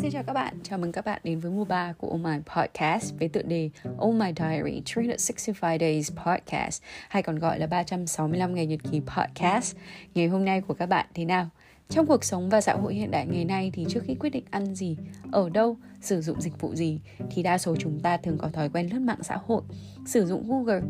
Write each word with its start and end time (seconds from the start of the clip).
Xin 0.00 0.10
chào 0.10 0.22
các 0.22 0.32
bạn, 0.32 0.54
chào 0.62 0.78
mừng 0.78 0.92
các 0.92 1.04
bạn 1.04 1.20
đến 1.24 1.38
với 1.38 1.50
mùa 1.50 1.64
3 1.64 1.92
của 1.92 2.08
Oh 2.08 2.20
My 2.20 2.36
Podcast 2.56 3.14
với 3.18 3.28
tựa 3.28 3.42
đề 3.42 3.70
Oh 3.98 4.14
My 4.14 4.32
Diary 4.36 4.82
365 4.96 5.78
Days 5.80 6.12
Podcast 6.26 6.82
hay 7.08 7.22
còn 7.22 7.38
gọi 7.38 7.58
là 7.58 7.66
365 7.66 8.54
ngày 8.54 8.66
nhật 8.66 8.80
ký 8.90 9.00
podcast. 9.00 9.76
Ngày 10.14 10.28
hôm 10.28 10.44
nay 10.44 10.60
của 10.60 10.74
các 10.74 10.86
bạn 10.86 11.06
thế 11.14 11.24
nào? 11.24 11.48
Trong 11.88 12.06
cuộc 12.06 12.24
sống 12.24 12.48
và 12.48 12.60
xã 12.60 12.74
hội 12.74 12.94
hiện 12.94 13.10
đại 13.10 13.26
ngày 13.26 13.44
nay 13.44 13.70
thì 13.74 13.86
trước 13.88 14.00
khi 14.06 14.14
quyết 14.14 14.30
định 14.30 14.44
ăn 14.50 14.74
gì, 14.74 14.96
ở 15.32 15.48
đâu, 15.48 15.76
sử 16.00 16.20
dụng 16.20 16.40
dịch 16.40 16.60
vụ 16.60 16.74
gì 16.74 17.00
thì 17.30 17.42
đa 17.42 17.58
số 17.58 17.76
chúng 17.76 18.00
ta 18.00 18.16
thường 18.16 18.38
có 18.38 18.48
thói 18.48 18.68
quen 18.68 18.88
lướt 18.92 19.00
mạng 19.00 19.22
xã 19.22 19.38
hội, 19.46 19.62
sử 20.06 20.26
dụng 20.26 20.48
Google, 20.48 20.80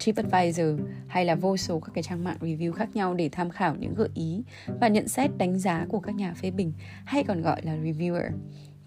TripAdvisor 0.00 0.80
hay 1.06 1.24
là 1.24 1.34
vô 1.34 1.56
số 1.56 1.80
các 1.80 1.90
cái 1.94 2.02
trang 2.02 2.24
mạng 2.24 2.36
review 2.40 2.72
khác 2.72 2.88
nhau 2.94 3.14
để 3.14 3.28
tham 3.32 3.50
khảo 3.50 3.76
những 3.76 3.94
gợi 3.94 4.08
ý 4.14 4.42
và 4.80 4.88
nhận 4.88 5.08
xét 5.08 5.30
đánh 5.38 5.58
giá 5.58 5.86
của 5.88 6.00
các 6.00 6.14
nhà 6.14 6.34
phê 6.34 6.50
bình, 6.50 6.72
hay 7.04 7.24
còn 7.24 7.42
gọi 7.42 7.62
là 7.62 7.76
reviewer. 7.76 8.30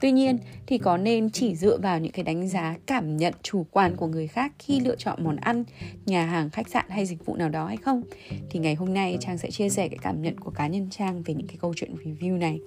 Tuy 0.04 0.12
nhiên 0.12 0.38
thì 0.68 0.78
có 0.78 0.98
nên 0.98 1.30
chỉ 1.30 1.56
dựa 1.56 1.78
vào 1.78 2.00
những 2.00 2.12
cái 2.12 2.24
đánh 2.24 2.48
giá 2.48 2.76
cảm 2.86 3.18
nhận 3.18 3.34
chủ 3.42 3.66
quan 3.72 3.96
của 3.96 4.08
người 4.08 4.28
khác 4.28 4.54
khi 4.60 4.80
lựa 4.80 4.96
chọn 4.96 5.24
món 5.24 5.36
ăn, 5.36 5.64
nhà 6.06 6.26
hàng, 6.26 6.50
khách 6.50 6.70
sạn 6.70 6.86
hay 6.90 7.06
dịch 7.06 7.26
vụ 7.26 7.36
nào 7.36 7.50
đó 7.50 7.66
hay 7.66 7.78
không? 7.78 8.04
Thì 8.50 8.60
ngày 8.60 8.76
hôm 8.76 8.94
nay 8.94 9.18
Trang 9.20 9.38
sẽ 9.38 9.52
chia 9.52 9.70
sẻ 9.70 9.88
cái 9.88 9.98
cảm 10.02 10.22
nhận 10.22 10.40
của 10.40 10.52
cá 10.52 10.68
nhân 10.68 10.88
Trang 10.90 11.24
về 11.24 11.34
những 11.34 11.48
cái 11.48 11.58
câu 11.62 11.74
chuyện 11.76 11.96
review 12.04 12.38
này. 12.38 12.60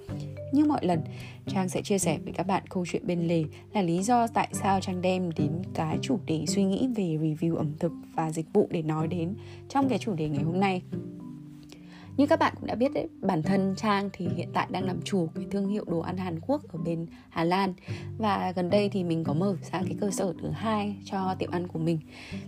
Như 0.53 0.65
mọi 0.65 0.85
lần, 0.85 1.01
Trang 1.47 1.69
sẽ 1.69 1.81
chia 1.81 1.97
sẻ 1.97 2.17
với 2.23 2.33
các 2.33 2.47
bạn 2.47 2.63
câu 2.69 2.85
chuyện 2.91 3.07
bên 3.07 3.27
lề 3.27 3.43
là 3.73 3.81
lý 3.81 4.03
do 4.03 4.27
tại 4.27 4.47
sao 4.51 4.79
Trang 4.81 5.01
đem 5.01 5.29
đến 5.31 5.51
cái 5.73 5.97
chủ 6.01 6.19
đề 6.25 6.45
suy 6.47 6.63
nghĩ 6.63 6.87
về 6.95 7.03
review 7.03 7.55
ẩm 7.55 7.71
thực 7.79 7.91
và 8.15 8.31
dịch 8.31 8.53
vụ 8.53 8.67
để 8.71 8.81
nói 8.81 9.07
đến 9.07 9.33
trong 9.69 9.89
cái 9.89 9.99
chủ 9.99 10.13
đề 10.13 10.29
ngày 10.29 10.43
hôm 10.43 10.59
nay 10.59 10.81
như 12.17 12.27
các 12.27 12.39
bạn 12.39 12.53
cũng 12.55 12.65
đã 12.65 12.75
biết 12.75 12.93
đấy, 12.93 13.07
bản 13.21 13.43
thân 13.43 13.75
trang 13.77 14.09
thì 14.13 14.27
hiện 14.35 14.49
tại 14.53 14.67
đang 14.69 14.85
làm 14.85 15.01
chủ 15.01 15.29
cái 15.35 15.45
thương 15.51 15.67
hiệu 15.67 15.85
đồ 15.87 15.99
ăn 15.99 16.17
hàn 16.17 16.39
quốc 16.39 16.61
ở 16.73 16.79
bên 16.85 17.05
hà 17.29 17.43
lan. 17.43 17.73
Và 18.17 18.53
gần 18.55 18.69
đây 18.69 18.89
thì 18.89 19.03
mình 19.03 19.23
có 19.23 19.33
mở 19.33 19.55
ra 19.71 19.81
cái 19.81 19.95
cơ 19.99 20.11
sở 20.11 20.33
thứ 20.41 20.49
hai 20.49 20.95
cho 21.05 21.35
tiệm 21.39 21.51
ăn 21.51 21.67
của 21.67 21.79
mình. 21.79 21.99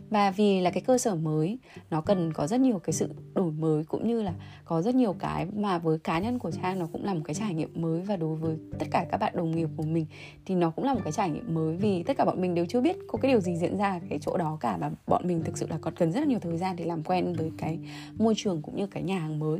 Và 0.10 0.32
vì 0.32 0.62
là 0.62 0.70
cái 0.70 0.82
cơ 0.82 0.98
sở 0.98 1.16
mới, 1.16 1.58
nó 1.90 2.02
cần 2.02 2.34
có 2.34 2.48
rất 2.48 2.60
nhiều 2.60 2.80
cái 2.80 2.94
sự 2.94 3.10
đổi 3.34 3.52
mới 3.52 3.84
cũng 3.84 4.08
như 4.08 4.22
là 4.22 4.34
có 4.66 4.82
rất 4.82 4.96
nhiều 4.96 5.16
cái 5.20 5.46
mà 5.46 5.78
với 5.78 6.00
cá 6.00 6.20
nhân 6.20 6.40
của 6.40 6.52
trang 6.52 6.80
nó 6.80 6.88
cũng 6.92 7.06
là 7.06 7.14
một 7.14 7.22
cái 7.24 7.34
trải 7.34 7.54
nghiệm 7.54 7.82
mới. 7.82 8.02
Và 8.02 8.16
đối 8.16 8.36
với 8.36 8.58
tất 8.80 8.86
cả 8.92 9.06
các 9.12 9.18
bạn 9.18 9.34
đồng 9.36 9.52
nghiệp 9.52 9.70
của 9.78 9.84
mình 9.84 10.06
thì 10.46 10.56
nó 10.56 10.70
cũng 10.70 10.86
là 10.86 10.94
một 10.94 11.02
cái 11.04 11.12
trải 11.12 11.30
nghiệm 11.30 11.54
mới 11.54 11.78
vì 11.78 12.04
tất 12.04 12.18
cả 12.18 12.26
bọn 12.26 12.42
mình 12.42 12.56
đều 12.56 12.66
chưa 12.66 12.82
biết 12.82 12.98
có 13.08 13.18
cái 13.18 13.32
điều 13.32 13.42
gì 13.42 13.58
diễn 13.58 13.78
ra 13.78 13.92
ở 13.92 14.00
cái 14.10 14.20
chỗ 14.22 14.38
đó 14.38 14.58
cả. 14.60 14.78
Và 14.80 14.92
bọn 15.08 15.28
mình 15.28 15.44
thực 15.44 15.58
sự 15.58 15.68
là 15.70 15.78
còn 15.82 15.96
cần 15.96 16.12
rất 16.12 16.20
là 16.20 16.26
nhiều 16.26 16.40
thời 16.40 16.58
gian 16.58 16.76
để 16.76 16.86
làm 16.86 17.04
quen 17.04 17.34
với 17.34 17.52
cái 17.58 17.80
môi 18.18 18.34
trường 18.38 18.62
cũng 18.62 18.76
như 18.76 18.88
cái 18.88 19.04
nhà 19.04 19.20
hàng 19.20 19.40
mới 19.40 19.59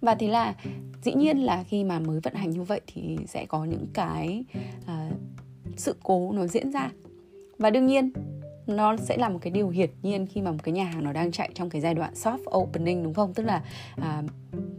và 0.00 0.14
thế 0.14 0.28
là 0.28 0.54
dĩ 1.02 1.12
nhiên 1.14 1.38
là 1.38 1.64
khi 1.68 1.84
mà 1.84 1.98
mới 1.98 2.20
vận 2.20 2.34
hành 2.34 2.50
như 2.50 2.62
vậy 2.62 2.80
thì 2.86 3.18
sẽ 3.26 3.46
có 3.46 3.64
những 3.64 3.86
cái 3.94 4.44
uh, 4.82 5.16
sự 5.76 5.96
cố 6.02 6.32
nó 6.32 6.46
diễn 6.46 6.72
ra. 6.72 6.90
Và 7.58 7.70
đương 7.70 7.86
nhiên 7.86 8.12
nó 8.66 8.96
sẽ 8.96 9.16
là 9.16 9.28
một 9.28 9.38
cái 9.42 9.50
điều 9.50 9.68
hiển 9.68 9.90
nhiên 10.02 10.26
khi 10.26 10.40
mà 10.40 10.52
một 10.52 10.58
cái 10.62 10.72
nhà 10.72 10.84
hàng 10.84 11.04
nó 11.04 11.12
đang 11.12 11.32
chạy 11.32 11.50
trong 11.54 11.70
cái 11.70 11.80
giai 11.80 11.94
đoạn 11.94 12.12
soft 12.14 12.58
opening 12.58 13.02
đúng 13.02 13.14
không? 13.14 13.34
Tức 13.34 13.42
là 13.42 13.62
à, 13.96 14.22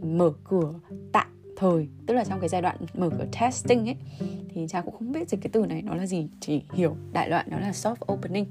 mở 0.02 0.32
cửa 0.44 0.74
tạm 1.12 1.26
thời 1.56 1.88
tức 2.06 2.14
là 2.14 2.24
trong 2.24 2.40
cái 2.40 2.48
giai 2.48 2.62
đoạn 2.62 2.76
mở 2.94 3.10
cửa 3.10 3.26
testing 3.40 3.88
ấy. 3.88 3.96
Thì 4.54 4.66
cha 4.68 4.80
cũng 4.80 4.94
không 4.94 5.12
biết 5.12 5.28
dịch 5.28 5.40
cái 5.40 5.50
từ 5.52 5.66
này 5.66 5.82
nó 5.82 5.94
là 5.94 6.06
gì 6.06 6.28
chỉ 6.40 6.62
hiểu 6.72 6.96
đại 7.12 7.28
loại 7.28 7.44
nó 7.48 7.58
là 7.58 7.70
soft 7.70 8.12
opening. 8.12 8.46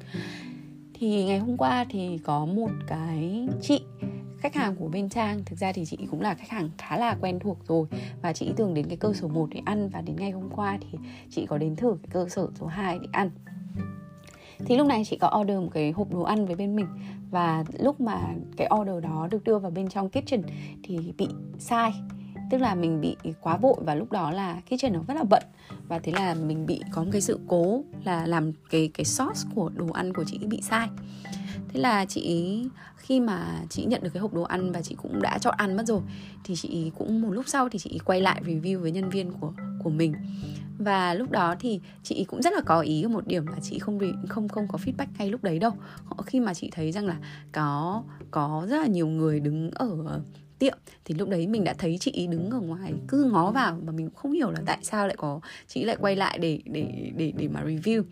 Thì 0.93 1.25
ngày 1.25 1.39
hôm 1.39 1.57
qua 1.57 1.85
thì 1.89 2.19
có 2.23 2.45
một 2.45 2.71
cái 2.87 3.47
chị 3.61 3.81
khách 4.43 4.55
hàng 4.55 4.75
của 4.75 4.87
bên 4.87 5.09
trang. 5.09 5.43
Thực 5.45 5.59
ra 5.59 5.71
thì 5.71 5.85
chị 5.85 5.97
cũng 6.11 6.21
là 6.21 6.33
khách 6.33 6.49
hàng 6.49 6.69
khá 6.77 6.97
là 6.97 7.17
quen 7.21 7.39
thuộc 7.39 7.57
rồi. 7.67 7.87
Và 8.21 8.33
chị 8.33 8.53
thường 8.57 8.73
đến 8.73 8.87
cái 8.87 8.97
cơ 8.97 9.13
sở 9.13 9.27
1 9.27 9.47
để 9.51 9.61
ăn 9.65 9.89
và 9.89 10.01
đến 10.01 10.15
ngày 10.19 10.31
hôm 10.31 10.49
qua 10.49 10.77
thì 10.81 10.97
chị 11.29 11.45
có 11.45 11.57
đến 11.57 11.75
thử 11.75 11.97
cái 12.03 12.09
cơ 12.13 12.29
sở 12.29 12.47
số 12.59 12.65
2 12.65 12.99
để 12.99 13.07
ăn. 13.11 13.29
Thì 14.65 14.77
lúc 14.77 14.87
này 14.87 15.03
chị 15.05 15.17
có 15.21 15.37
order 15.41 15.57
một 15.57 15.69
cái 15.73 15.91
hộp 15.91 16.13
đồ 16.13 16.21
ăn 16.21 16.45
với 16.45 16.55
bên 16.55 16.75
mình. 16.75 16.87
Và 17.31 17.63
lúc 17.79 18.01
mà 18.01 18.21
cái 18.57 18.69
order 18.81 19.03
đó 19.03 19.27
được 19.31 19.43
đưa 19.43 19.59
vào 19.59 19.71
bên 19.71 19.89
trong 19.89 20.09
kitchen 20.09 20.41
thì 20.83 21.13
bị 21.17 21.27
sai. 21.59 21.93
Tức 22.51 22.57
là 22.57 22.75
mình 22.75 23.01
bị 23.01 23.15
quá 23.41 23.57
vội 23.57 23.75
và 23.85 23.95
lúc 23.95 24.11
đó 24.11 24.31
là 24.31 24.61
kitchen 24.65 24.93
nó 24.93 24.99
rất 25.07 25.13
là 25.13 25.23
bận. 25.23 25.43
Và 25.87 25.99
thế 25.99 26.11
là 26.11 26.33
mình 26.33 26.65
bị 26.65 26.81
có 26.91 27.03
một 27.03 27.09
cái 27.11 27.21
sự 27.21 27.39
cố 27.47 27.83
là 28.03 28.25
làm 28.25 28.51
cái 28.69 28.91
cái 28.93 29.05
sauce 29.05 29.41
của 29.55 29.69
đồ 29.75 29.87
ăn 29.93 30.13
của 30.13 30.23
chị 30.27 30.37
bị 30.37 30.61
sai 30.61 30.87
thế 31.73 31.79
là 31.79 32.05
chị 32.05 32.55
khi 32.97 33.19
mà 33.19 33.61
chị 33.69 33.85
nhận 33.85 34.03
được 34.03 34.09
cái 34.13 34.21
hộp 34.21 34.33
đồ 34.33 34.41
ăn 34.41 34.71
và 34.71 34.81
chị 34.81 34.95
cũng 34.95 35.21
đã 35.21 35.37
chọn 35.37 35.55
ăn 35.57 35.77
mất 35.77 35.87
rồi, 35.87 36.01
thì 36.43 36.55
chị 36.55 36.91
cũng 36.97 37.21
một 37.21 37.31
lúc 37.31 37.45
sau 37.47 37.69
thì 37.69 37.79
chị 37.79 37.99
quay 38.05 38.21
lại 38.21 38.41
review 38.45 38.79
với 38.79 38.91
nhân 38.91 39.09
viên 39.09 39.31
của 39.31 39.53
của 39.83 39.89
mình. 39.89 40.13
Và 40.77 41.13
lúc 41.13 41.31
đó 41.31 41.55
thì 41.59 41.79
chị 42.03 42.25
cũng 42.27 42.41
rất 42.41 42.53
là 42.53 42.61
có 42.65 42.81
ý 42.81 43.05
một 43.05 43.27
điểm 43.27 43.47
là 43.47 43.57
chị 43.61 43.79
không 43.79 43.99
không 44.29 44.49
không 44.49 44.67
có 44.67 44.79
feedback 44.85 45.07
ngay 45.17 45.29
lúc 45.29 45.43
đấy 45.43 45.59
đâu. 45.59 45.71
Khi 46.25 46.39
mà 46.39 46.53
chị 46.53 46.69
thấy 46.71 46.91
rằng 46.91 47.05
là 47.05 47.17
có 47.51 48.03
có 48.31 48.65
rất 48.69 48.77
là 48.79 48.87
nhiều 48.87 49.07
người 49.07 49.39
đứng 49.39 49.71
ở 49.71 50.21
tiệm, 50.59 50.77
thì 51.05 51.15
lúc 51.15 51.29
đấy 51.29 51.47
mình 51.47 51.63
đã 51.63 51.73
thấy 51.73 51.97
chị 51.97 52.27
đứng 52.27 52.49
ở 52.51 52.59
ngoài, 52.59 52.93
cứ 53.07 53.23
ngó 53.23 53.51
vào 53.51 53.79
mà 53.85 53.91
mình 53.91 54.07
cũng 54.07 54.15
không 54.15 54.31
hiểu 54.31 54.51
là 54.51 54.59
tại 54.65 54.77
sao 54.81 55.07
lại 55.07 55.15
có, 55.17 55.39
chị 55.67 55.83
lại 55.83 55.97
quay 55.99 56.15
lại 56.15 56.37
để 56.37 56.59
để 56.65 57.11
để 57.15 57.33
để 57.37 57.47
mà 57.47 57.63
review 57.63 58.03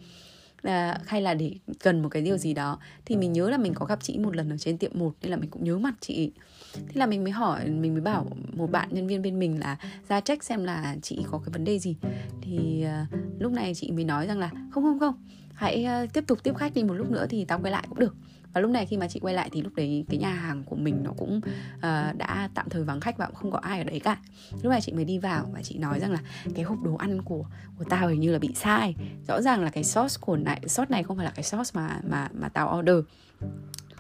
là 0.63 0.97
hay 1.07 1.21
là 1.21 1.33
để 1.33 1.55
cần 1.79 2.01
một 2.01 2.09
cái 2.09 2.21
điều 2.21 2.37
gì 2.37 2.53
đó. 2.53 2.79
Thì 3.05 3.15
mình 3.17 3.33
nhớ 3.33 3.49
là 3.49 3.57
mình 3.57 3.73
có 3.73 3.85
gặp 3.85 3.99
chị 4.01 4.17
một 4.17 4.35
lần 4.35 4.49
ở 4.49 4.57
trên 4.57 4.77
tiệm 4.77 4.91
một 4.95 5.11
nên 5.21 5.31
là 5.31 5.37
mình 5.37 5.49
cũng 5.49 5.63
nhớ 5.63 5.77
mặt 5.77 5.93
chị. 5.99 6.31
Thế 6.73 6.93
là 6.93 7.05
mình 7.05 7.23
mới 7.23 7.31
hỏi 7.31 7.69
mình 7.69 7.93
mới 7.93 8.01
bảo 8.01 8.27
một 8.53 8.71
bạn 8.71 8.89
nhân 8.91 9.07
viên 9.07 9.21
bên 9.21 9.39
mình 9.39 9.59
là 9.59 9.77
ra 10.09 10.21
check 10.21 10.43
xem 10.43 10.63
là 10.63 10.95
chị 11.01 11.25
có 11.31 11.37
cái 11.37 11.49
vấn 11.53 11.63
đề 11.63 11.79
gì. 11.79 11.95
Thì 12.41 12.85
uh, 13.03 13.41
lúc 13.41 13.51
này 13.51 13.73
chị 13.75 13.91
mới 13.91 14.03
nói 14.03 14.27
rằng 14.27 14.39
là 14.39 14.51
không 14.71 14.83
không 14.83 14.99
không. 14.99 15.15
Hãy 15.53 15.87
uh, 16.03 16.13
tiếp 16.13 16.23
tục 16.27 16.43
tiếp 16.43 16.55
khách 16.57 16.73
đi 16.73 16.83
một 16.83 16.93
lúc 16.93 17.11
nữa 17.11 17.25
thì 17.29 17.45
tao 17.45 17.59
quay 17.59 17.71
lại 17.71 17.85
cũng 17.89 17.99
được 17.99 18.15
và 18.53 18.61
lúc 18.61 18.71
này 18.71 18.85
khi 18.85 18.97
mà 18.97 19.07
chị 19.07 19.19
quay 19.19 19.33
lại 19.33 19.49
thì 19.51 19.61
lúc 19.61 19.75
đấy 19.75 20.05
cái 20.09 20.17
nhà 20.17 20.33
hàng 20.33 20.63
của 20.63 20.75
mình 20.75 21.03
nó 21.03 21.11
cũng 21.17 21.41
uh, 21.77 22.17
đã 22.17 22.49
tạm 22.53 22.69
thời 22.69 22.83
vắng 22.83 22.99
khách 22.99 23.17
và 23.17 23.25
cũng 23.25 23.35
không 23.35 23.51
có 23.51 23.57
ai 23.57 23.77
ở 23.77 23.83
đấy 23.83 23.99
cả. 23.99 24.17
Lúc 24.51 24.71
này 24.71 24.81
chị 24.81 24.91
mới 24.91 25.05
đi 25.05 25.17
vào 25.17 25.49
và 25.53 25.61
chị 25.61 25.77
nói 25.77 25.99
rằng 25.99 26.11
là 26.11 26.19
cái 26.55 26.65
hộp 26.65 26.77
đồ 26.83 26.95
ăn 26.95 27.21
của 27.21 27.45
của 27.77 27.83
tao 27.89 28.07
hình 28.07 28.19
như 28.19 28.31
là 28.31 28.39
bị 28.39 28.53
sai. 28.55 28.95
Rõ 29.27 29.41
ràng 29.41 29.63
là 29.63 29.69
cái 29.69 29.83
sauce 29.83 30.15
của 30.21 30.37
này 30.37 30.61
sauce 30.67 30.91
này 30.91 31.03
không 31.03 31.17
phải 31.17 31.25
là 31.25 31.31
cái 31.35 31.43
sauce 31.43 31.71
mà 31.73 32.01
mà 32.09 32.29
mà 32.33 32.49
tao 32.49 32.79
order 32.79 32.97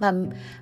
và 0.01 0.13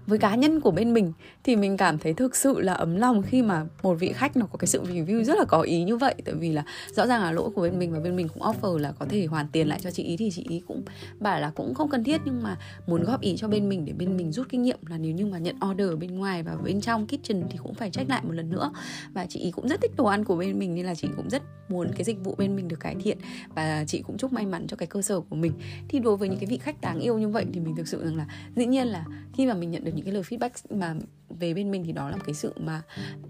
với 0.07 0.19
cá 0.19 0.35
nhân 0.35 0.61
của 0.61 0.71
bên 0.71 0.93
mình 0.93 1.13
thì 1.43 1.55
mình 1.55 1.77
cảm 1.77 1.97
thấy 1.97 2.13
thực 2.13 2.35
sự 2.35 2.59
là 2.61 2.73
ấm 2.73 2.95
lòng 2.95 3.21
khi 3.21 3.41
mà 3.41 3.65
một 3.83 3.93
vị 3.93 4.11
khách 4.13 4.37
nó 4.37 4.45
có 4.45 4.57
cái 4.57 4.67
sự 4.67 4.83
review 4.83 5.23
rất 5.23 5.37
là 5.37 5.45
có 5.45 5.61
ý 5.61 5.83
như 5.83 5.97
vậy. 5.97 6.15
Tại 6.25 6.35
vì 6.35 6.53
là 6.53 6.63
rõ 6.95 7.07
ràng 7.07 7.21
là 7.21 7.31
lỗi 7.31 7.49
của 7.55 7.61
bên 7.61 7.79
mình 7.79 7.91
và 7.91 7.99
bên 7.99 8.15
mình 8.15 8.27
cũng 8.27 8.43
offer 8.43 8.77
là 8.77 8.91
có 8.99 9.05
thể 9.09 9.25
hoàn 9.25 9.47
tiền 9.51 9.67
lại 9.67 9.79
cho 9.81 9.91
chị 9.91 10.03
ý 10.03 10.17
thì 10.17 10.31
chị 10.31 10.45
ý 10.49 10.61
cũng 10.67 10.83
bảo 11.19 11.39
là 11.39 11.51
cũng 11.55 11.73
không 11.73 11.89
cần 11.89 12.03
thiết, 12.03 12.21
nhưng 12.25 12.43
mà 12.43 12.57
muốn 12.87 13.03
góp 13.03 13.21
ý 13.21 13.37
cho 13.37 13.47
bên 13.47 13.69
mình 13.69 13.85
để 13.85 13.93
bên 13.93 14.17
mình 14.17 14.31
rút 14.31 14.49
kinh 14.49 14.61
nghiệm 14.61 14.79
là 14.89 14.97
nếu 14.97 15.11
như 15.11 15.25
mà 15.25 15.37
nhận 15.37 15.55
order 15.71 15.89
ở 15.89 15.95
bên 15.95 16.15
ngoài 16.15 16.43
và 16.43 16.55
bên 16.63 16.81
trong 16.81 17.07
kitchen 17.07 17.43
thì 17.49 17.57
cũng 17.63 17.73
phải 17.73 17.89
check 17.89 18.09
lại 18.09 18.21
một 18.23 18.31
lần 18.31 18.49
nữa. 18.49 18.71
Và 19.13 19.25
chị 19.25 19.39
ý 19.39 19.51
cũng 19.51 19.67
rất 19.67 19.81
thích 19.81 19.91
đồ 19.97 20.05
ăn 20.05 20.25
của 20.25 20.35
bên 20.35 20.59
mình 20.59 20.75
nên 20.75 20.85
là 20.85 20.95
chị 20.95 21.07
cũng 21.15 21.29
rất 21.29 21.43
muốn 21.69 21.91
cái 21.95 22.03
dịch 22.03 22.23
vụ 22.23 22.35
bên 22.37 22.55
mình 22.55 22.67
được 22.67 22.79
cải 22.79 22.95
thiện. 23.03 23.17
Và 23.55 23.83
chị 23.87 24.01
cũng 24.01 24.17
chúc 24.17 24.33
may 24.33 24.45
mắn 24.45 24.67
cho 24.67 24.77
cái 24.77 24.87
cơ 24.87 25.01
sở 25.01 25.19
của 25.19 25.35
mình. 25.35 25.53
Thì 25.87 25.99
đối 25.99 26.17
với 26.17 26.29
những 26.29 26.39
cái 26.39 26.47
vị 26.47 26.57
khách 26.57 26.81
đáng 26.81 26.99
yêu 26.99 27.17
như 27.17 27.27
vậy 27.27 27.45
thì 27.53 27.59
mình 27.59 27.75
thực 27.75 27.87
sự 27.87 28.03
rằng 28.05 28.15
là 28.17 28.27
dĩ 28.55 28.65
nhiên 28.65 28.87
là 28.87 29.05
khi 29.33 29.45
mà 29.45 29.53
mình 29.53 29.71
nhận 29.71 29.83
được 29.83 29.91
những 29.95 30.05
cái 30.05 30.13
lời 30.13 30.23
feedback 30.23 30.77
mà 30.77 30.95
về 31.29 31.53
bên 31.53 31.71
mình 31.71 31.83
thì 31.85 31.91
đó 31.91 32.09
là 32.09 32.15
một 32.15 32.23
cái 32.25 32.35
sự 32.35 32.53
mà 32.57 32.81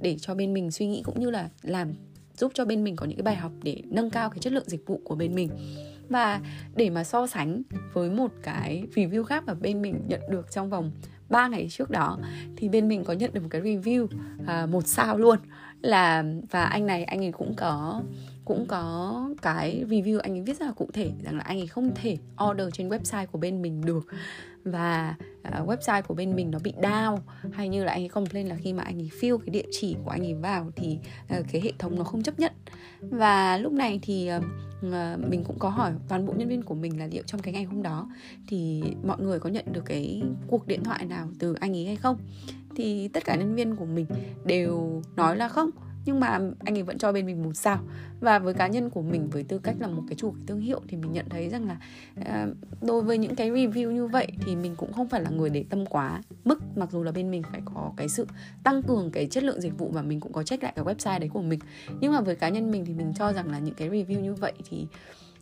để 0.02 0.16
cho 0.20 0.36
bên 0.36 0.54
mình 0.54 0.72
suy 0.72 0.88
nghĩ 0.88 1.02
cũng 1.06 1.20
như 1.20 1.30
là 1.30 1.50
làm 1.62 1.94
giúp 2.40 2.52
cho 2.56 2.66
bên 2.66 2.84
mình 2.84 2.96
có 2.96 3.06
những 3.06 3.18
cái 3.18 3.24
bài 3.24 3.36
học 3.36 3.52
để 3.64 3.82
nâng 3.86 4.10
cao 4.10 4.30
cái 4.30 4.40
chất 4.40 4.54
lượng 4.54 4.70
dịch 4.70 4.88
vụ 4.88 5.02
của 5.04 5.16
bên 5.16 5.36
mình. 5.36 5.50
Và 6.10 6.42
để 6.76 6.90
mà 6.90 7.04
so 7.04 7.28
sánh 7.28 7.62
với 7.94 8.10
một 8.10 8.32
cái 8.44 8.84
review 8.96 9.24
khác 9.24 9.44
mà 9.48 9.54
bên 9.54 9.82
mình 9.82 9.96
nhận 10.08 10.22
được 10.30 10.52
trong 10.52 10.70
vòng 10.70 10.92
3 11.30 11.48
ngày 11.48 11.68
trước 11.70 11.90
đó 11.90 12.18
thì 12.58 12.70
bên 12.70 12.88
mình 12.88 13.04
có 13.04 13.14
nhận 13.14 13.34
được 13.34 13.42
một 13.42 13.50
cái 13.52 13.62
review 13.62 14.08
à, 14.48 14.66
một 14.66 14.88
sao 14.88 15.18
luôn. 15.18 15.40
Là 15.82 16.24
và 16.52 16.64
anh 16.64 16.86
này 16.86 17.04
anh 17.04 17.26
ấy 17.26 17.32
cũng 17.32 17.54
có 17.58 18.04
cũng 18.50 18.66
có 18.68 19.30
cái 19.42 19.86
review 19.90 20.20
anh 20.20 20.34
ấy 20.34 20.42
viết 20.42 20.60
rất 20.60 20.66
là 20.66 20.72
cụ 20.72 20.90
thể 20.94 21.12
rằng 21.24 21.38
là 21.38 21.44
anh 21.44 21.60
ấy 21.60 21.68
không 21.68 21.92
thể 21.96 22.18
order 22.50 22.68
trên 22.74 22.90
website 22.90 23.26
của 23.26 23.38
bên 23.38 23.62
mình 23.62 23.82
được 23.86 24.06
và 24.64 25.16
uh, 25.62 25.70
website 25.70 26.02
của 26.02 26.14
bên 26.14 26.36
mình 26.36 26.52
nó 26.52 26.60
bị 26.64 26.74
down 26.82 27.18
hay 27.52 27.70
như 27.70 27.84
là 27.84 27.92
anh 27.92 28.02
ấy 28.02 28.10
complain 28.10 28.48
là 28.48 28.56
khi 28.56 28.74
mà 28.74 28.84
anh 28.84 29.02
ấy 29.02 29.10
fill 29.20 29.38
cái 29.38 29.50
địa 29.50 29.66
chỉ 29.72 29.96
của 30.04 30.10
anh 30.10 30.22
ấy 30.22 30.34
vào 30.34 30.72
thì 30.76 31.00
uh, 31.40 31.46
cái 31.52 31.62
hệ 31.62 31.72
thống 31.80 31.96
nó 31.96 32.04
không 32.04 32.24
chấp 32.24 32.40
nhận. 32.40 32.54
Và 33.02 33.58
lúc 33.58 33.74
này 33.74 34.00
thì 34.02 34.30
uh, 34.88 34.94
mình 35.30 35.44
cũng 35.44 35.60
có 35.60 35.70
hỏi 35.70 35.94
toàn 36.08 36.26
bộ 36.26 36.34
nhân 36.38 36.50
viên 36.50 36.62
của 36.62 36.76
mình 36.76 37.00
là 37.00 37.08
liệu 37.08 37.24
trong 37.26 37.42
cái 37.42 37.54
ngày 37.54 37.64
hôm 37.64 37.84
đó 37.84 38.10
thì 38.48 38.84
mọi 39.04 39.22
người 39.22 39.40
có 39.40 39.50
nhận 39.50 39.66
được 39.72 39.86
cái 39.86 40.24
cuộc 40.48 40.68
điện 40.68 40.84
thoại 40.84 41.06
nào 41.06 41.28
từ 41.40 41.54
anh 41.54 41.76
ấy 41.76 41.86
hay 41.86 41.96
không. 41.96 42.18
Thì 42.76 43.08
tất 43.08 43.26
cả 43.26 43.36
nhân 43.36 43.56
viên 43.56 43.76
của 43.76 43.86
mình 43.86 44.06
đều 44.46 45.02
nói 45.16 45.38
là 45.38 45.48
không 45.48 45.70
nhưng 46.06 46.20
mà 46.20 46.28
anh 46.60 46.78
ấy 46.78 46.84
vẫn 46.84 46.98
cho 46.98 47.12
bên 47.12 47.26
mình 47.26 47.44
một 47.44 47.54
sao. 47.54 47.80
Và 48.20 48.40
với 48.40 48.54
cá 48.54 48.68
nhân 48.68 48.90
của 48.90 49.02
mình 49.02 49.30
với 49.30 49.44
tư 49.44 49.60
cách 49.60 49.76
là 49.80 49.88
một 49.88 50.04
cái 50.08 50.16
chủ 50.16 50.32
cái 50.32 50.44
thương 50.48 50.60
hiệu 50.60 50.82
thì 50.88 50.98
mình 50.98 51.12
nhận 51.12 51.30
thấy 51.30 51.50
rằng 51.50 51.68
là 51.68 51.78
uh, 52.20 52.56
đối 52.82 53.02
với 53.02 53.18
những 53.18 53.36
cái 53.36 53.52
review 53.52 53.92
như 53.92 54.08
vậy 54.08 54.28
thì 54.46 54.56
mình 54.56 54.76
cũng 54.76 54.94
không 54.94 55.10
phải 55.10 55.22
là 55.22 55.30
người 55.30 55.50
để 55.50 55.66
tâm 55.70 55.86
quá 55.86 56.22
mức 56.46 56.60
mặc 56.78 56.90
dù 56.92 57.04
là 57.04 57.12
bên 57.12 57.32
mình 57.32 57.44
phải 57.52 57.62
có 57.66 57.92
cái 57.98 58.10
sự 58.10 58.28
tăng 58.64 58.84
cường 58.84 59.12
cái 59.12 59.28
chất 59.28 59.44
lượng 59.44 59.62
dịch 59.62 59.78
vụ 59.78 59.90
và 59.94 60.02
mình 60.02 60.20
cũng 60.20 60.34
có 60.34 60.44
check 60.44 60.64
lại 60.64 60.74
cái 60.76 60.86
website 60.86 61.20
đấy 61.20 61.30
của 61.34 61.42
mình. 61.42 61.60
Nhưng 62.02 62.14
mà 62.14 62.22
với 62.22 62.36
cá 62.36 62.50
nhân 62.50 62.72
mình 62.72 62.86
thì 62.86 62.94
mình 62.94 63.14
cho 63.16 63.34
rằng 63.34 63.52
là 63.52 63.60
những 63.60 63.76
cái 63.76 63.90
review 63.90 64.20
như 64.20 64.34
vậy 64.34 64.54
thì 64.70 64.88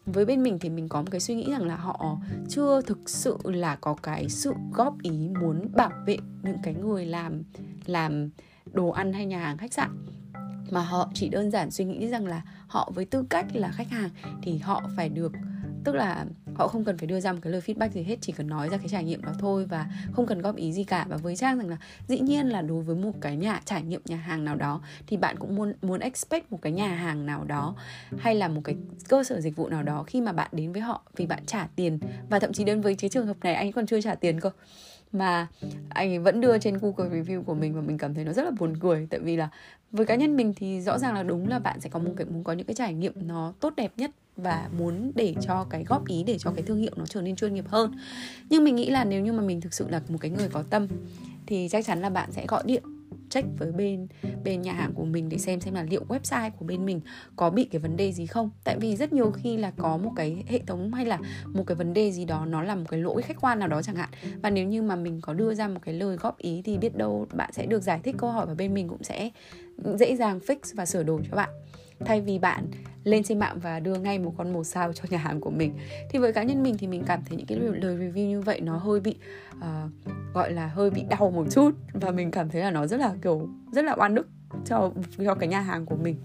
với 0.05 0.25
bên 0.25 0.43
mình 0.43 0.59
thì 0.59 0.69
mình 0.69 0.89
có 0.89 1.01
một 1.01 1.07
cái 1.11 1.19
suy 1.19 1.35
nghĩ 1.35 1.51
rằng 1.51 1.67
là 1.67 1.75
họ 1.75 2.17
chưa 2.49 2.81
thực 2.81 3.09
sự 3.09 3.37
là 3.43 3.75
có 3.75 3.95
cái 4.03 4.29
sự 4.29 4.53
góp 4.73 5.01
ý 5.01 5.29
muốn 5.41 5.69
bảo 5.75 5.91
vệ 6.05 6.17
những 6.43 6.57
cái 6.63 6.73
người 6.73 7.05
làm 7.05 7.43
làm 7.85 8.29
đồ 8.73 8.89
ăn 8.89 9.13
hay 9.13 9.25
nhà 9.25 9.39
hàng 9.39 9.57
khách 9.57 9.73
sạn 9.73 9.89
mà 10.69 10.81
họ 10.81 11.09
chỉ 11.13 11.29
đơn 11.29 11.51
giản 11.51 11.71
suy 11.71 11.85
nghĩ 11.85 12.07
rằng 12.07 12.25
là 12.25 12.41
họ 12.67 12.91
với 12.95 13.05
tư 13.05 13.25
cách 13.29 13.45
là 13.53 13.71
khách 13.71 13.89
hàng 13.89 14.09
thì 14.41 14.57
họ 14.57 14.83
phải 14.95 15.09
được, 15.09 15.31
tức 15.83 15.95
là 15.95 16.25
họ 16.55 16.67
không 16.67 16.83
cần 16.83 16.97
phải 16.97 17.07
đưa 17.07 17.19
ra 17.19 17.33
một 17.33 17.39
cái 17.41 17.53
lời 17.53 17.61
feedback 17.65 17.89
gì 17.89 18.03
hết, 18.03 18.17
chỉ 18.21 18.33
cần 18.33 18.47
nói 18.47 18.69
ra 18.69 18.77
cái 18.77 18.87
trải 18.89 19.03
nghiệm 19.03 19.21
đó 19.21 19.31
thôi 19.39 19.65
và 19.65 19.87
không 20.11 20.27
cần 20.27 20.41
góp 20.41 20.55
ý 20.55 20.73
gì 20.73 20.83
cả. 20.83 21.05
Và 21.09 21.17
với 21.17 21.35
trang 21.35 21.57
rằng 21.57 21.69
là 21.69 21.77
dĩ 22.07 22.19
nhiên 22.19 22.47
là 22.47 22.61
đối 22.61 22.83
với 22.83 22.95
một 22.95 23.11
cái 23.21 23.35
nhà 23.35 23.61
trải 23.65 23.83
nghiệm 23.83 24.01
nhà 24.05 24.17
hàng 24.17 24.45
nào 24.45 24.55
đó 24.55 24.81
thì 25.07 25.17
bạn 25.17 25.37
cũng 25.39 25.55
muốn 25.55 25.73
muốn 25.81 25.99
expect 25.99 26.51
một 26.51 26.61
cái 26.61 26.71
nhà 26.71 26.95
hàng 26.95 27.25
nào 27.25 27.43
đó 27.43 27.75
hay 28.17 28.35
là 28.35 28.47
một 28.47 28.61
cái 28.63 28.75
cơ 29.07 29.23
sở 29.23 29.41
dịch 29.41 29.55
vụ 29.55 29.69
nào 29.69 29.83
đó 29.83 30.03
khi 30.03 30.21
mà 30.21 30.31
bạn 30.31 30.49
đến 30.51 30.71
với 30.71 30.81
họ 30.81 31.01
vì 31.15 31.25
bạn 31.25 31.45
trả 31.45 31.67
tiền. 31.75 31.99
Và 32.29 32.39
thậm 32.39 32.53
chí 32.53 32.63
đến 32.63 32.81
với 32.81 32.95
cái 32.95 33.09
trường 33.09 33.27
hợp 33.27 33.37
này, 33.41 33.53
anh 33.53 33.71
còn 33.71 33.85
chưa 33.85 34.01
trả 34.01 34.15
tiền 34.15 34.39
cơ 34.39 34.51
mà 35.11 35.47
anh 35.89 36.11
ấy 36.11 36.19
vẫn 36.19 36.41
đưa 36.41 36.57
trên 36.57 36.77
Google 36.77 37.19
review 37.19 37.43
của 37.43 37.53
mình 37.53 37.73
và 37.73 37.81
mình 37.81 37.97
cảm 37.97 38.13
thấy 38.13 38.25
nó 38.25 38.33
rất 38.33 38.43
là 38.43 38.51
buồn 38.59 38.77
cười. 38.79 39.07
Tại 39.09 39.19
vì 39.19 39.35
là 39.35 39.49
với 39.91 40.05
cá 40.05 40.15
nhân 40.15 40.35
mình 40.35 40.53
thì 40.55 40.81
rõ 40.81 40.97
ràng 40.97 41.13
là 41.13 41.23
đúng 41.23 41.47
là 41.47 41.59
bạn 41.59 41.79
sẽ 41.79 41.89
có 41.89 41.99
một 41.99 42.11
cái, 42.17 42.25
muốn 42.25 42.43
có 42.43 42.53
những 42.53 42.67
cái 42.67 42.75
trải 42.75 42.93
nghiệm 42.93 43.13
nó 43.27 43.53
tốt 43.59 43.73
đẹp 43.77 43.91
nhất 43.97 44.11
và 44.35 44.69
muốn 44.77 45.11
để 45.15 45.35
cho 45.41 45.67
cái 45.69 45.83
góp 45.83 46.07
ý, 46.07 46.23
để 46.23 46.37
cho 46.37 46.51
cái 46.55 46.63
thương 46.63 46.79
hiệu 46.79 46.91
nó 46.95 47.05
trở 47.05 47.21
nên 47.21 47.35
chuyên 47.35 47.53
nghiệp 47.53 47.65
hơn. 47.67 47.91
Nhưng 48.49 48.63
mình 48.63 48.75
nghĩ 48.75 48.89
là 48.89 49.03
nếu 49.05 49.21
như 49.21 49.33
mà 49.33 49.41
mình 49.41 49.61
thực 49.61 49.73
sự 49.73 49.89
là 49.89 50.01
một 50.09 50.17
cái 50.21 50.31
người 50.31 50.49
có 50.49 50.63
tâm 50.69 50.87
thì 51.45 51.67
chắc 51.71 51.85
chắn 51.85 52.01
là 52.01 52.09
bạn 52.09 52.31
sẽ 52.31 52.45
gọi 52.47 52.63
điện 52.65 52.83
check 53.29 53.47
với 53.57 53.71
bên 53.71 54.07
bên 54.43 54.61
nhà 54.61 54.73
hàng 54.73 54.93
của 54.93 55.05
mình 55.05 55.29
để 55.29 55.37
xem 55.37 55.59
xem 55.59 55.73
là 55.73 55.83
liệu 55.83 56.05
website 56.07 56.51
của 56.51 56.65
bên 56.65 56.85
mình 56.85 57.01
có 57.35 57.49
bị 57.49 57.63
cái 57.63 57.79
vấn 57.79 57.97
đề 57.97 58.11
gì 58.11 58.25
không. 58.25 58.49
Tại 58.63 58.77
vì 58.79 58.95
rất 58.95 59.13
nhiều 59.13 59.31
khi 59.31 59.57
là 59.57 59.71
có 59.77 59.97
một 59.97 60.11
cái 60.15 60.43
hệ 60.47 60.59
thống 60.67 60.93
hay 60.93 61.05
là 61.05 61.19
một 61.45 61.63
cái 61.67 61.75
vấn 61.75 61.93
đề 61.93 62.11
gì 62.11 62.25
đó, 62.25 62.45
nó 62.45 62.63
là 62.63 62.75
một 62.75 62.85
cái 62.89 62.99
lỗi 62.99 63.21
khách 63.21 63.41
quan 63.41 63.59
nào 63.59 63.67
đó 63.67 63.81
chẳng 63.81 63.95
hạn. 63.95 64.09
Và 64.41 64.49
nếu 64.49 64.67
như 64.67 64.81
mà 64.81 64.95
mình 64.95 65.21
có 65.21 65.33
đưa 65.33 65.53
ra 65.53 65.67
một 65.67 65.79
cái 65.85 65.93
lời 65.93 66.17
góp 66.17 66.37
ý 66.37 66.61
thì 66.65 66.77
biết 66.77 66.97
đâu 66.97 67.27
bạn 67.33 67.53
sẽ 67.53 67.65
được 67.65 67.83
giải 67.83 67.99
thích 68.03 68.15
câu 68.17 68.31
hỏi 68.31 68.45
và 68.45 68.53
bên 68.53 68.73
mình 68.73 68.87
cũng 68.87 69.03
sẽ 69.03 69.29
dễ 69.99 70.15
dàng 70.15 70.39
fix 70.39 70.57
và 70.75 70.85
sửa 70.85 71.03
đổi 71.03 71.21
cho 71.29 71.35
bạn 71.35 71.49
thay 72.05 72.21
vì 72.21 72.39
bạn 72.39 72.65
lên 73.03 73.23
trên 73.23 73.39
mạng 73.39 73.59
và 73.61 73.79
đưa 73.79 73.95
ngay 73.95 74.19
một 74.19 74.33
con 74.37 74.53
màu 74.53 74.63
sao 74.63 74.93
cho 74.93 75.03
nhà 75.09 75.17
hàng 75.17 75.41
của 75.41 75.49
mình. 75.49 75.73
Thì 76.09 76.19
với 76.19 76.33
cá 76.33 76.43
nhân 76.43 76.63
mình 76.63 76.75
thì 76.77 76.87
mình 76.87 77.03
cảm 77.07 77.21
thấy 77.25 77.37
những 77.37 77.47
cái 77.47 77.59
lời 77.59 77.97
review 77.97 78.27
như 78.27 78.41
vậy 78.41 78.61
nó 78.61 78.77
hơi 78.77 78.99
bị 78.99 79.15
uh, 79.57 79.63
gọi 80.33 80.51
là 80.51 80.67
hơi 80.67 80.89
bị 80.89 81.03
đau 81.09 81.31
một 81.31 81.45
chút. 81.51 81.71
Và 81.93 82.11
mình 82.11 82.31
cảm 82.31 82.49
thấy 82.49 82.61
là 82.61 82.71
nó 82.71 82.87
rất 82.87 82.99
là 82.99 83.13
kiểu 83.21 83.49
rất 83.71 83.85
là 83.85 83.95
oan 83.99 84.15
ức 84.15 84.27
cho 84.65 84.91
cho 85.25 85.35
cái 85.35 85.49
nhà 85.49 85.61
hàng 85.61 85.85
của 85.85 85.95
mình 85.95 86.15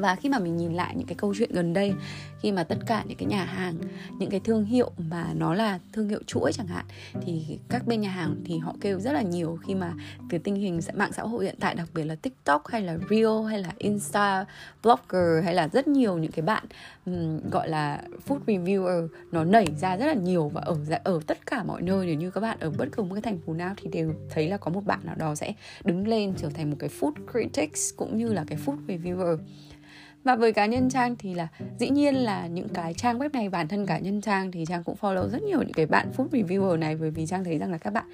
và 0.00 0.14
khi 0.14 0.28
mà 0.28 0.38
mình 0.38 0.56
nhìn 0.56 0.72
lại 0.72 0.94
những 0.96 1.06
cái 1.06 1.14
câu 1.14 1.34
chuyện 1.38 1.50
gần 1.52 1.72
đây 1.72 1.92
khi 2.40 2.52
mà 2.52 2.64
tất 2.64 2.78
cả 2.86 3.04
những 3.06 3.18
cái 3.18 3.26
nhà 3.26 3.44
hàng 3.44 3.74
những 4.18 4.30
cái 4.30 4.40
thương 4.40 4.64
hiệu 4.64 4.90
mà 5.10 5.26
nó 5.34 5.54
là 5.54 5.78
thương 5.92 6.08
hiệu 6.08 6.20
chuỗi 6.26 6.52
chẳng 6.52 6.66
hạn 6.66 6.84
thì 7.22 7.58
các 7.68 7.86
bên 7.86 8.00
nhà 8.00 8.10
hàng 8.10 8.36
thì 8.44 8.58
họ 8.58 8.74
kêu 8.80 9.00
rất 9.00 9.12
là 9.12 9.22
nhiều 9.22 9.58
khi 9.66 9.74
mà 9.74 9.92
từ 10.30 10.38
tình 10.38 10.54
hình 10.54 10.80
mạng 10.94 11.12
xã 11.12 11.22
hội 11.22 11.44
hiện 11.44 11.56
tại 11.60 11.74
đặc 11.74 11.88
biệt 11.94 12.04
là 12.04 12.14
tiktok 12.14 12.68
hay 12.68 12.82
là 12.82 12.98
reel 13.10 13.44
hay 13.48 13.58
là 13.58 13.72
insta 13.78 14.44
blogger 14.82 15.44
hay 15.44 15.54
là 15.54 15.68
rất 15.68 15.88
nhiều 15.88 16.18
những 16.18 16.32
cái 16.32 16.42
bạn 16.42 16.64
um, 17.06 17.40
gọi 17.50 17.68
là 17.68 18.02
food 18.28 18.38
reviewer 18.46 19.08
nó 19.32 19.44
nảy 19.44 19.66
ra 19.80 19.96
rất 19.96 20.06
là 20.06 20.14
nhiều 20.14 20.48
và 20.48 20.60
ở 20.60 20.76
ở 21.04 21.20
tất 21.26 21.46
cả 21.46 21.62
mọi 21.62 21.82
nơi. 21.82 22.06
Nếu 22.06 22.14
như 22.14 22.30
các 22.30 22.40
bạn 22.40 22.58
ở 22.60 22.70
bất 22.70 22.88
cứ 22.92 23.02
một 23.02 23.14
cái 23.14 23.22
thành 23.22 23.38
phố 23.46 23.54
nào 23.54 23.74
thì 23.76 23.88
đều 23.92 24.14
thấy 24.30 24.48
là 24.48 24.56
có 24.56 24.70
một 24.70 24.86
bạn 24.86 25.00
nào 25.04 25.14
đó 25.18 25.34
sẽ 25.34 25.52
đứng 25.84 26.08
lên 26.08 26.34
trở 26.36 26.48
thành 26.48 26.70
một 26.70 26.76
cái 26.78 26.90
food 27.00 27.12
critics 27.32 27.90
cũng 27.96 28.18
như 28.18 28.32
là 28.32 28.44
cái 28.46 28.58
food 28.66 28.76
reviewer 28.86 29.38
và 30.24 30.36
với 30.36 30.52
cá 30.52 30.66
nhân 30.66 30.90
trang 30.90 31.16
thì 31.18 31.34
là 31.34 31.48
dĩ 31.78 31.90
nhiên 31.90 32.14
là 32.14 32.46
những 32.46 32.68
cái 32.68 32.94
trang 32.94 33.18
web 33.18 33.30
này, 33.32 33.48
bản 33.48 33.68
thân 33.68 33.86
cá 33.86 33.98
nhân 33.98 34.20
trang 34.20 34.52
thì 34.52 34.64
trang 34.68 34.84
cũng 34.84 34.96
follow 35.00 35.28
rất 35.28 35.42
nhiều 35.42 35.58
những 35.58 35.72
cái 35.72 35.86
bạn 35.86 36.10
food 36.16 36.28
reviewer 36.28 36.78
này, 36.78 36.96
bởi 36.96 37.10
vì 37.10 37.26
trang 37.26 37.44
thấy 37.44 37.58
rằng 37.58 37.72
là 37.72 37.78
các 37.78 37.92
bạn 37.92 38.04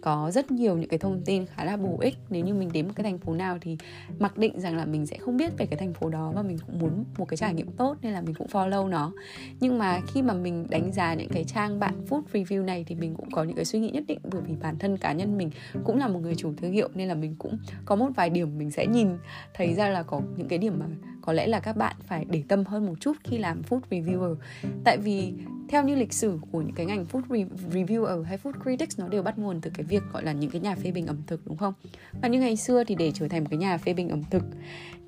có 0.00 0.30
rất 0.30 0.50
nhiều 0.50 0.76
những 0.76 0.88
cái 0.88 0.98
thông 0.98 1.22
tin 1.24 1.46
khá 1.46 1.64
là 1.64 1.76
bổ 1.76 1.98
ích. 2.00 2.14
Nếu 2.30 2.44
như 2.44 2.54
mình 2.54 2.70
đến 2.72 2.86
một 2.86 2.92
cái 2.96 3.04
thành 3.04 3.18
phố 3.18 3.34
nào 3.34 3.58
thì 3.60 3.78
mặc 4.18 4.38
định 4.38 4.60
rằng 4.60 4.76
là 4.76 4.84
mình 4.84 5.06
sẽ 5.06 5.18
không 5.18 5.36
biết 5.36 5.52
về 5.58 5.66
cái 5.66 5.78
thành 5.78 5.92
phố 5.92 6.08
đó 6.08 6.32
và 6.34 6.42
mình 6.42 6.58
cũng 6.66 6.78
muốn 6.78 7.04
một 7.18 7.24
cái 7.28 7.36
trải 7.36 7.54
nghiệm 7.54 7.70
tốt 7.70 7.96
nên 8.02 8.12
là 8.12 8.20
mình 8.20 8.34
cũng 8.34 8.46
follow 8.46 8.88
nó. 8.88 9.12
Nhưng 9.60 9.78
mà 9.78 10.00
khi 10.06 10.22
mà 10.22 10.34
mình 10.34 10.66
đánh 10.70 10.92
giá 10.92 11.14
những 11.14 11.28
cái 11.28 11.44
trang 11.44 11.80
bạn 11.80 11.94
food 12.08 12.22
review 12.32 12.64
này 12.64 12.84
thì 12.88 12.94
mình 12.94 13.14
cũng 13.14 13.30
có 13.30 13.44
những 13.44 13.56
cái 13.56 13.64
suy 13.64 13.78
nghĩ 13.78 13.90
nhất 13.90 14.04
định, 14.08 14.18
bởi 14.32 14.42
vì 14.46 14.54
bản 14.62 14.78
thân 14.78 14.96
cá 14.96 15.12
nhân 15.12 15.38
mình 15.38 15.50
cũng 15.84 15.98
là 15.98 16.08
một 16.08 16.18
người 16.18 16.34
chủ 16.34 16.52
thương 16.56 16.72
hiệu 16.72 16.88
nên 16.94 17.08
là 17.08 17.14
mình 17.14 17.34
cũng 17.38 17.58
có 17.84 17.96
một 17.96 18.08
vài 18.16 18.30
điểm 18.30 18.58
mình 18.58 18.70
sẽ 18.70 18.86
nhìn 18.86 19.08
thấy 19.54 19.74
ra 19.74 19.88
là 19.88 20.02
có 20.02 20.20
những 20.36 20.48
cái 20.48 20.58
điểm 20.58 20.78
mà 20.78 20.86
có 21.22 21.32
lẽ 21.32 21.45
là 21.48 21.60
các 21.60 21.76
bạn 21.76 21.96
phải 22.06 22.24
để 22.28 22.42
tâm 22.48 22.64
hơn 22.64 22.86
một 22.86 22.94
chút 23.00 23.12
khi 23.24 23.38
làm 23.38 23.62
food 23.68 23.80
reviewer. 23.90 24.36
Tại 24.84 24.98
vì 24.98 25.32
theo 25.68 25.84
như 25.84 25.94
lịch 25.94 26.12
sử 26.12 26.38
của 26.52 26.62
những 26.62 26.74
cái 26.74 26.86
ngành 26.86 27.04
food 27.04 27.22
re- 27.28 27.48
reviewer 27.70 28.22
hay 28.22 28.38
food 28.42 28.52
critics 28.62 28.98
nó 28.98 29.08
đều 29.08 29.22
bắt 29.22 29.38
nguồn 29.38 29.60
từ 29.60 29.70
cái 29.74 29.84
việc 29.84 30.02
gọi 30.12 30.24
là 30.24 30.32
những 30.32 30.50
cái 30.50 30.60
nhà 30.60 30.74
phê 30.74 30.90
bình 30.90 31.06
ẩm 31.06 31.22
thực 31.26 31.46
đúng 31.46 31.56
không? 31.56 31.74
Và 32.22 32.28
như 32.28 32.40
ngày 32.40 32.56
xưa 32.56 32.84
thì 32.84 32.94
để 32.94 33.10
trở 33.14 33.28
thành 33.28 33.44
một 33.44 33.48
cái 33.50 33.58
nhà 33.58 33.78
phê 33.78 33.94
bình 33.94 34.08
ẩm 34.08 34.22
thực 34.30 34.42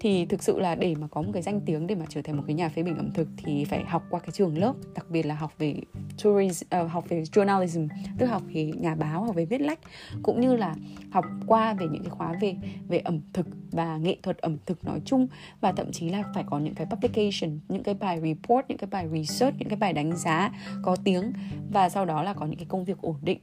thì 0.01 0.27
thực 0.27 0.43
sự 0.43 0.59
là 0.59 0.75
để 0.75 0.95
mà 0.95 1.07
có 1.07 1.23
một 1.23 1.31
cái 1.33 1.43
danh 1.43 1.61
tiếng 1.61 1.87
để 1.87 1.95
mà 1.95 2.07
trở 2.09 2.23
thành 2.23 2.37
một 2.37 2.43
cái 2.47 2.55
nhà 2.55 2.69
phê 2.69 2.83
bình 2.83 2.97
ẩm 2.97 3.11
thực 3.15 3.29
thì 3.37 3.65
phải 3.65 3.85
học 3.85 4.05
qua 4.11 4.21
cái 4.21 4.31
trường 4.33 4.59
lớp 4.59 4.75
đặc 4.95 5.11
biệt 5.11 5.27
là 5.27 5.35
học 5.35 5.53
về 5.59 5.75
tourism 6.23 6.67
uh, 6.83 6.91
học 6.91 7.05
về 7.09 7.23
journalism 7.23 7.89
tức 8.19 8.27
học 8.27 8.43
về 8.55 8.73
nhà 8.77 8.95
báo 8.95 9.25
học 9.25 9.35
về 9.35 9.45
viết 9.45 9.61
lách 9.61 9.79
cũng 10.23 10.41
như 10.41 10.57
là 10.57 10.75
học 11.11 11.25
qua 11.47 11.75
về 11.75 11.87
những 11.93 12.03
cái 12.03 12.11
khóa 12.11 12.35
về 12.41 12.55
về 12.89 12.99
ẩm 12.99 13.21
thực 13.33 13.47
và 13.71 13.97
nghệ 13.97 14.17
thuật 14.23 14.39
ẩm 14.39 14.57
thực 14.67 14.85
nói 14.85 15.01
chung 15.05 15.29
và 15.61 15.73
thậm 15.73 15.93
chí 15.93 16.09
là 16.09 16.23
phải 16.35 16.45
có 16.47 16.59
những 16.59 16.75
cái 16.75 16.87
publication 16.87 17.59
những 17.69 17.83
cái 17.83 17.95
bài 17.95 18.21
report 18.21 18.67
những 18.69 18.79
cái 18.79 18.89
bài 18.91 19.09
research 19.13 19.57
những 19.59 19.69
cái 19.69 19.79
bài 19.79 19.93
đánh 19.93 20.17
giá 20.17 20.51
có 20.83 20.97
tiếng 21.05 21.33
và 21.73 21.89
sau 21.89 22.05
đó 22.05 22.23
là 22.23 22.33
có 22.33 22.47
những 22.47 22.59
cái 22.59 22.67
công 22.69 22.85
việc 22.85 23.01
ổn 23.01 23.17
định 23.23 23.39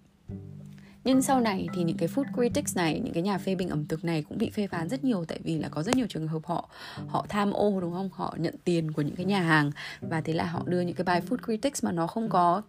nhưng 1.06 1.22
sau 1.22 1.42
này 1.42 1.68
thì 1.74 1.84
những 1.84 1.98
cái 1.98 2.10
food 2.10 2.24
critics 2.34 2.78
này 2.78 3.00
những 3.04 3.14
cái 3.14 3.24
nhà 3.24 3.38
phê 3.38 3.56
bình 3.56 3.70
ẩm 3.70 3.86
thực 3.86 4.04
này 4.04 4.24
cũng 4.30 4.38
bị 4.38 4.50
phê 4.50 4.68
phán 4.68 4.90
rất 4.90 5.04
nhiều 5.04 5.26
tại 5.26 5.40
vì 5.44 5.58
là 5.58 5.70
có 5.70 5.84
rất 5.84 5.96
nhiều 5.96 6.08
trường 6.10 6.28
hợp 6.28 6.46
họ 6.46 6.70
họ 7.08 7.26
tham 7.30 7.52
ô 7.52 7.82
đúng 7.82 7.94
không 7.94 8.10
họ 8.14 8.36
nhận 8.38 8.56
tiền 8.64 8.92
của 8.92 9.02
những 9.02 9.16
cái 9.16 9.26
nhà 9.26 9.42
hàng 9.42 9.72
và 10.02 10.22
thế 10.22 10.34
là 10.34 10.46
họ 10.46 10.64
đưa 10.66 10.82
những 10.82 10.96
cái 10.96 11.06
bài 11.06 11.22
food 11.30 11.38
critics 11.46 11.84
mà 11.84 11.92
nó 11.92 12.08
không 12.08 12.30
có 12.30 12.62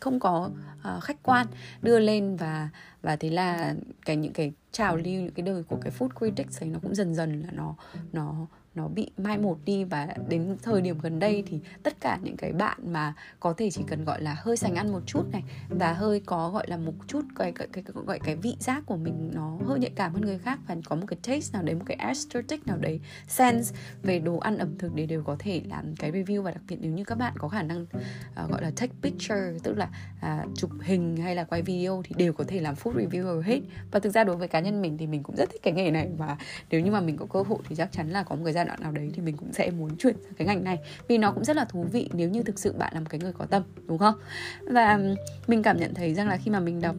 không 0.00 0.20
có 0.20 0.50
uh, 0.96 1.02
khách 1.02 1.22
quan 1.22 1.46
đưa 1.82 1.98
lên 1.98 2.36
và 2.36 2.68
và 3.02 3.16
thế 3.16 3.30
là 3.30 3.74
cái 4.04 4.16
những 4.16 4.32
cái 4.32 4.52
trào 4.72 4.96
lưu 4.96 5.22
những 5.22 5.34
cái 5.34 5.46
đời 5.46 5.62
của 5.62 5.76
cái 5.82 5.92
food 5.98 6.08
critics 6.18 6.62
ấy 6.62 6.68
nó 6.68 6.78
cũng 6.82 6.94
dần 6.94 7.14
dần 7.14 7.42
là 7.42 7.48
nó 7.52 7.74
nó 8.12 8.46
nó 8.76 8.88
bị 8.88 9.10
mai 9.16 9.38
một 9.38 9.58
đi 9.64 9.84
và 9.84 10.08
đến 10.28 10.56
thời 10.62 10.80
điểm 10.80 10.98
gần 10.98 11.18
đây 11.18 11.44
thì 11.46 11.60
tất 11.82 12.00
cả 12.00 12.18
những 12.22 12.36
cái 12.36 12.52
bạn 12.52 12.92
mà 12.92 13.14
có 13.40 13.52
thể 13.52 13.70
chỉ 13.70 13.82
cần 13.86 14.04
gọi 14.04 14.22
là 14.22 14.36
hơi 14.38 14.56
sành 14.56 14.74
ăn 14.74 14.92
một 14.92 15.00
chút 15.06 15.22
này 15.32 15.42
và 15.68 15.92
hơi 15.92 16.20
có 16.26 16.50
gọi 16.50 16.66
là 16.68 16.76
một 16.76 16.92
chút 17.06 17.24
cái 17.36 17.52
cái 17.52 17.68
cái, 17.72 17.84
gọi 18.06 18.18
cái 18.18 18.36
vị 18.36 18.56
giác 18.60 18.82
của 18.86 18.96
mình 18.96 19.30
nó 19.34 19.58
hơi 19.66 19.78
nhạy 19.78 19.92
cảm 19.94 20.12
hơn 20.12 20.22
người 20.22 20.38
khác 20.38 20.58
và 20.68 20.76
có 20.84 20.96
một 20.96 21.06
cái 21.06 21.18
taste 21.22 21.52
nào 21.52 21.62
đấy 21.62 21.74
một 21.74 21.84
cái 21.86 21.96
aesthetic 21.96 22.66
nào 22.66 22.76
đấy 22.76 23.00
sense 23.28 23.76
về 24.02 24.18
đồ 24.18 24.38
ăn 24.38 24.58
ẩm 24.58 24.78
thực 24.78 24.94
để 24.94 25.06
đều 25.06 25.22
có 25.22 25.36
thể 25.38 25.62
làm 25.68 25.96
cái 25.96 26.12
review 26.12 26.42
và 26.42 26.50
đặc 26.50 26.62
biệt 26.68 26.76
nếu 26.80 26.92
như 26.92 27.04
các 27.04 27.18
bạn 27.18 27.32
có 27.38 27.48
khả 27.48 27.62
năng 27.62 27.82
uh, 27.82 28.50
gọi 28.50 28.62
là 28.62 28.70
take 28.76 28.92
picture 29.02 29.52
tức 29.62 29.74
là 29.76 29.88
uh, 30.26 30.50
chụp 30.56 30.70
hình 30.80 31.16
hay 31.16 31.34
là 31.34 31.44
quay 31.44 31.62
video 31.62 32.02
thì 32.04 32.14
đều 32.18 32.32
có 32.32 32.44
thể 32.48 32.60
làm 32.60 32.74
food 32.74 32.92
reviewer 32.92 33.40
hết. 33.40 33.60
Và 33.90 34.00
thực 34.00 34.10
ra 34.10 34.24
đối 34.24 34.36
với 34.36 34.48
cá 34.48 34.60
nhân 34.60 34.82
mình 34.82 34.98
thì 34.98 35.06
mình 35.06 35.22
cũng 35.22 35.36
rất 35.36 35.50
thích 35.50 35.60
cái 35.62 35.72
nghề 35.72 35.90
này 35.90 36.08
và 36.16 36.36
nếu 36.70 36.80
như 36.80 36.90
mà 36.90 37.00
mình 37.00 37.16
có 37.16 37.26
cơ 37.26 37.42
hội 37.42 37.58
thì 37.68 37.76
chắc 37.76 37.92
chắn 37.92 38.10
là 38.10 38.22
có 38.22 38.36
một 38.36 38.42
cái 38.44 38.52
giai 38.52 38.65
đoạn 38.66 38.80
nào 38.82 38.92
đấy 38.92 39.10
thì 39.14 39.22
mình 39.22 39.36
cũng 39.36 39.52
sẽ 39.52 39.70
muốn 39.70 39.96
chuyển 39.96 40.16
sang 40.24 40.34
cái 40.36 40.46
ngành 40.46 40.64
này. 40.64 40.78
Vì 41.08 41.18
nó 41.18 41.32
cũng 41.32 41.44
rất 41.44 41.56
là 41.56 41.64
thú 41.64 41.86
vị 41.92 42.08
nếu 42.12 42.28
như 42.28 42.42
thực 42.42 42.58
sự 42.58 42.72
bạn 42.72 42.94
là 42.94 43.00
một 43.00 43.06
cái 43.10 43.20
người 43.20 43.32
có 43.32 43.46
tâm 43.46 43.62
đúng 43.86 43.98
không? 43.98 44.14
Và 44.62 45.00
mình 45.46 45.62
cảm 45.62 45.76
nhận 45.76 45.94
thấy 45.94 46.14
rằng 46.14 46.28
là 46.28 46.36
khi 46.36 46.50
mà 46.50 46.60
mình 46.60 46.80
đọc 46.80 46.96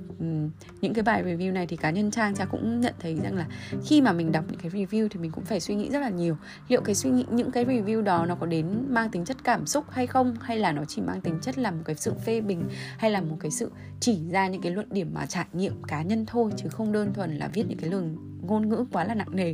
những 0.81 0.93
cái 0.93 1.03
bài 1.03 1.23
review 1.23 1.53
này 1.53 1.67
thì 1.67 1.77
cá 1.77 1.89
nhân 1.89 2.11
trang 2.11 2.35
cha 2.35 2.45
cũng 2.45 2.81
nhận 2.81 2.93
thấy 2.99 3.15
rằng 3.23 3.35
là 3.35 3.47
khi 3.85 4.01
mà 4.01 4.13
mình 4.13 4.31
đọc 4.31 4.45
những 4.49 4.59
cái 4.59 4.71
review 4.71 5.07
thì 5.11 5.19
mình 5.19 5.31
cũng 5.31 5.45
phải 5.45 5.59
suy 5.59 5.75
nghĩ 5.75 5.89
rất 5.89 5.99
là 5.99 6.09
nhiều. 6.09 6.37
Liệu 6.67 6.81
cái 6.81 6.95
suy 6.95 7.09
nghĩ, 7.09 7.25
những 7.31 7.51
cái 7.51 7.65
review 7.65 8.01
đó 8.01 8.25
nó 8.25 8.35
có 8.35 8.45
đến 8.45 8.65
mang 8.89 9.09
tính 9.09 9.25
chất 9.25 9.43
cảm 9.43 9.65
xúc 9.65 9.85
hay 9.89 10.07
không? 10.07 10.35
Hay 10.41 10.57
là 10.57 10.71
nó 10.71 10.85
chỉ 10.85 11.01
mang 11.01 11.21
tính 11.21 11.39
chất 11.41 11.57
là 11.57 11.71
một 11.71 11.81
cái 11.85 11.95
sự 11.95 12.13
phê 12.25 12.41
bình? 12.41 12.63
Hay 12.97 13.11
là 13.11 13.21
một 13.21 13.37
cái 13.39 13.51
sự 13.51 13.71
chỉ 13.99 14.19
ra 14.31 14.47
những 14.47 14.61
cái 14.61 14.71
luận 14.71 14.87
điểm 14.91 15.09
mà 15.13 15.25
trải 15.25 15.45
nghiệm 15.53 15.83
cá 15.83 16.01
nhân 16.01 16.25
thôi, 16.25 16.51
chứ 16.57 16.69
không 16.69 16.91
đơn 16.91 17.13
thuần 17.13 17.37
là 17.37 17.47
viết 17.53 17.63
những 17.67 17.77
cái 17.77 17.89
lời 17.89 18.03
ngôn 18.41 18.69
ngữ 18.69 18.85
quá 18.91 19.03
là 19.03 19.13
nặng 19.13 19.35
nề? 19.35 19.53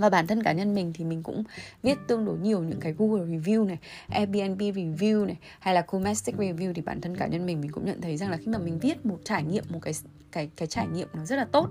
Và 0.00 0.10
bản 0.10 0.26
thân 0.26 0.42
cá 0.42 0.52
nhân 0.52 0.74
mình 0.74 0.92
thì 0.94 1.04
mình 1.04 1.22
cũng 1.22 1.44
viết 1.82 1.98
tương 2.08 2.24
đối 2.24 2.38
nhiều 2.38 2.62
những 2.62 2.80
cái 2.80 2.94
Google 2.98 3.24
review 3.24 3.66
này, 3.66 3.78
Airbnb 4.08 4.60
review 4.60 5.26
này 5.26 5.36
hay 5.60 5.74
là 5.74 5.80
Comestic 5.80 6.36
review 6.36 6.72
thì 6.72 6.82
bản 6.82 7.00
thân 7.00 7.16
cá 7.16 7.26
nhân 7.26 7.46
mình 7.46 7.60
mình 7.60 7.70
cũng 7.70 7.84
nhận 7.84 8.00
thấy 8.00 8.16
rằng 8.16 8.30
là 8.30 8.36
khi 8.36 8.46
mà 8.46 8.58
mình 8.58 8.78
viết 8.78 9.06
một 9.06 9.18
trải 9.24 9.42
nghiệm 9.44 9.64
một 9.68 9.78
cái 9.82 9.94
cái 10.32 10.50
cái 10.56 10.68
trải 10.68 10.86
nghiệm 10.88 11.08
nó 11.14 11.24
rất 11.24 11.36
là 11.36 11.44
tốt. 11.52 11.68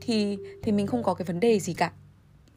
Thì 0.00 0.38
thì 0.62 0.72
mình 0.72 0.86
không 0.86 1.02
có 1.02 1.14
cái 1.14 1.26
vấn 1.26 1.40
đề 1.40 1.60
gì 1.60 1.74
cả 1.74 1.92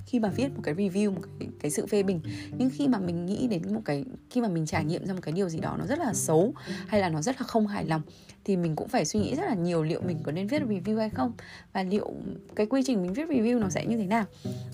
khi 0.09 0.19
mà 0.19 0.29
viết 0.29 0.55
một 0.55 0.61
cái 0.63 0.73
review 0.73 1.13
một 1.13 1.21
cái, 1.39 1.49
cái 1.61 1.71
sự 1.71 1.85
phê 1.85 2.03
bình. 2.03 2.21
Nhưng 2.57 2.69
khi 2.69 2.87
mà 2.87 2.99
mình 2.99 3.25
nghĩ 3.25 3.47
đến 3.47 3.73
một 3.73 3.81
cái 3.85 4.05
khi 4.29 4.41
mà 4.41 4.47
mình 4.47 4.65
trải 4.65 4.85
nghiệm 4.85 5.05
ra 5.05 5.13
một 5.13 5.19
cái 5.23 5.31
điều 5.31 5.49
gì 5.49 5.59
đó 5.59 5.75
nó 5.79 5.85
rất 5.85 5.99
là 5.99 6.13
xấu 6.13 6.53
hay 6.87 7.01
là 7.01 7.09
nó 7.09 7.21
rất 7.21 7.41
là 7.41 7.47
không 7.47 7.67
hài 7.67 7.85
lòng 7.85 8.01
thì 8.45 8.57
mình 8.57 8.75
cũng 8.75 8.87
phải 8.87 9.05
suy 9.05 9.19
nghĩ 9.19 9.35
rất 9.35 9.45
là 9.45 9.53
nhiều 9.53 9.83
liệu 9.83 10.01
mình 10.01 10.17
có 10.23 10.31
nên 10.31 10.47
viết 10.47 10.61
review 10.61 10.97
hay 10.97 11.09
không 11.09 11.31
và 11.73 11.83
liệu 11.83 12.13
cái 12.55 12.65
quy 12.65 12.81
trình 12.85 13.01
mình 13.01 13.13
viết 13.13 13.27
review 13.27 13.59
nó 13.59 13.69
sẽ 13.69 13.85
như 13.85 13.97
thế 13.97 14.05
nào. 14.05 14.25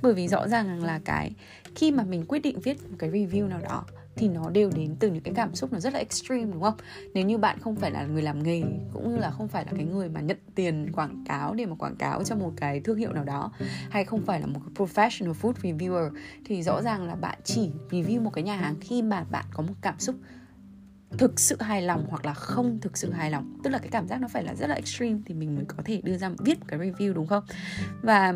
Bởi 0.02 0.14
vì 0.14 0.28
rõ 0.28 0.48
ràng 0.48 0.84
là 0.84 1.00
cái 1.06 1.32
khi 1.76 1.92
mà 1.92 2.04
mình 2.04 2.26
quyết 2.28 2.40
định 2.40 2.60
viết 2.60 2.90
một 2.90 2.96
cái 3.00 3.10
review 3.10 3.48
nào 3.48 3.60
đó 3.62 3.86
thì 4.16 4.28
nó 4.28 4.50
đều 4.50 4.72
đến 4.76 4.96
từ 5.00 5.12
những 5.12 5.24
cái 5.24 5.34
cảm 5.34 5.56
xúc 5.56 5.74
nó 5.74 5.80
rất 5.80 5.94
là 5.94 6.00
extreme 6.00 6.52
đúng 6.52 6.62
không? 6.62 6.78
Nếu 7.14 7.26
như 7.26 7.38
bạn 7.38 7.60
không 7.60 7.76
phải 7.76 7.92
là 7.92 8.06
người 8.06 8.22
làm 8.22 8.44
nghề 8.44 8.62
cũng 8.94 9.12
như 9.12 9.18
là 9.18 9.32
không 9.32 9.48
phải 9.48 9.66
là 9.66 9.72
cái 9.76 9.86
người 9.86 10.10
mà 10.10 10.22
nhận 10.22 10.38
tiền 10.56 10.92
quảng 10.94 11.24
cáo 11.28 11.54
để 11.54 11.66
mà 11.66 11.76
quảng 11.76 11.96
cáo 11.96 12.24
cho 12.24 12.36
một 12.36 12.52
cái 12.56 12.80
thương 12.80 12.98
hiệu 12.98 13.14
nào 13.14 13.24
đó 13.24 13.52
hay 13.90 14.06
không 14.06 14.22
phải 14.26 14.40
là 14.40 14.48
một 14.48 14.60
cái 14.66 14.88
professional 14.88 15.34
food 15.34 15.54
reviewer 15.54 16.12
thì 16.46 16.64
rõ 16.64 16.82
ràng 16.82 17.08
là 17.08 17.16
bạn 17.16 17.40
chỉ 17.44 17.70
review 17.90 18.22
một 18.22 18.32
cái 18.34 18.44
nhà 18.44 18.56
hàng 18.56 18.76
khi 18.82 19.02
mà 19.02 19.24
bạn 19.24 19.46
có 19.54 19.64
một 19.64 19.74
cảm 19.82 20.00
xúc 20.00 20.16
thực 21.18 21.40
sự 21.40 21.58
hài 21.60 21.82
lòng 21.82 22.06
hoặc 22.10 22.26
là 22.26 22.34
không 22.34 22.80
thực 22.82 22.98
sự 22.98 23.12
hài 23.12 23.32
lòng. 23.32 23.58
Tức 23.64 23.70
là 23.70 23.78
cái 23.78 23.88
cảm 23.92 24.08
giác 24.08 24.22
nó 24.22 24.28
phải 24.28 24.44
là 24.44 24.56
rất 24.56 24.68
là 24.68 24.76
extreme 24.76 25.20
thì 25.26 25.34
mình 25.34 25.56
mới 25.56 25.66
có 25.66 25.84
thể 25.86 26.02
đưa 26.04 26.18
ra 26.18 26.30
viết 26.40 26.60
một 26.60 26.66
cái 26.68 26.80
review 26.80 27.14
đúng 27.14 27.28
không? 27.28 27.44
Và 28.02 28.34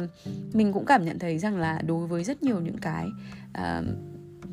mình 0.53 0.73
cũng 0.73 0.85
cảm 0.85 1.05
nhận 1.05 1.19
thấy 1.19 1.39
rằng 1.39 1.57
là 1.57 1.81
đối 1.81 2.07
với 2.07 2.23
rất 2.23 2.43
nhiều 2.43 2.59
những 2.61 2.77
cái 2.77 3.07
uh, 3.57 3.85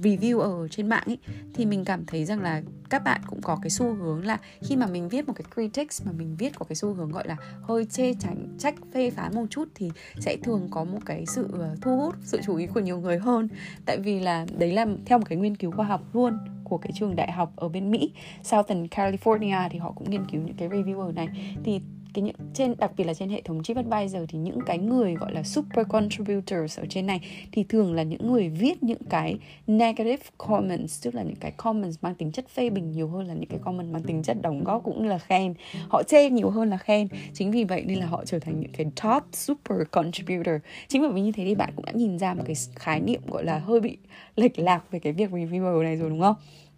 review 0.03 0.39
ở 0.39 0.69
trên 0.69 0.89
mạng 0.89 1.05
ấy 1.07 1.19
thì 1.55 1.67
mình 1.67 1.85
cảm 1.85 2.05
thấy 2.07 2.25
rằng 2.25 2.41
là 2.41 2.63
các 2.91 3.05
bạn 3.05 3.21
cũng 3.27 3.43
có 3.43 3.59
cái 3.63 3.71
xu 3.71 3.95
hướng 3.95 4.27
là 4.27 4.39
khi 4.61 4.77
mà 4.77 4.87
mình 4.87 5.09
viết 5.09 5.29
một 5.29 5.35
cái 5.37 5.45
critics 5.55 6.07
mà 6.07 6.13
mình 6.13 6.37
viết 6.39 6.53
có 6.59 6.67
cái 6.69 6.77
xu 6.77 6.95
hướng 6.95 7.13
gọi 7.13 7.29
là 7.29 7.37
hơi 7.63 7.85
chê 7.85 8.15
tránh 8.15 8.49
trách, 8.59 8.75
phê 8.95 9.11
phán 9.11 9.35
một 9.35 9.47
chút 9.51 9.69
thì 9.75 9.91
sẽ 10.21 10.37
thường 10.43 10.69
có 10.71 10.85
một 10.85 10.99
cái 11.07 11.25
sự 11.27 11.49
ờ, 11.53 11.77
thu 11.81 11.97
hút, 11.97 12.15
sự 12.23 12.41
chú 12.47 12.57
ý 12.57 12.67
của 12.67 12.81
nhiều 12.81 13.01
người 13.01 13.19
hơn. 13.19 13.49
Tại 13.85 13.99
vì 13.99 14.21
là 14.21 14.47
đấy 14.59 14.73
là 14.73 14.87
theo 15.05 15.19
một 15.19 15.25
cái 15.29 15.39
nghiên 15.39 15.57
cứu 15.57 15.71
khoa 15.71 15.87
học 15.87 16.15
luôn 16.15 16.39
của 16.65 16.79
cái 16.79 16.91
trường 16.95 17.17
đại 17.17 17.33
học 17.33 17.53
ở 17.57 17.69
bên 17.69 17.91
Mỹ, 17.91 18.13
Southern 18.43 18.87
California 18.87 19.69
thì 19.69 19.79
họ 19.79 19.93
cũng 19.93 20.11
nghiên 20.11 20.25
cứu 20.33 20.43
những 20.43 20.57
cái 20.57 20.69
reviewer 20.69 21.15
này. 21.15 21.29
Thì 21.65 21.81
cái 22.17 22.23
những, 22.23 22.37
trên, 22.55 22.75
đặc 22.79 22.93
biệt 22.97 23.05
là 23.05 23.15
trên 23.15 23.29
hệ 23.29 23.43
thống 23.43 23.63
TripAdvisor 23.63 24.23
thì 24.29 24.39
những 24.39 24.59
cái 24.67 24.79
người 24.79 25.15
gọi 25.15 25.33
là 25.33 25.43
super 25.43 25.87
contributors 25.89 26.79
ở 26.79 26.85
trên 26.91 27.07
này 27.07 27.21
thì 27.53 27.65
thường 27.69 27.95
là 27.95 28.03
những 28.03 28.33
người 28.33 28.49
viết 28.49 28.83
những 28.83 29.03
cái 29.11 29.39
negative 29.67 30.23
comments, 30.39 31.05
tức 31.05 31.15
là 31.15 31.23
những 31.23 31.37
cái 31.37 31.53
comments 31.57 31.97
mang 32.03 32.15
tính 32.15 32.33
chất 32.33 32.49
phê 32.49 32.71
bình 32.71 32.91
nhiều 32.91 33.09
hơn 33.09 33.27
là 33.27 33.35
những 33.35 33.49
cái 33.49 33.59
comment 33.65 33.93
mang 33.93 34.03
tính 34.03 34.23
chất 34.23 34.37
đóng 34.43 34.65
góp 34.65 34.85
cũng 34.85 35.03
như 35.03 35.09
là 35.09 35.19
khen. 35.19 35.55
Họ 35.89 36.03
chê 36.03 36.31
nhiều 36.31 36.51
hơn 36.51 36.71
là 36.71 36.77
khen. 36.77 37.09
Chính 37.33 37.51
vì 37.51 37.65
vậy 37.65 37.85
nên 37.87 37.99
là 37.99 38.07
họ 38.07 38.25
trở 38.25 38.39
thành 38.39 38.61
những 38.61 38.73
cái 38.73 38.87
top 39.03 39.23
super 39.33 39.79
contributor. 39.91 40.55
Chính 40.89 41.03
bởi 41.03 41.13
vì 41.13 41.21
như 41.21 41.33
thế 41.33 41.45
thì 41.45 41.55
bạn 41.55 41.73
cũng 41.77 41.85
đã 41.85 41.93
nhìn 41.93 42.19
ra 42.19 42.35
một 42.35 42.43
cái 42.47 42.57
khái 42.75 43.01
niệm 43.01 43.21
gọi 43.27 43.45
là 43.45 43.59
hơi 43.59 43.81
bị 43.81 43.99
lệch 44.37 44.59
lạc 44.59 44.91
về 44.91 44.99
cái 44.99 45.13
việc 45.13 45.31
reviewer 45.31 45.83
này 45.83 45.97
rồi, 45.97 46.11
đúng 46.11 46.21
không? 46.21 46.35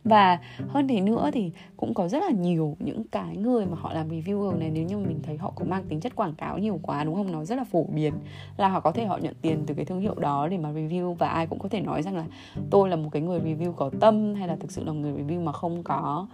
Và 0.09 0.39
hơn 0.69 0.89
thế 0.89 1.01
nữa 1.01 1.31
thì 1.33 1.53
cũng 1.77 1.95
có 1.95 2.09
rất 2.09 2.19
là 2.23 2.31
nhiều 2.31 2.77
những 2.79 3.05
cái 3.05 3.37
người 3.37 3.67
mà 3.67 3.77
họ 3.81 3.93
làm 3.93 4.09
reviewer 4.09 4.59
này, 4.59 4.71
nếu 4.71 4.85
như 4.85 4.99
mình 4.99 5.21
thấy 5.23 5.37
họ 5.37 5.53
có 5.57 5.65
mang 5.65 5.85
tính 5.89 6.01
chất 6.01 6.17
quảng 6.17 6.35
cáo 6.35 6.59
nhiều 6.59 6.81
quá, 6.83 7.05
đúng 7.05 7.15
không? 7.15 7.33
Nó 7.33 7.45
rất 7.45 7.57
là 7.57 7.65
phổ 7.65 7.85
biến, 7.85 8.15
là 8.57 8.69
họ 8.69 8.81
có 8.81 8.93
thể 8.93 9.07
họ 9.07 9.17
nhận 9.17 9.35
tiền 9.43 9.65
từ 9.67 9.75
cái 9.75 9.85
thương 9.85 10.01
hiệu 10.01 10.15
đó 10.15 10.49
để 10.49 10.59
mà 10.59 10.73
review 10.73 11.15
và 11.15 11.29
ai 11.29 11.47
cũng 11.47 11.59
có 11.59 11.69
thể 11.69 11.81
nói 11.81 12.03
rằng 12.03 12.17
là 12.17 12.25
tôi 12.71 12.89
là 12.89 12.97
một 12.97 13.09
cái 13.13 13.23
người 13.23 13.41
review 13.41 13.73
có 13.73 13.91
tâm 14.01 14.35
hay 14.35 14.49
là 14.49 14.57
thực 14.57 14.71
sự 14.71 14.85
là 14.85 14.93
người 14.93 15.13
review 15.13 15.45
mà 15.45 15.53
không 15.53 15.83
có 15.83 16.27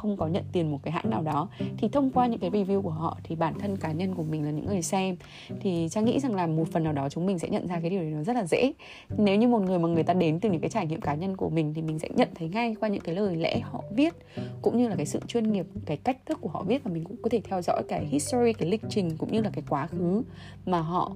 không 0.00 0.16
có 0.16 0.26
nhận 0.26 0.44
tiền 0.52 0.70
một 0.70 0.80
cái 0.82 0.92
hãng 0.92 1.10
nào 1.10 1.22
đó, 1.22 1.48
thì 1.78 1.88
thông 1.88 2.10
qua 2.10 2.26
những 2.26 2.40
cái 2.40 2.50
review 2.50 2.82
của 2.82 2.90
họ 2.90 3.18
thì 3.24 3.36
bản 3.36 3.54
thân 3.58 3.76
cá 3.76 3.92
nhân 3.92 4.14
của 4.14 4.22
mình 4.22 4.44
là 4.44 4.50
những 4.50 4.66
người 4.66 4.82
xem. 4.82 5.16
Thì 5.60 5.88
trang 5.90 6.04
nghĩ 6.04 6.20
rằng 6.20 6.34
là 6.34 6.46
một 6.46 6.68
phần 6.72 6.84
nào 6.84 6.92
đó 6.92 7.08
chúng 7.08 7.26
mình 7.26 7.38
sẽ 7.38 7.48
nhận 7.48 7.66
ra 7.68 7.80
cái 7.80 7.90
điều 7.90 8.00
đấy 8.00 8.10
nó 8.10 8.22
rất 8.22 8.36
là 8.36 8.46
dễ. 8.46 8.72
Nếu 9.18 9.36
như 9.36 9.48
một 9.48 9.62
người 9.62 9.78
mà 9.78 9.88
người 9.88 10.02
ta 10.02 10.14
đến 10.14 10.40
từ 10.40 10.50
những 10.50 10.60
cái 10.60 10.70
trải 10.70 10.86
nghiệm 10.86 11.00
cá 11.00 11.14
nhân 11.14 11.36
của 11.36 11.50
mình 11.50 11.74
thì 11.74 11.82
mình 11.82 11.98
sẽ 11.98 12.08
nhận 12.14 12.28
thấy 12.34 12.48
ngay 12.48 12.76
qua 12.80 12.88
những 12.88 13.02
cái 13.02 13.14
lời 13.14 13.36
lẽ 13.36 13.60
họ 13.60 13.82
viết, 13.90 14.14
cũng 14.62 14.78
như 14.78 14.88
là 14.88 14.96
cái 14.96 15.06
sự 15.06 15.20
chuyên 15.26 15.52
nghiệp, 15.52 15.66
cái 15.86 15.96
cách 15.96 16.16
thức 16.26 16.38
của 16.40 16.48
họ 16.48 16.62
viết 16.62 16.84
và 16.84 16.90
mình 16.92 17.04
cũng 17.04 17.16
có 17.22 17.28
thể 17.28 17.40
theo 17.44 17.62
dõi 17.62 17.82
cái 17.88 18.04
history, 18.04 18.52
cái 18.52 18.68
lịch 18.68 18.82
trình, 18.88 19.16
cũng 19.18 19.32
như 19.32 19.42
là 19.42 19.50
cái 19.52 19.64
quá 19.68 19.86
khứ 19.86 20.22
mà 20.66 20.80
họ 20.80 21.12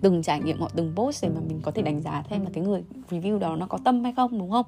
từng 0.00 0.22
trải 0.22 0.40
nghiệm 0.40 0.60
họ 0.60 0.70
từng 0.74 0.92
post 0.94 1.24
để 1.24 1.28
mà 1.28 1.40
mình 1.48 1.60
có 1.62 1.70
thể 1.70 1.82
đánh 1.82 2.00
giá 2.00 2.22
thêm 2.28 2.44
là 2.44 2.50
cái 2.52 2.64
người 2.64 2.84
review 3.10 3.38
đó 3.38 3.56
nó 3.56 3.66
có 3.66 3.78
tâm 3.84 4.04
hay 4.04 4.12
không 4.12 4.38
đúng 4.38 4.50
không? 4.50 4.66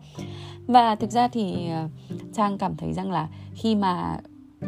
Và 0.67 0.95
thực 0.95 1.11
ra 1.11 1.29
thì 1.29 1.69
ờ, 1.69 1.89
trang 2.33 2.59
cảm 2.59 2.77
thấy 2.77 2.93
rằng 2.93 3.11
là 3.11 3.29
khi 3.55 3.75
mà 3.75 4.21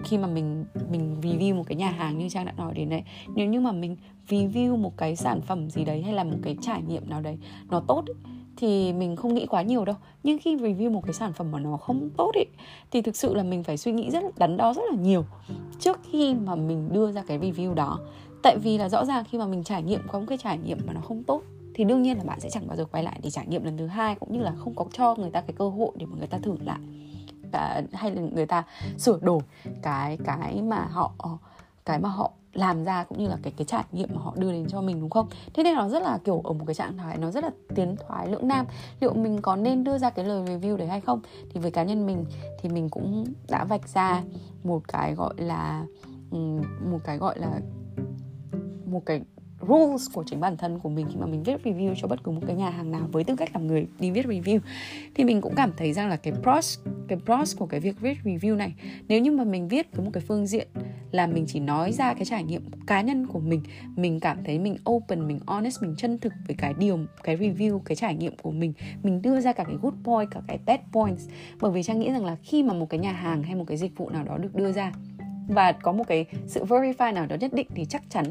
khi 0.04 0.18
mà 0.18 0.26
mình 0.26 0.64
mình 0.90 1.20
review 1.20 1.56
một 1.56 1.64
cái 1.66 1.76
nhà 1.76 1.90
hàng 1.90 2.18
như 2.18 2.28
trang 2.28 2.46
đã 2.46 2.52
nói 2.56 2.74
đến 2.74 2.88
đấy 2.88 3.02
nếu 3.34 3.46
như 3.46 3.60
mà 3.60 3.72
mình 3.72 3.96
review 4.28 4.76
một 4.76 4.96
cái 4.96 5.16
sản 5.16 5.40
phẩm 5.40 5.70
gì 5.70 5.84
đấy 5.84 6.02
hay 6.02 6.14
là 6.14 6.24
một 6.24 6.36
cái 6.42 6.56
trải 6.62 6.82
nghiệm 6.82 7.10
nào 7.10 7.20
đấy 7.20 7.38
nó 7.70 7.80
tốt 7.80 8.04
ấy, 8.06 8.14
thì 8.56 8.92
mình 8.92 9.16
không 9.16 9.34
nghĩ 9.34 9.46
quá 9.46 9.62
nhiều 9.62 9.84
đâu. 9.84 9.96
Nhưng 10.22 10.38
khi 10.38 10.56
review 10.56 10.90
một 10.90 11.04
cái 11.04 11.12
sản 11.12 11.32
phẩm 11.32 11.50
mà 11.50 11.60
nó 11.60 11.76
không 11.76 12.10
tốt 12.16 12.30
ấy 12.34 12.46
thì 12.90 13.02
thực 13.02 13.16
sự 13.16 13.34
là 13.34 13.42
mình 13.42 13.64
phải 13.64 13.76
suy 13.76 13.92
nghĩ 13.92 14.10
rất 14.10 14.38
đắn 14.38 14.56
đo 14.56 14.74
rất 14.74 14.82
là 14.90 14.96
nhiều 15.02 15.24
trước 15.78 16.00
khi 16.10 16.34
mà 16.34 16.54
mình 16.54 16.88
đưa 16.92 17.12
ra 17.12 17.22
cái 17.26 17.38
review 17.38 17.74
đó 17.74 17.98
tại 18.42 18.58
vì 18.58 18.78
là 18.78 18.88
rõ 18.88 19.04
ràng 19.04 19.24
khi 19.30 19.38
mà 19.38 19.46
mình 19.46 19.64
trải 19.64 19.82
nghiệm, 19.82 20.00
có 20.08 20.18
một 20.18 20.24
cái 20.28 20.38
trải 20.38 20.58
nghiệm 20.58 20.78
mà 20.86 20.92
nó 20.92 21.00
không 21.00 21.22
tốt, 21.22 21.42
thì 21.74 21.84
đương 21.84 22.02
nhiên 22.02 22.18
là 22.18 22.24
bạn 22.24 22.40
sẽ 22.40 22.50
chẳng 22.50 22.66
bao 22.68 22.76
giờ 22.76 22.84
quay 22.84 23.02
lại 23.02 23.20
để 23.22 23.30
trải 23.30 23.46
nghiệm 23.46 23.64
lần 23.64 23.76
thứ 23.76 23.86
hai, 23.86 24.14
cũng 24.14 24.32
như 24.32 24.40
là 24.40 24.52
không 24.58 24.74
có 24.74 24.84
cho 24.92 25.14
người 25.14 25.30
ta 25.30 25.40
cái 25.40 25.54
cơ 25.58 25.68
hội 25.68 25.90
để 25.96 26.06
mà 26.06 26.16
người 26.18 26.26
ta 26.26 26.38
thử 26.38 26.56
lại. 26.64 26.78
Và, 27.52 27.82
hay 27.92 28.10
là 28.10 28.22
người 28.22 28.46
ta 28.46 28.64
sửa 28.98 29.18
đổi 29.20 29.40
cái 29.82 30.18
cái 30.24 30.62
mà 30.62 30.86
họ, 30.90 31.12
cái 31.84 32.00
mà 32.00 32.08
họ 32.08 32.32
làm 32.52 32.84
ra, 32.84 33.04
cũng 33.04 33.18
như 33.18 33.28
là 33.28 33.36
cái 33.42 33.52
cái 33.56 33.64
trải 33.64 33.84
nghiệm 33.92 34.08
mà 34.14 34.20
họ 34.20 34.34
đưa 34.36 34.52
đến 34.52 34.66
cho 34.68 34.80
mình, 34.80 35.00
đúng 35.00 35.10
không? 35.10 35.26
Thế 35.54 35.62
nên 35.62 35.74
nó 35.74 35.88
rất 35.88 36.02
là 36.02 36.18
kiểu 36.24 36.40
ở 36.44 36.52
một 36.52 36.64
cái 36.66 36.74
trạng 36.74 36.96
thái, 36.98 37.18
nó 37.18 37.30
rất 37.30 37.44
là 37.44 37.50
tiến 37.74 37.96
thoái, 37.96 38.28
lưỡng 38.28 38.48
nam. 38.48 38.66
Liệu 39.00 39.14
mình 39.14 39.42
có 39.42 39.56
nên 39.56 39.84
đưa 39.84 39.98
ra 39.98 40.10
cái 40.10 40.24
lời 40.24 40.44
review 40.44 40.76
đấy 40.76 40.88
hay 40.88 41.00
không? 41.00 41.20
Thì 41.50 41.60
với 41.60 41.70
cá 41.70 41.82
nhân 41.82 42.06
mình, 42.06 42.24
thì 42.60 42.68
mình 42.68 42.88
cũng 42.88 43.24
đã 43.48 43.64
vạch 43.64 43.88
ra 43.88 44.22
một 44.64 44.88
cái 44.88 45.14
gọi 45.14 45.34
là 45.36 45.84
một 46.90 46.98
cái 47.04 47.18
gọi 47.18 47.38
là 47.38 47.60
một 48.90 49.06
cái 49.06 49.20
rules 49.68 50.08
của 50.12 50.24
chính 50.26 50.40
bản 50.40 50.56
thân 50.56 50.78
của 50.78 50.88
mình 50.88 51.06
khi 51.10 51.16
mà 51.16 51.26
mình 51.26 51.42
viết 51.42 51.56
review 51.64 51.94
cho 51.96 52.08
bất 52.08 52.24
cứ 52.24 52.32
một 52.32 52.40
cái 52.46 52.56
nhà 52.56 52.70
hàng 52.70 52.90
nào 52.90 53.08
với 53.12 53.24
tư 53.24 53.36
cách 53.36 53.50
làm 53.52 53.66
người 53.66 53.86
đi 54.00 54.10
viết 54.10 54.26
review, 54.26 54.58
thì 55.14 55.24
mình 55.24 55.40
cũng 55.40 55.54
cảm 55.56 55.72
thấy 55.76 55.92
rằng 55.92 56.08
là 56.08 56.16
cái 56.16 56.32
pros 56.42 56.78
cái 57.08 57.18
pros 57.24 57.56
của 57.56 57.66
cái 57.66 57.80
việc 57.80 58.00
viết 58.00 58.18
review 58.24 58.56
này, 58.56 58.74
nếu 59.08 59.20
như 59.20 59.30
mà 59.30 59.44
mình 59.44 59.68
viết 59.68 59.96
với 59.96 60.04
một 60.04 60.10
cái 60.14 60.22
phương 60.28 60.46
diện 60.46 60.68
là 61.10 61.26
mình 61.26 61.44
chỉ 61.48 61.60
nói 61.60 61.92
ra 61.92 62.14
cái 62.14 62.24
trải 62.24 62.44
nghiệm 62.44 62.62
cá 62.86 63.00
nhân 63.00 63.26
của 63.26 63.38
mình 63.38 63.62
mình 63.96 64.20
cảm 64.20 64.44
thấy 64.44 64.58
mình 64.58 64.76
open, 64.90 65.28
mình 65.28 65.40
honest, 65.46 65.82
mình 65.82 65.94
chân 65.96 66.18
thực 66.18 66.32
với 66.46 66.56
cái 66.58 66.74
điều, 66.78 66.98
cái 67.22 67.36
review, 67.36 67.78
cái 67.78 67.96
trải 67.96 68.14
nghiệm 68.14 68.36
của 68.42 68.50
mình 68.50 68.72
mình 69.02 69.22
đưa 69.22 69.40
ra 69.40 69.52
cả 69.52 69.64
cái 69.64 69.76
good 69.82 69.94
point, 70.04 70.30
cả 70.30 70.40
cái 70.48 70.58
bad 70.66 70.80
points. 70.92 71.28
Bởi 71.60 71.70
vì 71.70 71.82
trang 71.82 71.98
nghĩ 71.98 72.10
rằng 72.10 72.24
là 72.24 72.36
khi 72.42 72.62
mà 72.62 72.74
một 72.74 72.90
cái 72.90 73.00
nhà 73.00 73.12
hàng 73.12 73.42
hay 73.42 73.54
một 73.54 73.64
cái 73.66 73.76
dịch 73.76 73.96
vụ 73.96 74.10
nào 74.10 74.24
đó 74.24 74.38
được 74.38 74.54
đưa 74.54 74.72
ra 74.72 74.92
và 75.50 75.72
có 75.72 75.92
một 75.92 76.04
cái 76.08 76.26
sự 76.46 76.64
verify 76.64 77.14
nào 77.14 77.26
đó 77.26 77.36
nhất 77.36 77.52
định 77.52 77.66
thì 77.74 77.84
chắc 77.84 78.02
chắn, 78.10 78.24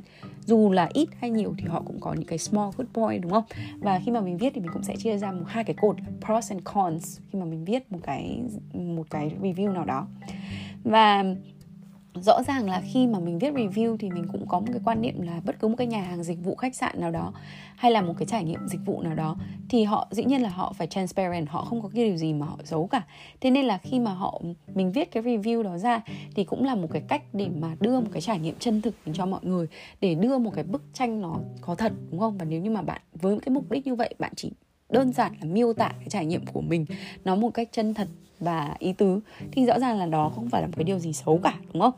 dù 0.45 0.71
là 0.71 0.89
ít 0.93 1.09
hay 1.19 1.29
nhiều 1.29 1.53
thì 1.57 1.65
họ 1.67 1.81
cũng 1.85 1.99
có 1.99 2.13
những 2.13 2.27
cái 2.27 2.37
small 2.37 2.69
good 2.77 2.87
point, 2.93 3.21
đúng 3.21 3.31
không? 3.31 3.43
Và 3.79 3.99
khi 4.05 4.11
mà 4.11 4.21
mình 4.21 4.37
viết 4.37 4.53
thì 4.55 4.61
mình 4.61 4.71
cũng 4.73 4.83
sẽ 4.83 4.95
chia 4.95 5.17
ra 5.17 5.31
một, 5.31 5.43
hai 5.47 5.63
cái 5.63 5.75
cột, 5.81 5.95
pros 6.25 6.51
and 6.51 6.63
cons 6.63 7.19
khi 7.31 7.39
mà 7.39 7.45
mình 7.45 7.65
viết 7.65 7.91
một 7.91 7.99
cái 8.03 8.41
một 8.73 9.09
cái 9.09 9.31
review 9.41 9.73
nào 9.73 9.85
đó. 9.85 10.07
Và 10.83 11.23
rõ 12.21 12.43
ràng 12.43 12.69
là 12.69 12.81
khi 12.93 13.07
mà 13.07 13.19
mình 13.19 13.39
viết 13.39 13.53
review 13.53 13.97
thì 13.97 14.09
mình 14.09 14.25
cũng 14.31 14.47
có 14.47 14.59
một 14.59 14.65
cái 14.69 14.81
quan 14.85 15.01
niệm 15.01 15.21
là 15.21 15.41
bất 15.45 15.59
cứ 15.59 15.67
một 15.67 15.75
cái 15.77 15.87
nhà 15.87 16.01
hàng 16.01 16.23
dịch 16.23 16.43
vụ 16.43 16.55
khách 16.55 16.75
sạn 16.75 17.01
nào 17.01 17.11
đó 17.11 17.33
hay 17.75 17.91
là 17.91 18.01
một 18.01 18.13
cái 18.17 18.25
trải 18.25 18.43
nghiệm 18.43 18.67
dịch 18.67 18.79
vụ 18.85 19.01
nào 19.01 19.15
đó 19.15 19.35
thì 19.69 19.83
họ 19.83 20.07
dĩ 20.11 20.23
nhiên 20.23 20.41
là 20.41 20.49
họ 20.49 20.73
phải 20.77 20.87
transparent 20.87 21.49
họ 21.49 21.65
không 21.65 21.81
có 21.81 21.89
cái 21.93 22.05
điều 22.05 22.17
gì 22.17 22.33
mà 22.33 22.45
họ 22.45 22.57
giấu 22.63 22.87
cả. 22.87 23.03
Thế 23.41 23.51
nên 23.51 23.65
là 23.65 23.77
khi 23.77 23.99
mà 23.99 24.13
họ 24.13 24.41
mình 24.75 24.91
viết 24.91 25.11
cái 25.11 25.23
review 25.23 25.63
đó 25.63 25.77
ra 25.77 26.01
thì 26.35 26.43
cũng 26.43 26.65
là 26.65 26.75
một 26.75 26.87
cái 26.91 27.01
cách 27.07 27.23
để 27.33 27.47
mà 27.59 27.75
đưa 27.79 27.99
một 27.99 28.09
cái 28.11 28.21
trải 28.21 28.39
nghiệm 28.39 28.55
chân 28.59 28.81
thực 28.81 28.95
cho 29.13 29.25
mọi 29.25 29.39
người 29.43 29.67
để 30.01 30.15
đưa 30.15 30.37
một 30.37 30.51
cái 30.55 30.63
bức 30.63 30.81
tranh 30.93 31.21
nó 31.21 31.37
có 31.61 31.75
thật 31.75 31.93
đúng 32.11 32.19
không? 32.19 32.37
Và 32.37 32.45
nếu 32.45 32.61
như 32.61 32.69
mà 32.69 32.81
bạn 32.81 33.01
với 33.13 33.39
cái 33.39 33.53
mục 33.53 33.71
đích 33.71 33.87
như 33.87 33.95
vậy 33.95 34.15
bạn 34.19 34.31
chỉ 34.35 34.51
đơn 34.89 35.13
giản 35.13 35.33
là 35.41 35.45
miêu 35.45 35.73
tả 35.73 35.89
cái 35.99 36.07
trải 36.09 36.25
nghiệm 36.25 36.45
của 36.45 36.61
mình 36.61 36.85
nó 37.23 37.35
một 37.35 37.49
cách 37.53 37.69
chân 37.71 37.93
thật 37.93 38.07
và 38.39 38.75
ý 38.79 38.93
tứ, 38.93 39.19
thì 39.51 39.65
rõ 39.65 39.79
ràng 39.79 39.97
là 39.97 40.05
đó 40.05 40.31
không 40.35 40.49
phải 40.49 40.61
là 40.61 40.67
một 40.67 40.73
cái 40.75 40.83
điều 40.83 40.99
gì 40.99 41.13
xấu 41.13 41.39
cả, 41.43 41.53
đúng 41.73 41.81
không? 41.81 41.93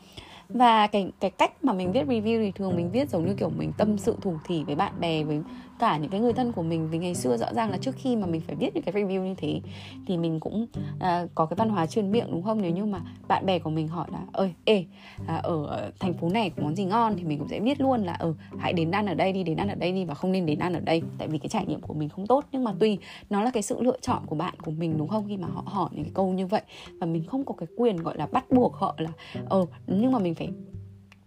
Và 0.49 0.87
cái 0.87 1.11
cái 1.19 1.31
cách 1.31 1.63
mà 1.63 1.73
mình 1.73 1.91
viết 1.91 2.07
review 2.07 2.43
thì 2.43 2.51
thường 2.51 2.75
mình 2.75 2.91
viết 2.91 3.09
giống 3.09 3.25
như 3.25 3.33
kiểu 3.33 3.49
mình 3.57 3.71
tâm 3.77 3.97
sự 3.97 4.15
thủ 4.21 4.33
thỉ 4.47 4.63
với 4.63 4.75
bạn 4.75 4.93
bè, 4.99 5.23
với 5.23 5.41
cả 5.81 5.97
những 5.97 6.11
cái 6.11 6.19
người 6.19 6.33
thân 6.33 6.51
của 6.51 6.63
mình. 6.63 6.89
Vì 6.89 6.97
ngày 6.97 7.15
xưa 7.15 7.37
rõ 7.37 7.53
ràng 7.53 7.71
là 7.71 7.77
trước 7.77 7.95
khi 7.95 8.15
mà 8.15 8.27
mình 8.27 8.41
phải 8.41 8.55
viết 8.55 8.75
những 8.75 8.83
cái 8.83 8.93
review 8.93 9.23
như 9.23 9.35
thế 9.37 9.61
thì 10.07 10.17
mình 10.17 10.39
cũng 10.39 10.67
à, 10.99 11.25
có 11.35 11.45
cái 11.45 11.55
văn 11.55 11.69
hóa 11.69 11.85
truyền 11.85 12.11
miệng 12.11 12.27
đúng 12.31 12.43
không? 12.43 12.61
Nếu 12.61 12.71
như 12.71 12.85
mà 12.85 13.01
bạn 13.27 13.45
bè 13.45 13.59
của 13.59 13.69
mình 13.69 13.87
hỏi 13.87 14.07
là 14.11 14.19
ơi 14.31 14.53
ê 14.65 14.85
à, 15.27 15.35
ở 15.43 15.91
thành 15.99 16.13
phố 16.13 16.29
này 16.29 16.49
có 16.49 16.63
món 16.63 16.75
gì 16.75 16.85
ngon? 16.85 17.15
Thì 17.17 17.23
mình 17.23 17.39
cũng 17.39 17.47
sẽ 17.47 17.59
viết 17.59 17.81
luôn 17.81 18.03
là 18.03 18.13
ừ 18.13 18.33
hãy 18.59 18.73
đến 18.73 18.91
ăn 18.91 19.05
ở 19.05 19.13
đây 19.13 19.33
đi 19.33 19.43
đến 19.43 19.57
ăn 19.57 19.67
ở 19.67 19.75
đây 19.75 19.91
đi 19.91 20.05
và 20.05 20.13
không 20.13 20.31
nên 20.31 20.45
đến 20.45 20.59
ăn 20.59 20.73
ở 20.73 20.79
đây. 20.79 21.01
Tại 21.17 21.27
vì 21.27 21.37
cái 21.37 21.49
trải 21.49 21.65
nghiệm 21.65 21.81
của 21.81 21.93
mình 21.93 22.09
không 22.09 22.27
tốt 22.27 22.45
nhưng 22.51 22.63
mà 22.63 22.73
tùy 22.79 22.97
nó 23.29 23.43
là 23.43 23.51
cái 23.51 23.63
sự 23.63 23.81
lựa 23.81 23.97
chọn 24.01 24.25
của 24.25 24.35
bạn 24.35 24.53
của 24.65 24.71
mình 24.71 24.97
đúng 24.97 25.07
không? 25.07 25.25
Khi 25.27 25.37
mà 25.37 25.47
họ 25.47 25.63
hỏi 25.65 25.89
những 25.91 26.03
cái 26.03 26.11
câu 26.13 26.33
như 26.33 26.47
vậy 26.47 26.61
và 26.99 27.07
mình 27.07 27.23
không 27.23 27.45
có 27.45 27.53
cái 27.53 27.67
quyền 27.77 27.97
gọi 27.97 28.17
là 28.17 28.25
bắt 28.25 28.51
buộc 28.51 28.75
họ 28.75 28.95
là 28.97 29.11
ờ 29.49 29.65
nhưng 29.87 30.11
mà 30.11 30.19
mình 30.19 30.35
phải 30.35 30.49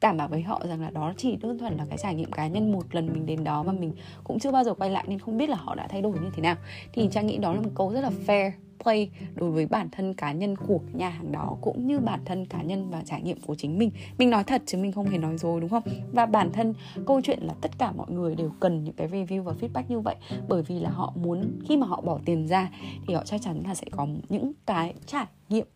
đảm 0.01 0.17
bảo 0.17 0.29
với 0.29 0.43
họ 0.43 0.61
rằng 0.69 0.81
là 0.81 0.91
đó 0.91 1.13
chỉ 1.17 1.37
đơn 1.37 1.59
thuần 1.59 1.77
là 1.77 1.87
cái 1.89 1.99
trải 1.99 2.15
nghiệm 2.15 2.33
cá 2.33 2.47
nhân 2.47 2.73
một 2.73 2.95
lần 2.95 3.13
mình 3.13 3.27
đến 3.27 3.45
đó 3.45 3.63
mà 3.63 3.73
mình 3.73 3.93
cũng 4.25 4.39
chưa 4.39 4.51
bao 4.51 4.65
giờ 4.65 4.75
quay 4.75 4.91
lại 4.91 5.05
nên 5.09 5.19
không 5.19 5.39
biết 5.39 5.49
là 5.49 5.57
họ 5.57 5.75
đã 5.75 5.87
thay 5.89 6.03
đổi 6.03 6.19
như 6.19 6.31
thế 6.35 6.43
nào. 6.43 6.57
Thì 6.93 7.09
trang 7.13 7.27
nghĩ 7.27 7.39
đó 7.39 7.55
là 7.55 7.61
một 7.61 7.71
câu 7.75 7.93
rất 7.93 8.01
là 8.01 8.11
fair 8.27 8.51
play 8.83 9.11
đối 9.35 9.51
với 9.51 9.67
bản 9.67 9.89
thân 9.93 10.15
cá 10.15 10.33
nhân 10.33 10.57
của 10.57 10.81
nhà 10.93 11.09
hàng 11.09 11.33
đó 11.33 11.57
cũng 11.61 11.87
như 11.87 11.99
bản 11.99 12.21
thân 12.25 12.47
cá 12.47 12.63
nhân 12.63 12.91
và 12.91 13.03
trải 13.07 13.23
nghiệm 13.23 13.41
của 13.41 13.55
chính 13.55 13.79
mình. 13.79 13.91
Mình 14.19 14.31
nói 14.31 14.45
thật 14.45 14.63
chứ 14.67 14.79
mình 14.79 14.93
không 14.93 15.07
hề 15.07 15.19
nói 15.19 15.39
dối 15.39 15.61
đúng 15.61 15.71
không? 15.71 15.83
Và 16.13 16.27
bản 16.27 16.53
thân 16.53 16.75
câu 17.07 17.21
chuyện 17.25 17.39
là 17.43 17.55
tất 17.61 17.71
cả 17.79 17.93
mọi 17.93 18.07
người 18.11 18.35
đều 18.35 18.51
cần 18.61 18.85
những 18.85 18.95
cái 18.95 19.09
review 19.09 19.43
và 19.43 19.53
feedback 19.61 19.85
như 19.89 20.01
vậy 20.01 20.17
bởi 20.49 20.63
vì 20.63 20.81
là 20.81 20.91
họ 20.91 21.13
muốn 21.17 21.61
khi 21.69 21.77
mà 21.77 21.87
họ 21.87 22.01
bỏ 22.01 22.19
tiền 22.25 22.49
ra 22.49 22.71
thì 23.07 23.15
họ 23.15 23.23
chắc 23.25 23.43
chắn 23.43 23.63
là 23.67 23.75
sẽ 23.75 23.87
có 23.91 24.07
những 24.29 24.53
cái 24.67 24.95
trải 25.07 25.27
nghiệm 25.49 25.67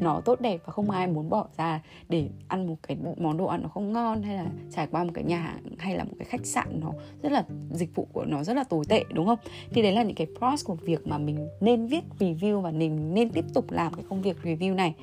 nó 0.00 0.20
tốt 0.20 0.40
đẹp 0.40 0.60
và 0.64 0.72
không 0.72 0.90
ai 0.90 1.06
muốn 1.06 1.28
bỏ 1.28 1.46
ra 1.56 1.82
để 2.08 2.28
ăn 2.48 2.66
một 2.66 2.76
cái 2.82 2.96
món 3.16 3.36
đồ 3.36 3.46
ăn 3.46 3.62
nó 3.62 3.68
không 3.68 3.92
ngon 3.92 4.22
hay 4.22 4.36
là 4.36 4.46
trải 4.70 4.86
qua 4.90 5.04
một 5.04 5.10
cái 5.14 5.24
nhà 5.24 5.38
hàng 5.38 5.62
hay 5.78 5.96
là 5.96 6.04
một 6.04 6.12
cái 6.18 6.24
khách 6.24 6.46
sạn 6.46 6.80
nó 6.80 6.92
rất 7.22 7.32
là, 7.32 7.44
dịch 7.70 7.94
vụ 7.94 8.08
của 8.12 8.24
nó 8.24 8.44
rất 8.44 8.54
là 8.54 8.64
tồi 8.64 8.84
tệ, 8.88 9.04
đúng 9.12 9.26
không? 9.26 9.38
Thì 9.70 9.82
đấy 9.82 9.92
là 9.92 10.02
những 10.02 10.14
cái 10.14 10.26
pros 10.38 10.64
của 10.64 10.74
việc 10.74 11.06
mà 11.06 11.18
mình 11.18 11.48
nên 11.60 11.86
viết 11.86 12.04
review 12.18 12.60
và 12.60 12.70
mình 12.70 13.14
nên 13.14 13.30
tiếp 13.30 13.44
tục 13.54 13.70
làm 13.70 13.94
cái 13.94 14.04
công 14.08 14.22
việc 14.22 14.36
review 14.42 14.74
này. 14.74 14.94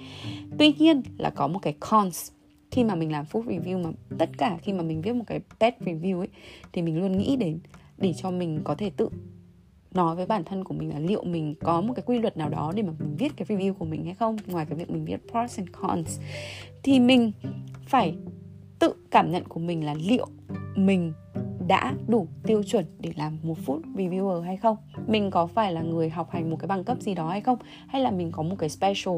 Tuy 0.57 0.73
nhiên 0.79 1.01
là 1.17 1.29
có 1.29 1.47
một 1.47 1.59
cái 1.59 1.75
cons. 1.79 2.31
Khi 2.71 2.83
mà 2.83 2.95
mình 2.95 3.11
làm 3.11 3.25
food 3.31 3.43
review 3.43 3.83
mà, 3.83 3.89
tất 4.17 4.29
cả 4.37 4.57
khi 4.61 4.73
mà 4.73 4.83
mình 4.83 5.01
viết 5.01 5.13
một 5.13 5.23
cái 5.27 5.39
bad 5.59 5.73
review 5.79 6.19
ấy, 6.19 6.27
thì 6.73 6.81
mình 6.81 6.99
luôn 6.99 7.17
nghĩ 7.17 7.35
đến 7.35 7.59
để 7.97 8.13
cho 8.13 8.31
mình 8.31 8.61
có 8.63 8.75
thể 8.75 8.91
tự 8.97 9.09
nói 9.95 10.15
với 10.15 10.25
bản 10.25 10.43
thân 10.43 10.63
của 10.63 10.73
mình 10.73 10.89
là 10.89 10.99
liệu 10.99 11.23
mình 11.23 11.55
có 11.63 11.81
một 11.81 11.93
cái 11.95 12.03
quy 12.05 12.19
luật 12.19 12.37
nào 12.37 12.49
đó 12.49 12.71
để 12.75 12.83
mà 12.83 12.93
mình 12.99 13.15
viết 13.17 13.31
cái 13.37 13.45
review 13.47 13.73
của 13.73 13.85
mình 13.85 14.05
hay 14.05 14.13
không, 14.13 14.37
ngoài 14.47 14.65
cái 14.65 14.77
việc 14.77 14.89
mình 14.89 15.05
viết 15.05 15.17
pros 15.31 15.57
and 15.57 15.69
cons, 15.71 16.19
thì 16.83 16.99
mình 16.99 17.31
phải 17.87 18.15
tự 18.79 18.93
cảm 19.11 19.31
nhận 19.31 19.43
của 19.43 19.59
mình 19.59 19.85
là 19.85 19.93
liệu 19.93 20.27
mình 20.75 21.13
đã 21.67 21.93
đủ 22.07 22.27
tiêu 22.43 22.63
chuẩn 22.63 22.85
để 22.99 23.11
làm 23.15 23.37
một 23.43 23.57
food 23.65 23.81
reviewer 23.95 24.41
hay 24.41 24.57
không, 24.57 24.77
mình 25.07 25.31
có 25.31 25.47
phải 25.47 25.73
là 25.73 25.81
người 25.81 26.09
học 26.09 26.29
hành 26.31 26.49
một 26.49 26.57
cái 26.59 26.67
bằng 26.67 26.83
cấp 26.83 27.01
gì 27.01 27.13
đó 27.13 27.29
hay 27.29 27.41
không, 27.41 27.57
hay 27.87 28.01
là 28.01 28.11
mình 28.11 28.31
có 28.31 28.43
một 28.43 28.55
cái 28.59 28.69
special 28.69 29.15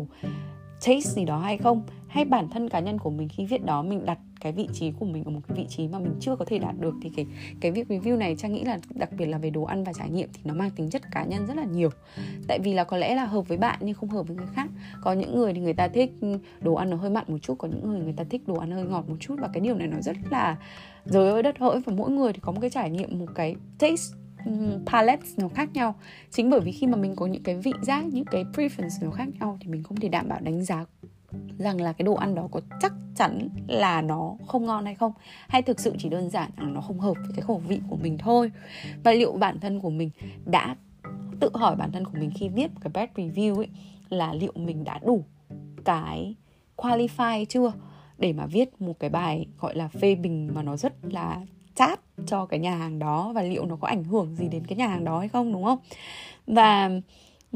taste 0.85 0.99
gì 0.99 1.25
đó 1.25 1.39
hay 1.39 1.57
không, 1.57 1.83
hay 2.07 2.25
bản 2.25 2.49
thân 2.49 2.69
cá 2.69 2.79
nhân 2.79 2.99
của 2.99 3.09
mình 3.09 3.29
khi 3.29 3.45
viết 3.45 3.65
đó 3.65 3.81
mình 3.81 4.05
đặt 4.05 4.19
cái 4.39 4.51
vị 4.51 4.67
trí 4.73 4.91
của 4.91 5.05
mình 5.05 5.23
ở 5.23 5.31
một 5.31 5.39
cái 5.47 5.57
vị 5.57 5.65
trí 5.69 5.87
mà 5.87 5.99
mình 5.99 6.13
chưa 6.19 6.35
có 6.35 6.45
thể 6.45 6.59
đạt 6.59 6.75
được 6.79 6.95
thì 7.01 7.11
cái 7.15 7.25
cái 7.59 7.71
việc 7.71 7.87
review 7.87 8.17
này 8.17 8.35
trang 8.35 8.53
nghĩ 8.53 8.63
là 8.63 8.79
đặc 8.95 9.09
biệt 9.17 9.25
là 9.25 9.37
về 9.37 9.49
đồ 9.49 9.63
ăn 9.63 9.83
và 9.83 9.93
trải 9.93 10.09
nghiệm 10.09 10.29
thì 10.33 10.41
nó 10.43 10.53
mang 10.53 10.69
tính 10.69 10.89
chất 10.89 11.01
cá 11.11 11.23
nhân 11.23 11.45
rất 11.47 11.57
là 11.57 11.63
nhiều. 11.63 11.89
Tại 12.47 12.59
vì 12.59 12.73
là 12.73 12.83
có 12.83 12.97
lẽ 12.97 13.15
là 13.15 13.25
hợp 13.25 13.47
với 13.47 13.57
bạn 13.57 13.79
nhưng 13.81 13.95
không 13.95 14.09
hợp 14.09 14.27
với 14.27 14.37
người 14.37 14.47
khác. 14.53 14.69
Có 15.03 15.13
những 15.13 15.35
người 15.35 15.53
thì 15.53 15.59
người 15.59 15.73
ta 15.73 15.87
thích 15.87 16.11
đồ 16.59 16.73
ăn 16.73 16.89
nó 16.89 16.97
hơi 16.97 17.09
mặn 17.09 17.25
một 17.27 17.37
chút, 17.41 17.55
có 17.57 17.67
những 17.67 17.89
người 17.89 17.99
người 17.99 18.13
ta 18.13 18.23
thích 18.23 18.47
đồ 18.47 18.55
ăn 18.55 18.71
hơi 18.71 18.83
ngọt 18.83 19.09
một 19.09 19.15
chút 19.19 19.35
và 19.39 19.49
cái 19.53 19.61
điều 19.61 19.75
này 19.75 19.87
nó 19.87 20.01
rất 20.01 20.17
là 20.31 20.57
giới 21.05 21.31
ơi 21.31 21.43
đất 21.43 21.59
hỡi 21.59 21.79
và 21.79 21.93
mỗi 21.93 22.11
người 22.11 22.33
thì 22.33 22.39
có 22.41 22.51
một 22.51 22.61
cái 22.61 22.69
trải 22.69 22.89
nghiệm, 22.89 23.19
một 23.19 23.29
cái 23.35 23.55
taste 23.79 24.17
palette 24.85 25.23
nó 25.37 25.47
khác 25.47 25.69
nhau. 25.73 25.95
Chính 26.31 26.49
bởi 26.49 26.59
vì 26.59 26.71
khi 26.71 26.87
mà 26.87 26.97
mình 26.97 27.15
có 27.15 27.25
những 27.25 27.43
cái 27.43 27.55
vị 27.55 27.73
giác, 27.81 28.05
những 28.05 28.25
cái 28.25 28.43
preference 28.43 29.05
nó 29.05 29.11
khác 29.11 29.27
nhau 29.39 29.57
thì 29.61 29.67
mình 29.71 29.83
không 29.83 29.99
thể 29.99 30.09
đảm 30.09 30.27
bảo 30.29 30.39
đánh 30.39 30.63
giá 30.63 30.85
rằng 31.57 31.81
là 31.81 31.93
cái 31.93 32.03
đồ 32.03 32.13
ăn 32.13 32.35
đó 32.35 32.47
có 32.51 32.61
chắc 32.81 32.93
chắn 33.15 33.49
là 33.67 34.01
nó 34.01 34.35
không 34.47 34.65
ngon 34.65 34.85
hay 34.85 34.95
không? 34.95 35.11
Hay 35.47 35.61
thực 35.61 35.79
sự 35.79 35.95
chỉ 35.99 36.09
đơn 36.09 36.29
giản 36.29 36.51
là 36.57 36.65
nó 36.65 36.81
không 36.81 36.99
hợp 36.99 37.13
với 37.13 37.31
cái 37.35 37.41
khẩu 37.41 37.57
vị 37.57 37.79
của 37.89 37.95
mình 37.95 38.17
thôi? 38.17 38.51
Và 39.03 39.11
liệu 39.11 39.31
bản 39.31 39.59
thân 39.59 39.79
của 39.79 39.89
mình 39.89 40.09
đã 40.45 40.75
tự 41.39 41.49
hỏi 41.53 41.75
bản 41.75 41.91
thân 41.91 42.05
của 42.05 42.17
mình 42.19 42.31
khi 42.35 42.49
viết 42.49 42.71
cái 42.81 42.91
bad 42.93 43.09
review 43.15 43.55
ấy, 43.55 43.67
là 44.09 44.33
liệu 44.33 44.53
mình 44.55 44.83
đã 44.83 44.99
đủ 45.05 45.23
cái 45.85 46.35
qualify 46.75 47.45
chưa 47.45 47.71
để 48.17 48.33
mà 48.33 48.45
viết 48.45 48.81
một 48.81 48.99
cái 48.99 49.09
bài 49.09 49.45
gọi 49.59 49.75
là 49.75 49.87
phê 49.87 50.15
bình 50.15 50.49
mà 50.53 50.63
nó 50.63 50.77
rất 50.77 50.93
là 51.01 51.41
chát 51.75 51.99
cho 52.25 52.45
cái 52.45 52.59
nhà 52.59 52.75
hàng 52.75 52.99
đó? 52.99 53.31
Và 53.35 53.41
liệu 53.41 53.65
nó 53.65 53.75
có 53.75 53.87
ảnh 53.87 54.03
hưởng 54.03 54.35
gì 54.35 54.47
đến 54.47 54.65
cái 54.67 54.77
nhà 54.77 54.87
hàng 54.87 55.03
đó 55.03 55.19
hay 55.19 55.27
không, 55.27 55.53
đúng 55.53 55.63
không? 55.63 55.79
Và 56.47 56.89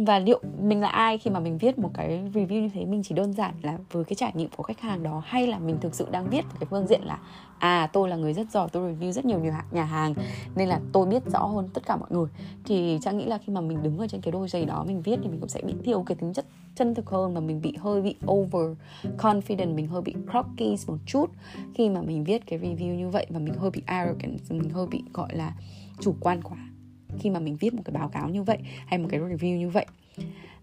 và 0.05 0.19
liệu 0.19 0.41
mình 0.61 0.81
là 0.81 0.87
ai 0.87 1.17
khi 1.17 1.31
mà 1.31 1.39
mình 1.39 1.57
viết 1.57 1.79
một 1.79 1.91
cái 1.93 2.21
review 2.33 2.61
như 2.61 2.69
thế? 2.73 2.85
Mình 2.85 3.03
chỉ 3.03 3.15
đơn 3.15 3.33
giản 3.33 3.53
là 3.61 3.77
với 3.91 4.03
cái 4.03 4.15
trải 4.15 4.31
nghiệm 4.35 4.49
của 4.55 4.63
khách 4.63 4.79
hàng 4.79 5.03
đó, 5.03 5.21
hay 5.25 5.47
là 5.47 5.59
mình 5.59 5.77
thực 5.81 5.95
sự 5.95 6.07
đang 6.11 6.29
viết 6.29 6.45
cái 6.59 6.67
phương 6.69 6.87
diện 6.87 7.01
là 7.03 7.19
à 7.59 7.89
tôi 7.93 8.09
là 8.09 8.15
người 8.15 8.33
rất 8.33 8.51
giỏi, 8.51 8.69
tôi 8.71 8.93
review 8.93 9.11
rất 9.11 9.25
nhiều 9.25 9.39
nhà 9.71 9.83
hàng 9.83 10.13
nên 10.55 10.69
là 10.69 10.79
tôi 10.91 11.05
biết 11.05 11.23
rõ 11.25 11.45
hơn 11.45 11.69
tất 11.73 11.85
cả 11.85 11.97
mọi 11.97 12.09
người. 12.11 12.27
Thì 12.65 12.99
trang 13.01 13.17
nghĩ 13.17 13.25
là 13.25 13.37
khi 13.37 13.53
mà 13.53 13.61
mình 13.61 13.83
đứng 13.83 13.97
ở 13.97 14.07
trên 14.07 14.21
cái 14.21 14.31
đôi 14.31 14.47
giày 14.47 14.65
đó, 14.65 14.83
mình 14.87 15.01
viết 15.01 15.19
thì 15.23 15.29
mình 15.29 15.39
cũng 15.39 15.49
sẽ 15.49 15.61
bị 15.61 15.73
thiếu 15.83 16.03
cái 16.07 16.15
tính 16.15 16.33
chất 16.33 16.45
chân 16.75 16.95
thực 16.95 17.09
hơn 17.09 17.33
và 17.33 17.39
mình 17.39 17.61
bị 17.61 17.75
hơi 17.79 18.01
bị 18.01 18.15
over 18.27 18.77
confident 19.17 19.75
mình 19.75 19.87
hơi 19.87 20.01
bị 20.01 20.15
cocky 20.33 20.75
một 20.87 20.97
chút 21.05 21.25
khi 21.73 21.89
mà 21.89 22.01
mình 22.01 22.23
viết 22.23 22.45
cái 22.45 22.59
review 22.59 22.95
như 22.95 23.09
vậy 23.09 23.25
và 23.29 23.39
mình 23.39 23.53
hơi 23.53 23.71
bị 23.71 23.81
arrogant, 23.85 24.39
mình 24.49 24.69
hơi 24.69 24.87
bị, 24.87 25.03
gọi 25.13 25.35
là, 25.35 25.53
chủ 25.99 26.15
quan 26.19 26.41
quá 26.43 26.70
khi 27.19 27.29
mà 27.29 27.39
mình 27.39 27.55
viết 27.55 27.73
một 27.73 27.81
cái 27.85 27.93
báo 27.93 28.09
cáo 28.09 28.29
như 28.29 28.43
vậy 28.43 28.57
hay 28.85 28.99
một 28.99 29.07
cái 29.11 29.19
review 29.19 29.57
như 29.57 29.69
vậy. 29.69 29.85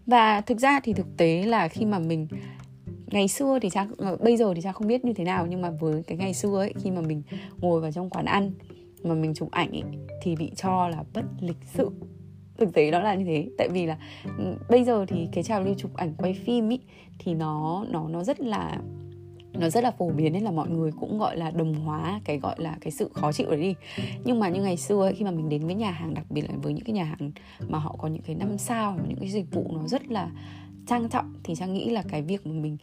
Và 0.05 0.41
thực 0.41 0.59
ra 0.59 0.79
thì 0.83 0.93
thực 0.93 1.17
tế 1.17 1.43
là 1.43 1.67
khi 1.67 1.85
mà 1.85 1.99
mình 1.99 2.27
ngày 3.07 3.27
xưa 3.27 3.59
thì 3.61 3.69
cha 3.69 3.87
ờ, 3.97 4.17
bây 4.17 4.37
giờ 4.37 4.53
thì 4.55 4.61
cha 4.61 4.71
không 4.71 4.87
biết 4.87 5.05
như 5.05 5.13
thế 5.13 5.23
nào 5.23 5.47
nhưng 5.47 5.61
mà 5.61 5.69
với 5.69 6.03
cái 6.03 6.17
ngày 6.17 6.33
xưa 6.33 6.57
ấy 6.57 6.73
khi 6.83 6.91
mà 6.91 7.01
mình 7.01 7.23
ngồi 7.57 7.81
vào 7.81 7.91
trong 7.91 8.09
quán 8.09 8.25
ăn 8.25 8.51
mà 9.03 9.15
mình 9.15 9.33
chụp 9.33 9.51
ảnh 9.51 9.71
ấy, 9.71 9.83
thì 10.21 10.35
bị 10.35 10.51
cho 10.55 10.87
là 10.89 11.03
bất 11.13 11.25
lịch 11.39 11.57
sự. 11.73 11.89
Thực 12.57 12.73
tế 12.73 12.91
đó 12.91 12.99
là 12.99 13.15
như 13.15 13.25
thế. 13.25 13.49
Tại 13.57 13.69
vì 13.69 13.85
là 13.85 13.97
ừ, 14.37 14.55
bây 14.69 14.83
giờ 14.83 15.05
thì 15.07 15.27
cái 15.31 15.43
trào 15.43 15.63
lưu 15.63 15.73
chụp 15.77 15.95
ảnh 15.95 16.13
quay 16.17 16.33
phim 16.33 16.71
ấy 16.71 16.79
thì 17.19 17.33
nó 17.33 17.85
nó 17.89 18.07
nó 18.07 18.23
rất 18.23 18.39
là 18.39 18.77
nó 19.59 19.69
rất 19.69 19.83
là 19.83 19.91
phổ 19.91 20.09
biến 20.09 20.33
nên 20.33 20.43
là 20.43 20.51
mọi 20.51 20.69
người 20.69 20.91
cũng 20.99 21.19
gọi 21.19 21.37
là 21.37 21.51
đồng 21.51 21.73
hóa 21.73 22.21
cái 22.23 22.39
gọi 22.39 22.55
là 22.57 22.77
cái 22.81 22.91
sự 22.91 23.09
khó 23.13 23.31
chịu 23.31 23.51
đấy 23.51 23.61
đi. 23.61 23.75
Nhưng 24.23 24.39
mà 24.39 24.49
như 24.49 24.61
ngày 24.61 24.77
xưa 24.77 25.01
ấy, 25.01 25.13
khi 25.13 25.25
mà 25.25 25.31
mình 25.31 25.49
đến 25.49 25.65
với 25.65 25.75
nhà 25.75 25.91
hàng 25.91 26.13
đặc 26.13 26.25
biệt 26.29 26.41
là 26.41 26.55
với 26.61 26.73
những 26.73 26.85
cái 26.85 26.93
nhà 26.93 27.03
hàng 27.03 27.31
mà 27.67 27.79
họ 27.79 27.95
có 27.99 28.07
những 28.07 28.21
cái 28.21 28.35
năm 28.35 28.57
sao 28.57 28.97
những 29.07 29.17
cái 29.19 29.29
dịch 29.29 29.51
vụ 29.51 29.71
nó 29.73 29.87
rất 29.87 30.07
là 30.07 30.31
trang 30.87 31.09
trọng 31.09 31.33
thì 31.43 31.55
trang 31.55 31.73
nghĩ 31.73 31.89
là 31.89 32.03
cái 32.09 32.21
việc 32.21 32.47
mà 32.47 32.53
mình 32.53 32.77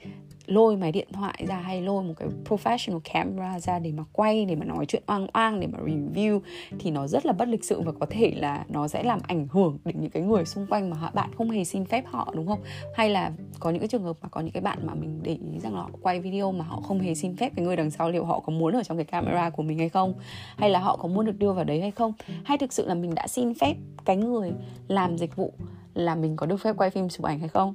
lôi 0.46 0.76
máy 0.76 0.92
điện 0.92 1.08
thoại 1.12 1.44
ra 1.48 1.56
hay 1.56 1.82
lôi 1.82 2.02
một 2.02 2.14
cái 2.16 2.28
professional 2.44 3.00
camera 3.04 3.60
ra 3.60 3.78
để 3.78 3.92
mà 3.92 4.04
quay, 4.12 4.44
để 4.44 4.54
mà 4.54 4.64
nói 4.64 4.86
chuyện 4.86 5.02
oang 5.06 5.26
oang, 5.32 5.60
để 5.60 5.66
mà 5.66 5.78
review 5.78 6.40
thì 6.78 6.90
nó 6.90 7.06
rất 7.06 7.26
là 7.26 7.32
bất 7.32 7.48
lịch 7.48 7.64
sự 7.64 7.80
và 7.80 7.92
có 8.00 8.06
thể 8.10 8.32
là 8.36 8.64
nó 8.68 8.88
sẽ 8.88 9.02
làm 9.02 9.20
ảnh 9.26 9.46
hưởng 9.50 9.78
đến 9.84 9.96
những 10.00 10.10
cái 10.10 10.22
người 10.22 10.44
xung 10.44 10.66
quanh 10.66 10.90
mà 10.90 11.10
bạn 11.14 11.30
không 11.38 11.50
hề 11.50 11.64
xin 11.64 11.84
phép 11.84 12.04
họ, 12.06 12.32
đúng 12.36 12.46
không? 12.46 12.60
Hay 12.94 13.10
là 13.10 13.32
có 13.60 13.70
những 13.70 13.80
cái 13.80 13.88
trường 13.88 14.02
hợp 14.02 14.16
mà 14.22 14.28
có 14.28 14.40
những 14.40 14.52
cái 14.52 14.60
bạn 14.60 14.78
mà 14.86 14.94
mình 14.94 15.20
để 15.22 15.32
ý 15.32 15.58
rằng 15.58 15.74
là 15.74 15.80
họ 15.80 15.90
quay 16.02 16.20
video 16.20 16.52
mà 16.52 16.64
họ 16.64 16.80
không 16.80 17.00
hề 17.00 17.14
xin 17.14 17.36
phép 17.36 17.52
cái 17.56 17.64
người 17.64 17.76
đằng 17.76 17.90
sau 17.90 18.10
liệu 18.10 18.24
họ 18.24 18.40
có 18.40 18.52
muốn 18.52 18.74
ở 18.74 18.82
trong 18.82 18.96
cái 18.96 19.04
camera 19.04 19.50
của 19.50 19.62
mình 19.62 19.78
hay 19.78 19.88
không? 19.88 20.14
Hay 20.56 20.70
là 20.70 20.78
họ 20.78 20.96
có 20.96 21.08
muốn 21.08 21.26
được 21.26 21.38
đưa 21.38 21.52
vào 21.52 21.64
đấy 21.64 21.80
hay 21.80 21.90
không? 21.90 22.12
Hay 22.44 22.58
thực 22.58 22.72
sự 22.72 22.86
là 22.86 22.94
mình 22.94 23.14
đã 23.14 23.26
xin 23.26 23.54
phép 23.54 23.74
cái 24.04 24.16
người 24.16 24.52
làm 24.88 25.18
dịch 25.18 25.36
vụ 25.36 25.52
là 25.94 26.14
mình 26.14 26.36
có 26.36 26.46
được 26.46 26.56
phép 26.56 26.76
quay 26.76 26.90
phim 26.90 27.08
chụp 27.08 27.26
ảnh 27.26 27.38
hay 27.38 27.48
không? 27.48 27.74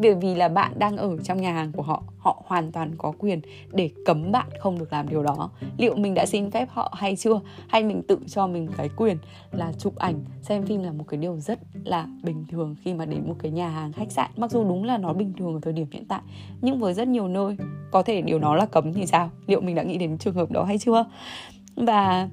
Bởi 0.00 0.14
vì 0.14 0.34
là 0.34 0.48
bạn 0.48 0.72
đang 0.78 0.96
ở 0.96 1.16
trong 1.16 1.40
nhà 1.40 1.52
hàng 1.52 1.72
của 1.72 1.82
họ 1.82 2.02
họ 2.18 2.42
hoàn 2.46 2.72
toàn 2.72 2.92
có 2.98 3.12
quyền 3.18 3.40
để 3.72 3.90
cấm 4.04 4.32
bạn 4.32 4.46
không 4.60 4.78
được 4.78 4.92
làm 4.92 5.08
điều 5.08 5.22
đó. 5.22 5.50
Liệu 5.78 5.96
mình 5.96 6.14
đã 6.14 6.26
xin 6.26 6.50
phép 6.50 6.68
họ 6.70 6.94
hay 6.96 7.16
chưa? 7.16 7.40
Hay 7.68 7.84
mình 7.84 8.02
tự 8.08 8.18
cho 8.26 8.46
mình 8.46 8.68
cái 8.76 8.88
quyền 8.96 9.16
là 9.52 9.72
chụp 9.78 9.96
ảnh, 9.96 10.24
xem 10.42 10.66
phim 10.66 10.82
là 10.82 10.92
một 10.92 11.04
cái 11.08 11.18
điều 11.18 11.36
rất 11.36 11.58
là 11.84 12.06
bình 12.22 12.44
thường 12.50 12.76
khi 12.82 12.94
mà 12.94 13.04
đến 13.06 13.28
một 13.28 13.36
cái 13.38 13.52
nhà 13.52 13.68
hàng 13.68 13.92
khách 13.92 14.12
sạn? 14.12 14.30
Mặc 14.36 14.50
dù 14.50 14.64
đúng 14.64 14.84
là 14.84 14.98
nó 14.98 15.12
bình 15.12 15.32
thường 15.38 15.54
ở 15.54 15.60
thời 15.62 15.72
điểm 15.72 15.86
hiện 15.92 16.04
tại, 16.08 16.20
nhưng 16.60 16.80
với 16.80 16.94
rất 16.94 17.08
nhiều 17.08 17.28
nơi, 17.28 17.56
có 17.90 18.02
thể 18.02 18.22
điều 18.22 18.38
đó 18.38 18.56
là 18.56 18.66
cấm 18.66 18.92
thì 18.92 19.06
sao? 19.06 19.30
Liệu 19.46 19.60
mình 19.60 19.74
đã 19.74 19.82
nghĩ 19.82 19.98
đến 19.98 20.18
trường 20.18 20.34
hợp 20.34 20.50
đó 20.50 20.64
hay 20.64 20.78
chưa? 20.78 21.04
Và 21.76 22.28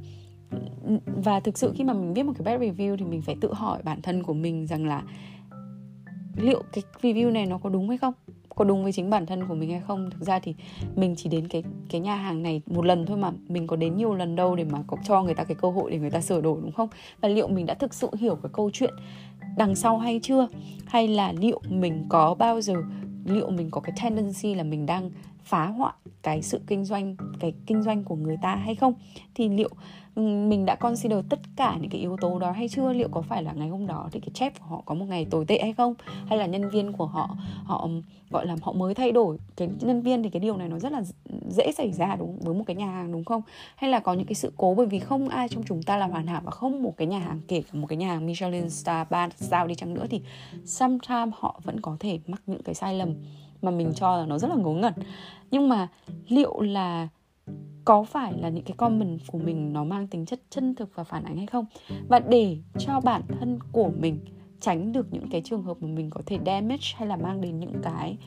và 1.05 1.39
thực 1.39 1.57
sự 1.57 1.73
khi 1.75 1.83
mà 1.83 1.93
mình 1.93 2.13
viết 2.13 2.23
một 2.23 2.33
cái 2.37 2.45
bad 2.45 2.61
review 2.61 2.97
thì 2.97 3.05
mình 3.05 3.21
phải 3.21 3.35
tự 3.41 3.53
hỏi 3.53 3.79
bản 3.83 4.01
thân 4.01 4.23
của 4.23 4.33
mình 4.33 4.67
rằng 4.67 4.85
là 4.85 5.03
liệu 6.35 6.63
cái 6.73 6.83
review 7.01 7.31
này 7.31 7.45
nó 7.45 7.57
có 7.57 7.69
đúng 7.69 7.89
hay 7.89 7.97
không? 7.97 8.13
Có 8.55 8.65
đúng 8.65 8.83
với 8.83 8.91
chính 8.91 9.09
bản 9.09 9.25
thân 9.25 9.47
của 9.47 9.55
mình 9.55 9.71
hay 9.71 9.81
không? 9.87 10.09
Thực 10.09 10.21
ra 10.21 10.39
thì 10.39 10.55
mình 10.95 11.15
chỉ 11.17 11.29
đến 11.29 11.47
cái 11.47 11.63
cái 11.89 12.01
nhà 12.01 12.15
hàng 12.15 12.43
này 12.43 12.61
một 12.65 12.85
lần 12.85 13.05
thôi 13.05 13.17
mà. 13.17 13.31
Mình 13.47 13.67
có 13.67 13.75
đến 13.75 13.97
nhiều 13.97 14.13
lần 14.13 14.35
đâu 14.35 14.55
để 14.55 14.63
mà 14.63 14.79
có 14.87 14.97
cho 15.03 15.23
người 15.23 15.33
ta 15.33 15.43
cái 15.43 15.55
cơ 15.55 15.69
hội 15.71 15.91
để 15.91 15.99
người 15.99 16.09
ta 16.09 16.21
sửa 16.21 16.41
đổi, 16.41 16.57
đúng 16.61 16.71
không? 16.71 16.89
Và 17.21 17.29
liệu 17.29 17.47
mình 17.47 17.65
đã 17.65 17.73
thực 17.73 17.93
sự 17.93 18.09
hiểu 18.19 18.35
cái 18.35 18.49
câu 18.53 18.69
chuyện 18.73 18.93
đằng 19.57 19.75
sau 19.75 19.97
hay 19.97 20.19
chưa? 20.23 20.47
Hay 20.85 21.07
là 21.07 21.33
liệu 21.33 21.61
mình 21.69 22.05
có 22.09 22.35
bao 22.35 22.61
giờ, 22.61 22.73
liệu 23.25 23.49
mình 23.49 23.71
có 23.71 23.81
cái 23.81 23.95
tendency 24.01 24.55
là 24.55 24.63
mình 24.63 24.85
đang 24.85 25.09
phá 25.43 25.65
hoại 25.65 25.93
cái 26.21 26.41
sự 26.41 26.61
kinh 26.67 26.85
doanh, 26.85 27.15
cái 27.39 27.53
kinh 27.65 27.83
doanh 27.83 28.03
của 28.03 28.15
người 28.15 28.37
ta 28.41 28.55
hay 28.55 28.75
không? 28.75 28.93
Thì 29.35 29.49
liệu 29.49 29.69
mình 30.15 30.65
đã 30.65 30.75
consider 30.75 31.19
tất 31.29 31.39
cả 31.55 31.77
những 31.81 31.89
cái 31.89 32.01
yếu 32.01 32.17
tố 32.21 32.39
đó 32.39 32.51
hay 32.51 32.69
chưa? 32.69 32.93
Liệu 32.93 33.09
có 33.11 33.21
phải 33.21 33.43
là 33.43 33.53
ngày 33.53 33.69
hôm 33.69 33.87
đó 33.87 34.09
thì 34.11 34.19
cái 34.19 34.29
chef 34.33 34.51
của 34.59 34.65
họ 34.65 34.81
có 34.85 34.95
một 34.95 35.05
ngày 35.05 35.25
tồi 35.25 35.45
tệ 35.45 35.59
hay 35.61 35.73
không? 35.73 35.93
Hay 36.27 36.37
là 36.37 36.45
nhân 36.45 36.69
viên 36.69 36.91
của 36.91 37.05
họ 37.05 37.37
họ 37.63 37.87
gọi 38.29 38.45
là, 38.45 38.55
họ 38.61 38.73
mới 38.73 38.93
thay 38.93 39.11
đổi? 39.11 39.37
Cái 39.55 39.69
nhân 39.79 40.01
viên 40.01 40.23
thì 40.23 40.29
cái 40.29 40.39
điều 40.39 40.57
này 40.57 40.69
nó 40.69 40.79
rất 40.79 40.91
là 40.91 41.01
dễ 41.49 41.71
xảy 41.71 41.91
ra 41.91 42.15
đúng, 42.15 42.39
với 42.39 42.55
một 42.55 42.63
cái 42.67 42.75
nhà 42.75 42.87
hàng 42.87 43.11
đúng 43.11 43.25
không? 43.25 43.41
Hay 43.75 43.89
là 43.89 43.99
có 43.99 44.13
những 44.13 44.25
cái 44.25 44.35
sự 44.35 44.53
cố 44.57 44.73
bởi 44.75 44.85
vì 44.85 44.99
không 44.99 45.29
ai 45.29 45.49
trong 45.49 45.63
chúng 45.63 45.83
ta 45.83 45.97
là 45.97 46.07
hoàn 46.07 46.27
hảo 46.27 46.41
và 46.45 46.51
không 46.51 46.83
một 46.83 46.97
cái 46.97 47.07
nhà 47.07 47.19
hàng, 47.19 47.39
kể 47.47 47.61
cả 47.61 47.79
một 47.79 47.87
cái 47.87 47.97
nhà 47.97 48.07
hàng 48.07 48.25
Michelin 48.25 48.69
star 48.69 49.07
ba 49.09 49.29
sao 49.35 49.67
đi 49.67 49.75
chăng 49.75 49.93
nữa 49.93 50.05
thì 50.09 50.21
sometimes 50.65 51.33
họ 51.37 51.61
vẫn 51.63 51.79
có 51.79 51.97
thể 51.99 52.19
mắc 52.27 52.41
những 52.47 52.63
cái 52.63 52.75
sai 52.75 52.95
lầm 52.95 53.13
mà 53.63 53.71
mình 53.71 53.91
cho 53.95 54.17
là 54.17 54.25
nó 54.25 54.37
rất 54.37 54.47
là 54.47 54.55
ngớ 54.55 54.73
ngẩn. 54.73 54.93
Nhưng 55.51 55.69
mà 55.69 55.87
liệu 56.27 56.61
là 56.61 57.07
có 57.85 58.03
phải 58.03 58.33
là 58.37 58.49
những 58.49 58.63
cái 58.63 58.75
comment 58.77 59.19
của 59.27 59.37
mình 59.37 59.73
nó 59.73 59.83
mang 59.83 60.07
tính 60.07 60.25
chất 60.25 60.41
chân 60.49 60.75
thực 60.75 60.95
và 60.95 61.03
phản 61.03 61.23
ánh 61.23 61.37
hay 61.37 61.47
không? 61.47 61.65
Và 62.07 62.19
để 62.19 62.57
cho 62.79 62.99
bản 62.99 63.21
thân 63.39 63.59
của 63.71 63.91
mình 63.99 64.19
tránh 64.59 64.91
được 64.91 65.13
những 65.13 65.29
cái 65.31 65.41
trường 65.41 65.63
hợp 65.63 65.77
mà 65.81 65.87
mình 65.87 66.09
có 66.09 66.21
thể 66.25 66.39
damage 66.45 66.87
hay 66.95 67.07
là 67.07 67.15
mang 67.15 67.41
đến 67.41 67.59
những 67.59 67.73
cái 67.83 68.17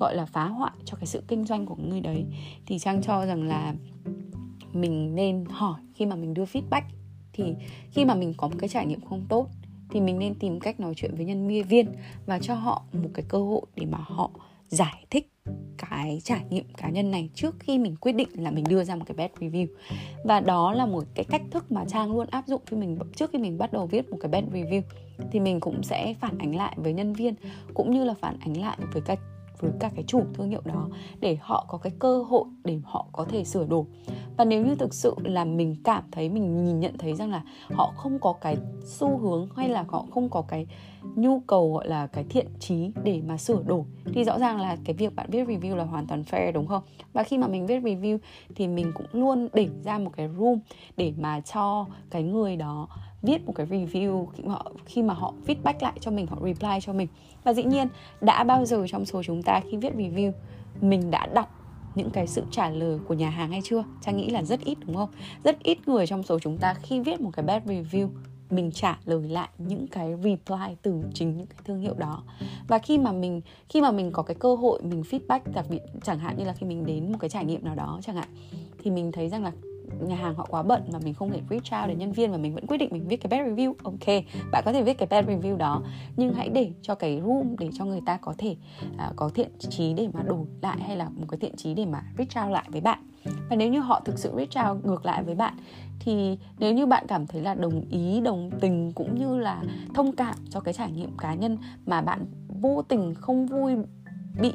gọi 0.00 0.16
là 0.16 0.26
phá 0.26 0.44
hoại 0.44 0.72
cho 0.84 0.96
cái 0.96 1.06
sự 1.06 1.22
kinh 1.28 1.44
doanh 1.44 1.66
của 1.66 1.74
người 1.74 2.00
đấy 2.00 2.24
thì 2.66 2.78
trang 2.78 3.02
cho 3.02 3.26
rằng 3.26 3.42
là 3.42 3.74
mình 4.72 5.14
nên 5.14 5.44
hỏi 5.50 5.80
khi 5.94 6.06
mà 6.06 6.16
mình 6.16 6.34
đưa 6.34 6.44
feedback. 6.44 6.82
Thì 7.32 7.54
khi 7.90 8.04
mà 8.04 8.14
mình 8.14 8.34
có 8.36 8.48
một 8.48 8.54
cái 8.58 8.68
trải 8.68 8.86
nghiệm 8.86 9.00
không 9.00 9.26
tốt 9.28 9.48
thì 9.90 10.00
mình 10.00 10.18
nên 10.18 10.34
tìm 10.34 10.60
cách 10.60 10.80
nói 10.80 10.94
chuyện 10.96 11.14
với 11.14 11.24
nhân 11.24 11.62
viên 11.68 11.86
và 12.26 12.38
cho 12.38 12.54
họ 12.54 12.82
một 12.92 13.08
cái 13.14 13.24
cơ 13.28 13.38
hội 13.38 13.62
để 13.76 13.86
mà 13.86 13.98
họ 13.98 14.30
giải 14.68 15.04
thích 15.10 15.32
cái 15.90 16.20
trải 16.24 16.44
nghiệm 16.50 16.64
cá 16.76 16.88
nhân 16.88 17.10
này 17.10 17.30
trước 17.34 17.54
khi 17.60 17.78
mình 17.78 17.96
quyết 17.96 18.12
định 18.12 18.28
là 18.34 18.50
mình 18.50 18.64
đưa 18.68 18.84
ra 18.84 18.96
một 18.96 19.04
cái 19.06 19.14
bad 19.16 19.30
review. 19.30 19.66
Và 20.24 20.40
đó 20.40 20.72
là 20.72 20.86
một 20.86 21.04
cái 21.14 21.24
cách 21.24 21.42
thức 21.50 21.72
mà 21.72 21.84
trang 21.88 22.12
luôn 22.12 22.26
áp 22.30 22.46
dụng 22.46 22.62
khi 22.66 22.76
mình, 22.76 22.98
trước 23.16 23.30
khi 23.32 23.38
mình 23.38 23.58
bắt 23.58 23.72
đầu 23.72 23.86
viết 23.86 24.10
một 24.10 24.16
cái 24.20 24.28
bad 24.28 24.44
review. 24.44 24.82
Thì 25.32 25.40
mình 25.40 25.60
cũng 25.60 25.82
sẽ 25.82 26.14
phản 26.20 26.38
ánh 26.38 26.56
lại 26.56 26.76
với 26.76 26.92
nhân 26.92 27.12
viên, 27.12 27.34
cũng 27.74 27.90
như 27.90 28.04
là 28.04 28.14
phản 28.14 28.38
ánh 28.40 28.60
lại 28.60 28.78
với 28.92 29.02
các 29.06 29.18
với 29.60 29.70
các 29.80 29.92
cái 29.94 30.04
chủ 30.06 30.22
thương 30.34 30.50
hiệu 30.50 30.60
đó 30.64 30.88
để 31.20 31.38
họ 31.40 31.66
có 31.68 31.78
cái 31.78 31.92
cơ 31.98 32.22
hội 32.22 32.44
để 32.64 32.80
họ 32.84 33.06
có 33.12 33.24
thể 33.24 33.44
sửa 33.44 33.64
đổi. 33.64 33.84
Và 34.36 34.44
nếu 34.44 34.66
như 34.66 34.74
thực 34.74 34.94
sự 34.94 35.14
là 35.24 35.44
mình 35.44 35.76
cảm 35.84 36.02
thấy 36.12 36.28
mình 36.28 36.64
nhìn 36.64 36.80
nhận 36.80 36.98
thấy 36.98 37.14
rằng 37.14 37.30
là 37.30 37.42
họ 37.72 37.92
không 37.96 38.18
có 38.18 38.32
cái 38.32 38.56
xu 38.84 39.18
hướng 39.18 39.48
hay 39.56 39.68
là 39.68 39.84
họ 39.88 40.06
không 40.10 40.28
có 40.28 40.42
cái 40.42 40.66
nhu 41.14 41.40
cầu 41.40 41.72
gọi 41.72 41.88
là 41.88 42.06
cái 42.06 42.24
thiện 42.28 42.46
trí 42.58 42.90
để 43.04 43.22
mà 43.26 43.36
sửa 43.36 43.62
đổi 43.62 43.82
thì 44.04 44.24
rõ 44.24 44.38
ràng 44.38 44.60
là 44.60 44.76
cái 44.84 44.94
việc 44.94 45.16
bạn 45.16 45.26
viết 45.30 45.48
review 45.48 45.76
là 45.76 45.84
hoàn 45.84 46.06
toàn 46.06 46.22
fair 46.22 46.52
đúng 46.52 46.66
không? 46.66 46.82
Và 47.12 47.22
khi 47.22 47.38
mà 47.38 47.46
mình 47.46 47.66
viết 47.66 47.82
review 47.82 48.18
thì 48.54 48.68
mình 48.68 48.92
cũng 48.94 49.06
luôn 49.12 49.48
để 49.52 49.68
ra 49.84 49.98
một 49.98 50.10
cái 50.16 50.28
room 50.38 50.58
để 50.96 51.12
mà 51.18 51.40
cho 51.40 51.86
cái 52.10 52.22
người 52.22 52.56
đó 52.56 52.88
viết 53.22 53.46
một 53.46 53.52
cái 53.56 53.66
review 53.66 54.26
khi 54.26 54.42
mà 54.44 54.54
họ, 54.54 54.72
khi 54.84 55.02
mà 55.02 55.14
họ 55.14 55.34
feedback 55.46 55.74
lại 55.80 55.92
cho 56.00 56.10
mình 56.10 56.26
họ 56.26 56.36
reply 56.44 56.78
cho 56.80 56.92
mình 56.92 57.08
và 57.46 57.52
dĩ 57.52 57.64
nhiên, 57.64 57.88
đã 58.20 58.44
bao 58.44 58.64
giờ 58.64 58.86
trong 58.88 59.04
số 59.04 59.22
chúng 59.22 59.42
ta 59.42 59.60
khi 59.70 59.76
viết 59.76 59.94
review, 59.96 60.32
mình 60.80 61.10
đã 61.10 61.26
đọc 61.26 61.50
những 61.94 62.10
cái 62.10 62.26
sự 62.26 62.42
trả 62.50 62.70
lời 62.70 62.98
của 63.08 63.14
nhà 63.14 63.30
hàng 63.30 63.50
hay 63.50 63.60
chưa? 63.64 63.84
Trang 64.02 64.16
nghĩ 64.16 64.30
là 64.30 64.42
rất 64.42 64.60
ít, 64.60 64.78
đúng 64.86 64.96
không? 64.96 65.10
Rất 65.44 65.62
ít 65.62 65.88
người 65.88 66.06
trong 66.06 66.22
số 66.22 66.38
chúng 66.38 66.58
ta 66.58 66.74
khi 66.74 67.00
viết 67.00 67.20
một 67.20 67.30
cái 67.32 67.44
bad 67.44 67.62
review, 67.62 68.08
mình 68.50 68.70
trả 68.70 68.98
lời 69.04 69.28
lại 69.28 69.48
những 69.58 69.86
cái 69.86 70.14
reply 70.22 70.74
từ 70.82 71.02
chính 71.14 71.36
những 71.36 71.46
cái 71.46 71.58
thương 71.64 71.80
hiệu 71.80 71.94
đó. 71.94 72.22
Và 72.68 72.78
khi 72.78 72.98
mà 72.98 73.12
mình, 73.12 73.40
khi 73.68 73.80
mà 73.80 73.90
mình 73.90 74.10
có 74.12 74.22
cái 74.22 74.34
cơ 74.34 74.54
hội 74.54 74.82
mình 74.82 75.02
feedback, 75.10 75.40
đặc 75.54 75.66
biệt 75.70 75.82
chẳng 76.02 76.18
hạn 76.18 76.36
như 76.38 76.44
là 76.44 76.52
khi 76.52 76.66
mình 76.66 76.86
đến 76.86 77.12
một 77.12 77.18
cái 77.20 77.30
trải 77.30 77.44
nghiệm 77.44 77.64
nào 77.64 77.74
đó 77.74 78.00
chẳng 78.02 78.16
hạn, 78.16 78.28
thì 78.84 78.90
mình 78.90 79.12
thấy 79.12 79.28
rằng 79.28 79.44
là 79.44 79.52
nhà 80.00 80.16
hàng 80.16 80.34
họ 80.34 80.46
quá 80.50 80.62
bận 80.62 80.82
mà 80.92 80.98
mình 81.04 81.14
không 81.14 81.30
thể 81.30 81.40
reach 81.50 81.82
out 81.82 81.88
đến 81.88 81.98
nhân 81.98 82.12
viên 82.12 82.32
và 82.32 82.38
mình 82.38 82.54
vẫn 82.54 82.66
quyết 82.66 82.76
định 82.76 82.88
mình 82.92 83.08
viết 83.08 83.16
cái 83.16 83.28
bad 83.28 83.48
review. 83.48 83.74
Ok 83.84 84.24
bạn 84.52 84.62
có 84.66 84.72
thể 84.72 84.82
viết 84.82 84.98
cái 84.98 85.08
bad 85.10 85.24
review 85.24 85.56
đó 85.56 85.82
nhưng 86.16 86.34
hãy 86.34 86.48
để 86.48 86.72
cho 86.82 86.94
cái 86.94 87.20
room 87.26 87.56
để 87.58 87.70
cho 87.78 87.84
người 87.84 88.00
ta 88.06 88.16
có 88.16 88.34
thể 88.38 88.56
uh, 88.94 89.16
có 89.16 89.28
thiện 89.28 89.50
trí 89.58 89.92
để 89.94 90.08
mà 90.12 90.22
đổi 90.22 90.46
lại 90.62 90.76
hay 90.80 90.96
là 90.96 91.08
một 91.08 91.26
cái 91.28 91.38
thiện 91.38 91.56
trí 91.56 91.74
để 91.74 91.86
mà 91.86 92.02
reach 92.18 92.46
out 92.46 92.52
lại 92.52 92.64
với 92.68 92.80
bạn. 92.80 92.98
Và 93.50 93.56
nếu 93.56 93.68
như 93.68 93.80
họ 93.80 94.00
thực 94.04 94.18
sự 94.18 94.32
reach 94.36 94.68
out 94.68 94.84
ngược 94.84 95.06
lại 95.06 95.22
với 95.22 95.34
bạn 95.34 95.56
thì 96.00 96.38
nếu 96.58 96.72
như 96.72 96.86
bạn 96.86 97.04
cảm 97.08 97.26
thấy 97.26 97.42
là 97.42 97.54
đồng 97.54 97.84
ý 97.90 98.20
đồng 98.20 98.50
tình 98.60 98.92
cũng 98.92 99.18
như 99.18 99.38
là 99.38 99.62
thông 99.94 100.16
cảm 100.16 100.34
cho 100.50 100.60
cái 100.60 100.74
trải 100.74 100.90
nghiệm 100.90 101.16
cá 101.16 101.34
nhân 101.34 101.58
mà 101.86 102.00
bạn 102.00 102.26
vô 102.60 102.82
tình 102.88 103.14
không 103.14 103.46
vui 103.46 103.76
bị 104.40 104.52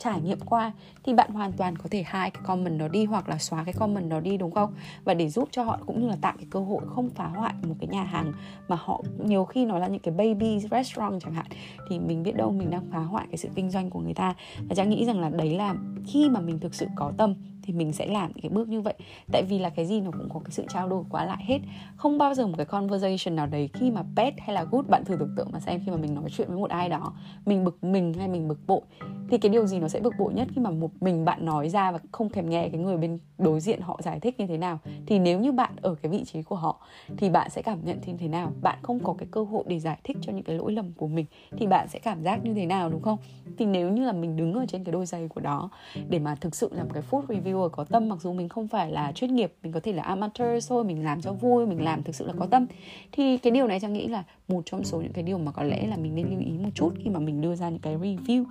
trải 0.00 0.20
nghiệm 0.20 0.40
qua 0.40 0.72
thì 1.04 1.14
bạn 1.14 1.30
hoàn 1.30 1.52
toàn 1.52 1.76
có 1.78 1.84
thể 1.90 2.02
hai 2.06 2.30
cái 2.30 2.42
comment 2.46 2.80
đó 2.80 2.88
đi 2.88 3.04
hoặc 3.04 3.28
là 3.28 3.38
xóa 3.38 3.64
cái 3.64 3.74
comment 3.74 4.10
đó 4.10 4.20
đi 4.20 4.36
đúng 4.36 4.50
không? 4.50 4.74
Và 5.04 5.14
để 5.14 5.28
giúp 5.28 5.48
cho 5.52 5.62
họ 5.62 5.78
cũng 5.86 6.00
như 6.00 6.08
là 6.08 6.16
tạo 6.20 6.34
cái 6.36 6.46
cơ 6.50 6.60
hội 6.60 6.82
không 6.86 7.10
phá 7.10 7.26
hoại 7.26 7.54
một 7.62 7.74
cái 7.80 7.88
nhà 7.88 8.04
hàng 8.04 8.32
mà 8.68 8.76
họ 8.80 9.02
nhiều 9.24 9.44
khi 9.44 9.64
nó 9.64 9.78
là 9.78 9.86
những 9.86 10.02
cái 10.02 10.14
baby 10.14 10.60
restaurant 10.70 11.20
chẳng 11.22 11.34
hạn 11.34 11.46
thì 11.88 11.98
mình 11.98 12.22
biết 12.22 12.36
đâu 12.36 12.52
mình 12.52 12.70
đang 12.70 12.90
phá 12.92 12.98
hoại 12.98 13.26
cái 13.30 13.36
sự 13.36 13.48
kinh 13.54 13.70
doanh 13.70 13.90
của 13.90 14.00
người 14.00 14.14
ta. 14.14 14.34
Và 14.68 14.74
trang 14.74 14.90
nghĩ 14.90 15.04
rằng 15.04 15.20
là 15.20 15.28
đấy 15.28 15.50
là 15.50 15.74
khi 16.06 16.28
mà 16.28 16.40
mình 16.40 16.58
thực 16.58 16.74
sự 16.74 16.86
có 16.96 17.12
tâm 17.16 17.34
thì 17.70 17.76
mình 17.76 17.92
sẽ 17.92 18.06
làm 18.06 18.32
cái 18.32 18.50
bước 18.50 18.68
như 18.68 18.80
vậy. 18.80 18.94
Tại 19.32 19.42
vì 19.42 19.58
là 19.58 19.70
cái 19.70 19.86
gì 19.86 20.00
nó 20.00 20.10
cũng 20.10 20.28
có 20.34 20.40
cái 20.40 20.50
sự 20.50 20.64
trao 20.68 20.88
đổi 20.88 21.04
quá 21.10 21.24
lại 21.24 21.44
hết. 21.46 21.58
Không 21.96 22.18
bao 22.18 22.34
giờ 22.34 22.46
một 22.46 22.54
cái 22.56 22.66
conversation 22.66 23.36
nào 23.36 23.46
đấy 23.46 23.68
khi 23.74 23.90
mà 23.90 24.04
pet 24.16 24.34
hay 24.40 24.54
là 24.54 24.64
good 24.64 24.86
bạn 24.86 25.04
thử 25.04 25.16
tưởng 25.16 25.34
tượng 25.36 25.48
mà 25.52 25.60
xem 25.60 25.80
khi 25.84 25.90
mà 25.90 25.96
mình 25.96 26.14
nói 26.14 26.30
chuyện 26.36 26.48
với 26.48 26.56
một 26.56 26.70
ai 26.70 26.88
đó, 26.88 27.12
mình 27.46 27.64
bực 27.64 27.84
mình 27.84 28.14
hay 28.14 28.28
mình 28.28 28.48
bực 28.48 28.58
bội, 28.66 28.80
thì 29.28 29.38
cái 29.38 29.50
điều 29.50 29.66
gì 29.66 29.78
nó 29.78 29.88
sẽ 29.88 30.00
bực 30.00 30.14
bội 30.18 30.34
nhất 30.34 30.48
khi 30.54 30.60
mà 30.60 30.70
một 30.70 30.90
mình 31.00 31.24
bạn 31.24 31.44
nói 31.44 31.68
ra 31.68 31.92
và 31.92 31.98
không 32.12 32.28
thèm 32.28 32.50
nghe 32.50 32.68
cái 32.68 32.80
người 32.80 32.96
bên 32.96 33.18
đối 33.38 33.60
diện 33.60 33.80
họ 33.80 34.00
giải 34.02 34.20
thích 34.20 34.40
như 34.40 34.46
thế 34.46 34.58
nào? 34.58 34.78
Thì 35.06 35.18
nếu 35.18 35.40
như 35.40 35.52
bạn 35.52 35.72
ở 35.82 35.94
cái 35.94 36.12
vị 36.12 36.24
trí 36.24 36.42
của 36.42 36.56
họ, 36.56 36.80
thì 37.16 37.30
bạn 37.30 37.50
sẽ 37.50 37.62
cảm 37.62 37.84
nhận 37.84 37.98
như 38.06 38.12
thế 38.18 38.28
nào? 38.28 38.52
Bạn 38.62 38.78
không 38.82 39.00
có 39.04 39.14
cái 39.18 39.28
cơ 39.30 39.44
hội 39.44 39.64
để 39.66 39.78
giải 39.78 39.98
thích 40.04 40.16
cho 40.20 40.32
những 40.32 40.44
cái 40.44 40.56
lỗi 40.56 40.72
lầm 40.72 40.92
của 40.92 41.08
mình, 41.08 41.26
thì 41.58 41.66
bạn 41.66 41.88
sẽ 41.88 41.98
cảm 41.98 42.22
giác 42.22 42.44
như 42.44 42.54
thế 42.54 42.66
nào, 42.66 42.90
đúng 42.90 43.02
không? 43.02 43.18
Thì 43.58 43.66
nếu 43.66 43.90
như 43.90 44.04
là 44.04 44.12
mình 44.12 44.36
đứng 44.36 44.54
ở 44.54 44.66
trên 44.68 44.84
cái 44.84 44.92
đôi 44.92 45.06
giày 45.06 45.28
của 45.28 45.40
đó 45.40 45.70
để 46.08 46.18
mà 46.18 46.34
thực 46.34 46.54
sự 46.54 46.70
làm 46.72 46.90
cái 46.90 47.02
food 47.10 47.22
reviewer 47.60 47.68
có 47.68 47.84
tâm. 47.84 48.08
Mặc 48.08 48.18
dù 48.22 48.32
mình 48.32 48.48
không 48.48 48.68
phải 48.68 48.92
là 48.92 49.12
chuyên 49.12 49.34
nghiệp 49.34 49.52
mình 49.62 49.72
có 49.72 49.80
thể 49.80 49.92
là 49.92 50.02
amateur 50.02 50.68
thôi 50.68 50.84
mình 50.84 51.04
làm 51.04 51.20
cho 51.20 51.32
vui 51.32 51.66
mình 51.66 51.84
làm 51.84 52.02
thực 52.02 52.14
sự 52.14 52.26
là 52.26 52.32
có 52.38 52.46
tâm. 52.46 52.66
Thì 53.12 53.38
cái 53.38 53.50
điều 53.50 53.66
này 53.66 53.80
trang 53.80 53.92
nghĩ 53.92 54.08
là 54.08 54.24
một 54.48 54.62
trong 54.66 54.84
số 54.84 55.00
những 55.00 55.12
cái 55.12 55.24
điều 55.24 55.38
mà 55.38 55.52
có 55.52 55.62
lẽ 55.62 55.86
là 55.86 55.96
mình 55.96 56.14
nên 56.14 56.30
lưu 56.30 56.40
ý 56.40 56.58
một 56.58 56.70
chút 56.74 56.92
khi 57.04 57.10
mà 57.10 57.20
mình 57.20 57.40
đưa 57.40 57.54
ra 57.54 57.68
những 57.68 57.78
cái 57.78 57.96
review. 57.96 58.44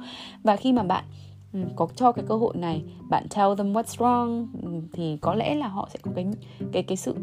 Và 0.44 0.56
khi 0.56 0.74
mà 0.74 0.84
bạn 0.84 1.04
Ừ, 1.54 1.60
có 1.76 1.88
cho 1.96 2.12
cái 2.12 2.26
cơ 2.28 2.36
hội 2.36 2.58
này 2.58 2.84
bạn 3.10 3.28
tell 3.36 3.56
them 3.58 3.74
what's 3.74 3.98
wrong 3.98 4.48
ừ, 4.64 4.70
thì 4.94 5.18
có 5.22 5.36
lẽ 5.36 5.56
là 5.56 5.68
họ 5.68 5.90
sẽ 5.94 6.00
có 6.02 6.12
cái 6.16 6.26
cái 6.72 6.84
cái 6.84 6.98
sự 6.98 7.16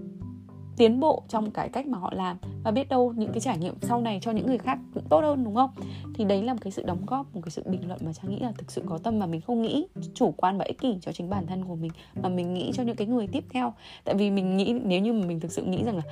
tiến 0.77 1.01
bộ 1.01 1.23
trong 1.29 1.51
cái 1.51 1.69
cách 1.69 1.87
mà 1.87 1.99
họ 1.99 2.13
làm 2.15 2.37
và 2.65 2.71
biết 2.71 2.89
đâu 2.89 3.15
những 3.17 3.33
cái 3.33 3.41
trải 3.41 3.59
nghiệm 3.59 3.75
sau 3.83 4.01
này 4.01 4.19
cho 4.23 4.31
những 4.31 4.47
người 4.47 4.59
khác 4.59 4.79
cũng 4.95 5.05
tốt 5.09 5.21
hơn, 5.21 5.45
đúng 5.45 5.55
không? 5.55 5.71
Thì 6.15 6.25
đấy 6.25 6.43
là 6.43 6.53
một 6.53 6.61
cái 6.63 6.71
sự 6.71 6.83
đóng 6.87 7.07
góp, 7.07 7.35
một 7.35 7.41
cái 7.45 7.51
sự 7.51 7.63
bình 7.67 7.89
luận 7.89 8.01
mà 8.05 8.13
trang 8.13 8.31
nghĩ 8.31 8.39
là 8.39 8.53
thực 8.59 8.71
sự 8.71 8.83
có 8.87 8.99
tâm 8.99 9.19
mà 9.19 9.27
mình 9.27 9.41
không 9.41 9.63
nghĩ, 9.63 9.87
chủ 10.15 10.35
quan 10.37 10.59
và 10.59 10.65
ích 10.65 10.79
kỷ 10.79 10.99
cho 11.01 11.13
chính 11.13 11.31
bản 11.31 11.47
thân 11.47 11.65
của 11.65 11.75
mình, 11.75 11.91
mà 12.23 12.29
mình 12.29 12.55
nghĩ 12.55 12.71
cho 12.75 12.83
những 12.83 12.97
cái 12.97 13.07
người 13.07 13.27
tiếp 13.27 13.45
theo. 13.51 13.73
Tại 14.05 14.15
vì 14.15 14.31
mình 14.31 14.57
nghĩ, 14.57 14.73
nếu 14.85 15.01
như 15.01 15.13
mà 15.13 15.27
mình 15.27 15.41
thực 15.41 15.53
sự 15.53 15.63
nghĩ 15.63 15.85
rằng 15.85 15.97
là 15.97 16.03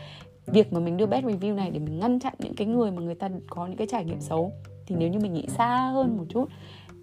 việc 0.47 0.73
mà 0.73 0.81
mình 0.81 0.97
đưa 0.97 1.07
bad 1.07 1.25
review 1.25 1.55
này 1.55 1.71
để 1.71 1.79
mình 1.79 1.99
ngăn 1.99 2.21
chặn 2.21 2.35
những 2.39 2.55
cái 2.55 2.67
người 2.67 2.91
mà 2.91 3.03
người 3.03 3.15
ta 3.15 3.29
có 3.51 3.67
những 3.67 3.77
cái 3.77 3.87
trải 3.91 4.05
nghiệm 4.05 4.21
xấu, 4.21 4.53
thì 4.87 4.97
nếu 4.99 5.09
như 5.09 5.19
mình 5.19 5.35
nghĩ 5.35 5.47
xa 5.49 5.91
hơn 5.95 6.17
một 6.17 6.25
chút 6.29 6.49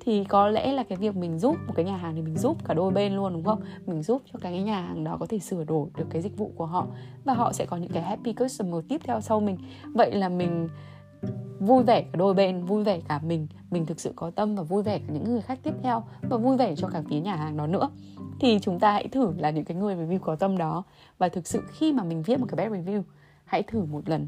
thì 0.06 0.24
có 0.24 0.48
lẽ 0.48 0.72
là 0.72 0.84
cái 0.84 0.98
việc 0.98 1.16
mình 1.16 1.40
giúp, 1.40 1.56
một 1.68 1.74
cái 1.76 1.86
nhà 1.86 1.98
hàng 1.98 2.16
thì 2.16 2.22
mình 2.22 2.38
giúp 2.38 2.66
cả 2.66 2.74
đôi 2.74 2.92
bên 2.92 3.14
luôn, 3.14 3.34
đúng 3.34 3.44
không? 3.44 3.62
Mình 3.86 4.04
giúp 4.04 4.22
cho 4.34 4.40
cái 4.42 4.62
nhà 4.64 4.82
hàng 4.82 5.04
đó 5.04 5.18
có 5.20 5.26
thể 5.26 5.40
sửa 5.40 5.64
đổi 5.64 5.90
được 5.98 6.06
cái 6.10 6.22
dịch 6.22 6.38
vụ 6.38 6.52
của 6.56 6.66
họ 6.66 6.88
và 7.24 7.34
họ 7.34 7.54
sẽ 7.54 7.66
có 7.66 7.78
những 7.78 7.92
cái 7.92 8.04
happy 8.04 8.34
customer 8.34 8.86
tiếp 8.90 9.02
theo 9.04 9.22
sau 9.22 9.40
mình. 9.40 9.58
Vậy 9.94 10.12
là 10.12 10.30
mình 10.30 10.70
vui 11.60 11.84
vẻ 11.84 12.02
cả 12.02 12.18
đôi 12.18 12.34
bên, 12.34 12.66
vui 12.66 12.84
vẻ 12.84 13.00
cả 13.08 13.20
mình. 13.24 13.48
Mình 13.72 13.86
thực 13.86 14.00
sự 14.00 14.14
có 14.16 14.32
tâm 14.32 14.56
và 14.56 14.64
vui 14.64 14.84
vẻ 14.84 15.00
cả 15.00 15.14
những 15.14 15.24
người 15.24 15.42
khách 15.42 15.64
tiếp 15.64 15.74
theo 15.84 16.04
và 16.22 16.38
vui 16.38 16.58
vẻ 16.58 16.76
cho 16.76 16.88
cả 16.88 17.02
phía 17.10 17.20
nhà 17.20 17.36
hàng 17.36 17.58
đó 17.58 17.68
nữa. 17.68 17.90
Thì 18.40 18.60
chúng 18.62 18.80
ta 18.80 18.92
hãy 18.92 19.08
thử 19.08 19.34
là 19.38 19.50
những 19.50 19.66
cái 19.66 19.78
người 19.78 19.96
review 19.96 20.20
có 20.20 20.36
tâm 20.36 20.58
đó. 20.58 20.84
Và 21.18 21.30
thực 21.30 21.48
sự 21.48 21.62
khi 21.72 21.94
mà 21.94 22.04
mình 22.04 22.24
viết 22.24 22.40
một 22.40 22.48
cái 22.50 22.70
bad 22.70 22.78
review, 22.78 23.02
hãy 23.46 23.64
thử 23.64 23.86
một 23.86 24.10
lần 24.10 24.28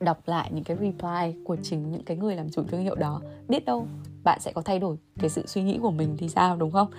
đọc 0.00 0.18
lại 0.26 0.50
những 0.54 0.64
cái 0.64 0.76
reply 0.76 1.42
của 1.44 1.56
chính 1.62 1.90
những 1.90 2.04
cái 2.04 2.16
người 2.16 2.36
làm 2.36 2.50
chủ 2.50 2.62
thương 2.68 2.82
hiệu 2.82 2.94
đó. 2.94 3.20
Biết 3.48 3.64
đâu 3.64 3.86
bạn 4.28 4.40
sẽ 4.40 4.52
có 4.52 4.62
thay 4.62 4.78
đổi 4.78 4.96
cái 5.18 5.30
sự 5.30 5.42
suy 5.46 5.62
nghĩ 5.62 5.78
của 5.82 5.90
mình 5.90 6.16
thì 6.18 6.28
sao 6.28 6.56
đúng 6.56 6.70
không? 6.70 6.90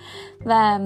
Và 0.44 0.80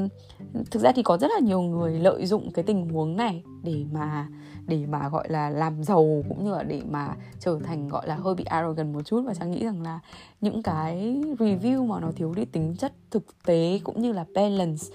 thực 0.70 0.82
ra 0.82 0.92
thì 0.92 1.02
có 1.02 1.18
rất 1.18 1.30
là 1.34 1.40
nhiều 1.40 1.62
người 1.62 1.98
lợi 1.98 2.26
dụng 2.26 2.50
cái 2.50 2.62
tình 2.62 2.88
huống 2.88 3.16
này 3.16 3.42
để 3.62 3.84
mà 3.92 4.28
để 4.66 4.86
mà 4.86 5.08
gọi 5.08 5.28
là 5.28 5.50
làm 5.50 5.84
giàu 5.84 6.22
cũng 6.28 6.44
như 6.44 6.50
là 6.50 6.62
để 6.62 6.82
mà 6.90 7.14
trở 7.40 7.58
thành 7.64 7.88
gọi 7.88 8.08
là 8.08 8.14
hơi 8.14 8.34
bị 8.34 8.44
arrogant 8.44 8.94
một 8.94 9.02
chút. 9.02 9.22
Và 9.26 9.34
trang 9.34 9.50
nghĩ 9.50 9.64
rằng 9.64 9.82
là 9.82 10.00
những 10.40 10.62
cái 10.62 11.22
review 11.38 11.86
mà 11.86 12.00
nó 12.00 12.10
thiếu 12.16 12.34
đi 12.34 12.44
tính 12.44 12.74
chất 12.78 12.92
thực 13.10 13.24
tế 13.46 13.80
cũng 13.84 14.02
như 14.02 14.12
là 14.12 14.24
balance 14.34 14.86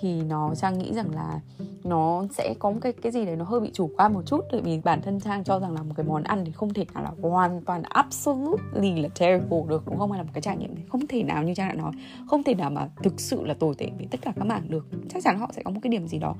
thì 0.00 0.22
nó 0.22 0.54
trang 0.54 0.78
nghĩ 0.78 0.94
rằng 0.94 1.14
là 1.14 1.40
nó 1.84 2.24
sẽ 2.30 2.54
có 2.58 2.70
một 2.70 2.78
cái 2.80 2.92
cái 2.92 3.12
gì 3.12 3.24
đấy 3.24 3.36
nó 3.36 3.44
hơi 3.44 3.60
bị 3.60 3.70
chủ 3.72 3.90
quan 3.96 4.14
một 4.14 4.22
chút. 4.26 4.40
Tại 4.52 4.60
vì 4.60 4.80
bản 4.84 5.02
thân 5.02 5.20
trang 5.20 5.44
cho 5.44 5.60
rằng 5.60 5.74
là 5.74 5.82
một 5.82 5.94
cái 5.96 6.06
món 6.06 6.22
ăn 6.22 6.44
thì 6.44 6.52
không 6.52 6.74
thể 6.74 6.84
nào 6.94 7.02
là 7.02 7.10
hoàn 7.30 7.60
toàn 7.60 7.82
absolutely 7.82 9.00
là 9.00 9.08
terrible 9.18 9.62
được 9.68 9.82
đúng 9.86 9.98
không? 9.98 10.12
Hay 10.12 10.18
là 10.18 10.24
một 10.24 10.30
cái 10.34 10.42
trải 10.42 10.56
nghiệm 10.56 10.76
thì 10.76 10.82
không 10.88 11.06
thể 11.06 11.22
nào 11.22 11.42
như 11.42 11.54
trang 11.54 11.76
đã 11.76 11.77
nói. 11.78 11.92
Không 12.26 12.42
thể 12.42 12.54
nào 12.54 12.70
mà 12.70 12.88
thực 13.02 13.20
sự 13.20 13.46
là 13.46 13.54
tồi 13.54 13.74
tệ 13.78 13.90
với 13.96 14.06
tất 14.10 14.20
cả 14.22 14.32
các 14.36 14.44
mảng 14.44 14.70
được. 14.70 14.86
Chắc 15.08 15.22
chắn 15.22 15.38
họ 15.38 15.50
sẽ 15.52 15.62
có 15.62 15.70
một 15.70 15.80
cái 15.82 15.90
điểm 15.90 16.06
gì 16.08 16.18
đó 16.18 16.34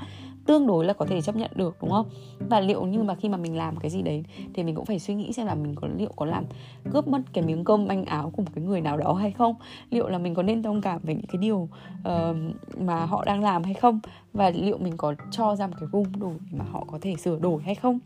tương 0.47 0.67
đối 0.67 0.85
là 0.85 0.93
có 0.93 1.07
thể 1.07 1.21
chấp 1.21 1.37
nhận 1.37 1.51
được 1.55 1.77
đúng 1.81 1.91
không? 1.91 2.07
Và 2.39 2.61
liệu 2.61 2.87
như 2.87 3.03
mà 3.03 3.15
khi 3.15 3.29
mà 3.29 3.37
mình 3.37 3.57
làm 3.57 3.77
cái 3.77 3.91
gì 3.91 4.03
đấy 4.03 4.25
thì 4.55 4.63
mình 4.63 4.75
cũng 4.75 4.85
phải 4.85 4.99
suy 4.99 5.15
nghĩ 5.15 5.33
xem 5.33 5.47
là 5.47 5.55
mình 5.55 5.75
có 5.75 5.89
liệu 5.97 6.13
có 6.17 6.27
làm 6.27 6.45
cướp 6.91 7.09
mất 7.09 7.21
cái 7.33 7.45
miếng 7.45 7.65
cơm 7.65 7.87
manh 7.87 8.05
áo 8.05 8.31
của 8.37 8.43
một 8.43 8.51
cái 8.55 8.65
người 8.65 8.81
nào 8.81 8.97
đó 8.97 9.13
hay 9.13 9.31
không? 9.31 9.55
Liệu 9.91 10.09
là 10.09 10.19
mình 10.19 10.35
có 10.35 10.43
nên 10.43 10.63
thông 10.63 10.81
cảm 10.81 11.01
về 11.03 11.15
những 11.15 11.27
cái 11.27 11.39
điều 11.41 11.69
uh, 12.01 12.37
mà 12.79 13.05
họ 13.05 13.25
đang 13.25 13.43
làm 13.43 13.65
hay 13.65 13.75
không? 13.75 14.01
Và 14.33 14.51
liệu 14.51 14.79
mình 14.79 14.97
có 14.97 15.15
cho 15.31 15.57
ra 15.57 15.67
một 15.67 15.77
cái 15.81 15.89
room 15.93 16.21
đủ 16.21 16.33
để 16.53 16.59
mà 16.59 16.65
họ 16.73 16.85
có 16.91 16.99
thể 17.03 17.17
sửa 17.17 17.39
đổi 17.39 17.63
hay 17.63 17.75
không? 17.75 17.99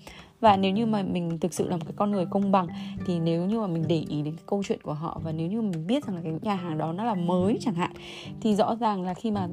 Và 0.42 0.56
nếu 0.56 0.72
như 0.72 0.86
mà 0.86 1.02
mình 1.02 1.38
thực 1.38 1.54
sự 1.54 1.68
là 1.68 1.76
một 1.76 1.82
cái 1.84 1.94
con 1.96 2.10
người 2.10 2.26
công 2.26 2.52
bằng 2.52 2.66
thì 3.06 3.20
nếu 3.20 3.46
như 3.46 3.60
mà 3.60 3.66
mình 3.66 3.84
để 3.88 4.04
ý 4.08 4.22
đến 4.22 4.36
cái 4.36 4.44
câu 4.46 4.62
chuyện 4.68 4.80
của 4.82 4.92
họ 4.92 5.20
và 5.24 5.32
nếu 5.32 5.46
như 5.46 5.62
mình 5.62 5.86
biết 5.86 6.06
rằng 6.06 6.16
là 6.16 6.22
cái 6.22 6.32
nhà 6.42 6.54
hàng 6.54 6.78
đó 6.78 6.92
nó 6.92 7.04
là 7.04 7.14
mới 7.14 7.58
chẳng 7.60 7.74
hạn 7.74 7.92
thì 8.40 8.54
rõ 8.54 8.76
ràng 8.76 9.02
là 9.02 9.14
khi 9.14 9.30
mà 9.30 9.48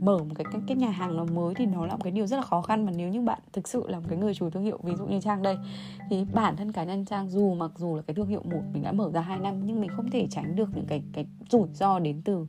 mở 0.00 0.18
một 0.18 0.34
cái 0.34 0.44
cái, 0.52 0.60
cái 0.66 0.76
nhà 0.76 0.90
hàng 0.90 1.16
nó 1.16 1.24
mới 1.24 1.54
thì 1.54 1.66
nó 1.66 1.86
là 1.86 1.92
một 1.92 2.00
cái 2.04 2.10
điều 2.10 2.26
rất 2.26 2.36
là 2.36 2.42
khó 2.42 2.62
khăn. 2.62 2.86
Mà 2.86 2.92
nếu 2.96 3.08
như 3.08 3.20
bạn 3.20 3.38
thực 3.52 3.68
sự 3.68 3.88
là 3.88 3.98
một 3.98 4.06
cái 4.08 4.18
người 4.18 4.34
chủ 4.34 4.50
thương 4.50 4.62
hiệu 4.62 4.78
ví 4.82 4.96
dụ 4.96 5.06
như 5.06 5.20
trang 5.20 5.42
đây 5.42 5.56
thì 6.10 6.24
bản 6.34 6.56
thân 6.56 6.72
cá 6.72 6.84
nhân 6.84 7.04
trang 7.04 7.30
dù 7.30 7.54
mặc 7.54 7.70
dù 7.76 7.96
là 7.96 8.02
cái 8.02 8.14
thương 8.14 8.28
hiệu 8.28 8.42
một 8.44 8.62
mình 8.72 8.82
đã 8.82 8.92
mở 8.92 9.10
ra 9.14 9.20
2 9.20 9.38
năm 9.38 9.66
nhưng 9.66 9.80
mình 9.80 9.90
không 9.90 10.10
thể 10.10 10.26
tránh 10.30 10.56
được 10.56 10.68
những 10.74 10.86
cái 10.88 11.02
cái 11.12 11.26
rủi 11.50 11.68
ro 11.74 11.98
đến 11.98 12.22
từ 12.24 12.46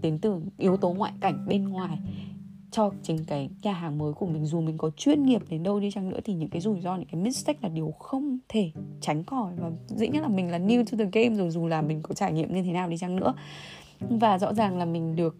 đến 0.00 0.18
từ 0.18 0.40
yếu 0.58 0.76
tố 0.76 0.92
ngoại 0.92 1.12
cảnh 1.20 1.46
bên 1.48 1.68
ngoài 1.68 1.98
cho 2.70 2.90
chính 3.02 3.24
cái 3.24 3.50
nhà 3.62 3.72
hàng 3.72 3.98
mới 3.98 4.12
của 4.12 4.26
mình. 4.26 4.46
Dù 4.46 4.60
mình 4.60 4.78
có 4.78 4.90
chuyên 4.96 5.26
nghiệp 5.26 5.42
đến 5.48 5.62
đâu 5.62 5.80
đi 5.80 5.90
chăng 5.90 6.08
nữa, 6.08 6.20
thì 6.24 6.34
những 6.34 6.48
cái 6.48 6.60
rủi 6.60 6.80
ro, 6.80 6.96
những 6.96 7.08
cái 7.12 7.20
mistake 7.20 7.58
là 7.62 7.68
điều 7.68 7.90
không 7.90 8.38
thể 8.48 8.70
tránh 9.00 9.24
khỏi. 9.24 9.52
Và 9.56 9.70
dĩ 9.86 10.08
nhiên 10.08 10.22
là 10.22 10.28
mình 10.28 10.50
là 10.50 10.58
new 10.58 10.84
to 10.84 10.98
the 10.98 11.10
game 11.12 11.36
rồi, 11.36 11.50
dù 11.50 11.66
là 11.66 11.82
mình 11.82 12.02
có 12.02 12.14
trải 12.14 12.32
nghiệm 12.32 12.54
như 12.54 12.62
thế 12.62 12.72
nào 12.72 12.88
đi 12.88 12.98
chăng 12.98 13.16
nữa. 13.16 13.34
Và 14.00 14.38
rõ 14.38 14.54
ràng 14.54 14.78
là 14.78 14.84
mình 14.84 15.16
được 15.16 15.36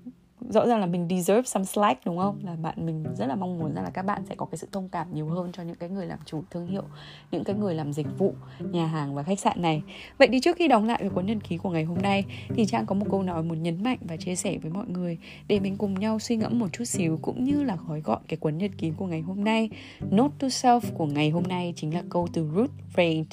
rõ 0.48 0.66
ràng 0.66 0.81
là 0.81 0.87
mình 0.87 1.07
deserve 1.11 1.42
some 1.42 1.64
slack, 1.64 2.07
đúng 2.07 2.18
không? 2.18 2.40
Là 2.44 2.57
bạn 2.57 2.87
mình 2.87 3.05
rất 3.16 3.26
là 3.26 3.35
mong 3.35 3.59
muốn 3.59 3.74
rằng 3.74 3.85
là 3.85 3.90
các 3.90 4.03
bạn 4.03 4.22
sẽ 4.29 4.35
có 4.35 4.46
cái 4.46 4.59
sự 4.59 4.68
thông 4.72 4.88
cảm 4.88 5.14
nhiều 5.14 5.29
hơn 5.29 5.53
cho 5.53 5.62
những 5.62 5.76
cái 5.76 5.88
người 5.88 6.07
làm 6.07 6.18
chủ 6.24 6.42
thương 6.50 6.66
hiệu, 6.66 6.83
những 7.31 7.44
cái 7.44 7.57
người 7.57 7.74
làm 7.74 7.92
dịch 7.92 8.07
vụ, 8.18 8.35
nhà 8.59 8.87
hàng 8.87 9.14
và 9.14 9.22
khách 9.22 9.40
sạn 9.40 9.62
này. 9.62 9.83
Vậy 10.18 10.29
thì 10.33 10.40
trước 10.40 10.57
khi 10.57 10.68
đóng 10.68 10.87
lại 10.87 11.03
về 11.03 11.09
cuốn 11.09 11.26
nhật 11.26 11.37
ký 11.48 11.57
của 11.57 11.70
ngày 11.70 11.85
hôm 11.85 11.98
nay, 12.03 12.24
thì 12.48 12.66
trang 12.66 12.87
có 12.87 12.94
một 12.94 13.07
câu 13.11 13.22
nói 13.22 13.42
muốn 13.42 13.62
nhấn 13.62 13.83
mạnh 13.83 13.98
và 14.00 14.16
chia 14.16 14.37
sẻ 14.37 14.59
với 14.62 14.72
mọi 14.72 14.87
người 14.87 15.18
để 15.48 15.61
mình 15.61 15.76
cùng 15.76 15.94
nhau 15.94 16.18
suy 16.18 16.37
ngẫm 16.37 16.59
một 16.59 16.68
chút 16.72 16.85
xíu 16.85 17.18
cũng 17.22 17.44
như 17.44 17.62
là 17.62 17.76
gói 17.88 18.00
gọn 18.00 18.22
cái 18.29 18.37
cuốn 18.37 18.59
nhật 18.59 18.70
ký 18.79 18.92
của 18.96 19.07
ngày 19.07 19.20
hôm 19.20 19.44
nay. 19.44 19.70
Note 20.11 20.35
to 20.38 20.46
self 20.46 20.81
của 20.94 21.07
ngày 21.07 21.31
hôm 21.31 21.42
nay 21.42 21.72
chính 21.76 21.94
là 21.94 22.03
câu 22.09 22.29
từ 22.33 22.48
Ruth 22.57 22.70
Reid 22.96 23.26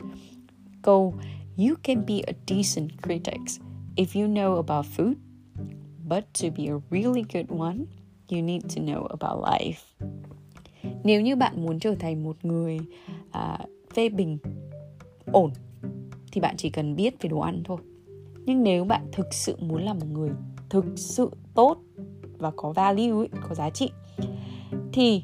câu, 0.88 1.14
You 1.58 1.76
can 1.84 2.06
be 2.06 2.20
a 2.28 2.34
decent 2.48 2.90
critic 3.02 3.42
if 3.96 4.22
you 4.22 4.28
know 4.28 4.56
about 4.56 4.86
food 4.98 5.27
but 6.10 6.24
to 6.42 6.48
be 6.58 6.68
a 6.68 6.80
really 6.92 7.24
good 7.34 7.60
one, 7.60 7.78
you 8.32 8.42
need 8.42 8.62
to 8.76 8.82
know 8.82 9.08
about 9.08 9.44
life. 9.44 10.10
Nếu 11.04 11.22
như 11.22 11.36
bạn 11.36 11.66
muốn 11.66 11.80
trở 11.80 11.96
thành 11.96 12.24
một 12.24 12.46
người 12.46 12.80
uh, 13.30 13.70
phê 13.94 14.10
bình 14.10 14.38
ổn 15.32 15.52
thì 16.32 16.42
bạn 16.42 16.56
chỉ 16.58 16.70
cần 16.70 16.96
biết 16.96 17.22
về 17.22 17.30
đồ 17.30 17.40
ăn 17.40 17.62
thôi. 17.66 17.78
Nhưng 18.46 18.64
nếu 18.64 18.86
bạn 18.86 19.08
thực 19.12 19.34
sự 19.34 19.56
muốn 19.60 19.84
là 19.84 19.94
một 19.94 20.08
người 20.12 20.30
thực 20.70 20.86
sự 20.96 21.32
tốt 21.54 21.78
và 22.38 22.52
có 22.56 22.72
value 22.72 23.12
ấy, 23.12 23.30
có 23.50 23.56
giá 23.56 23.70
trị 23.70 23.90
thì 24.94 25.24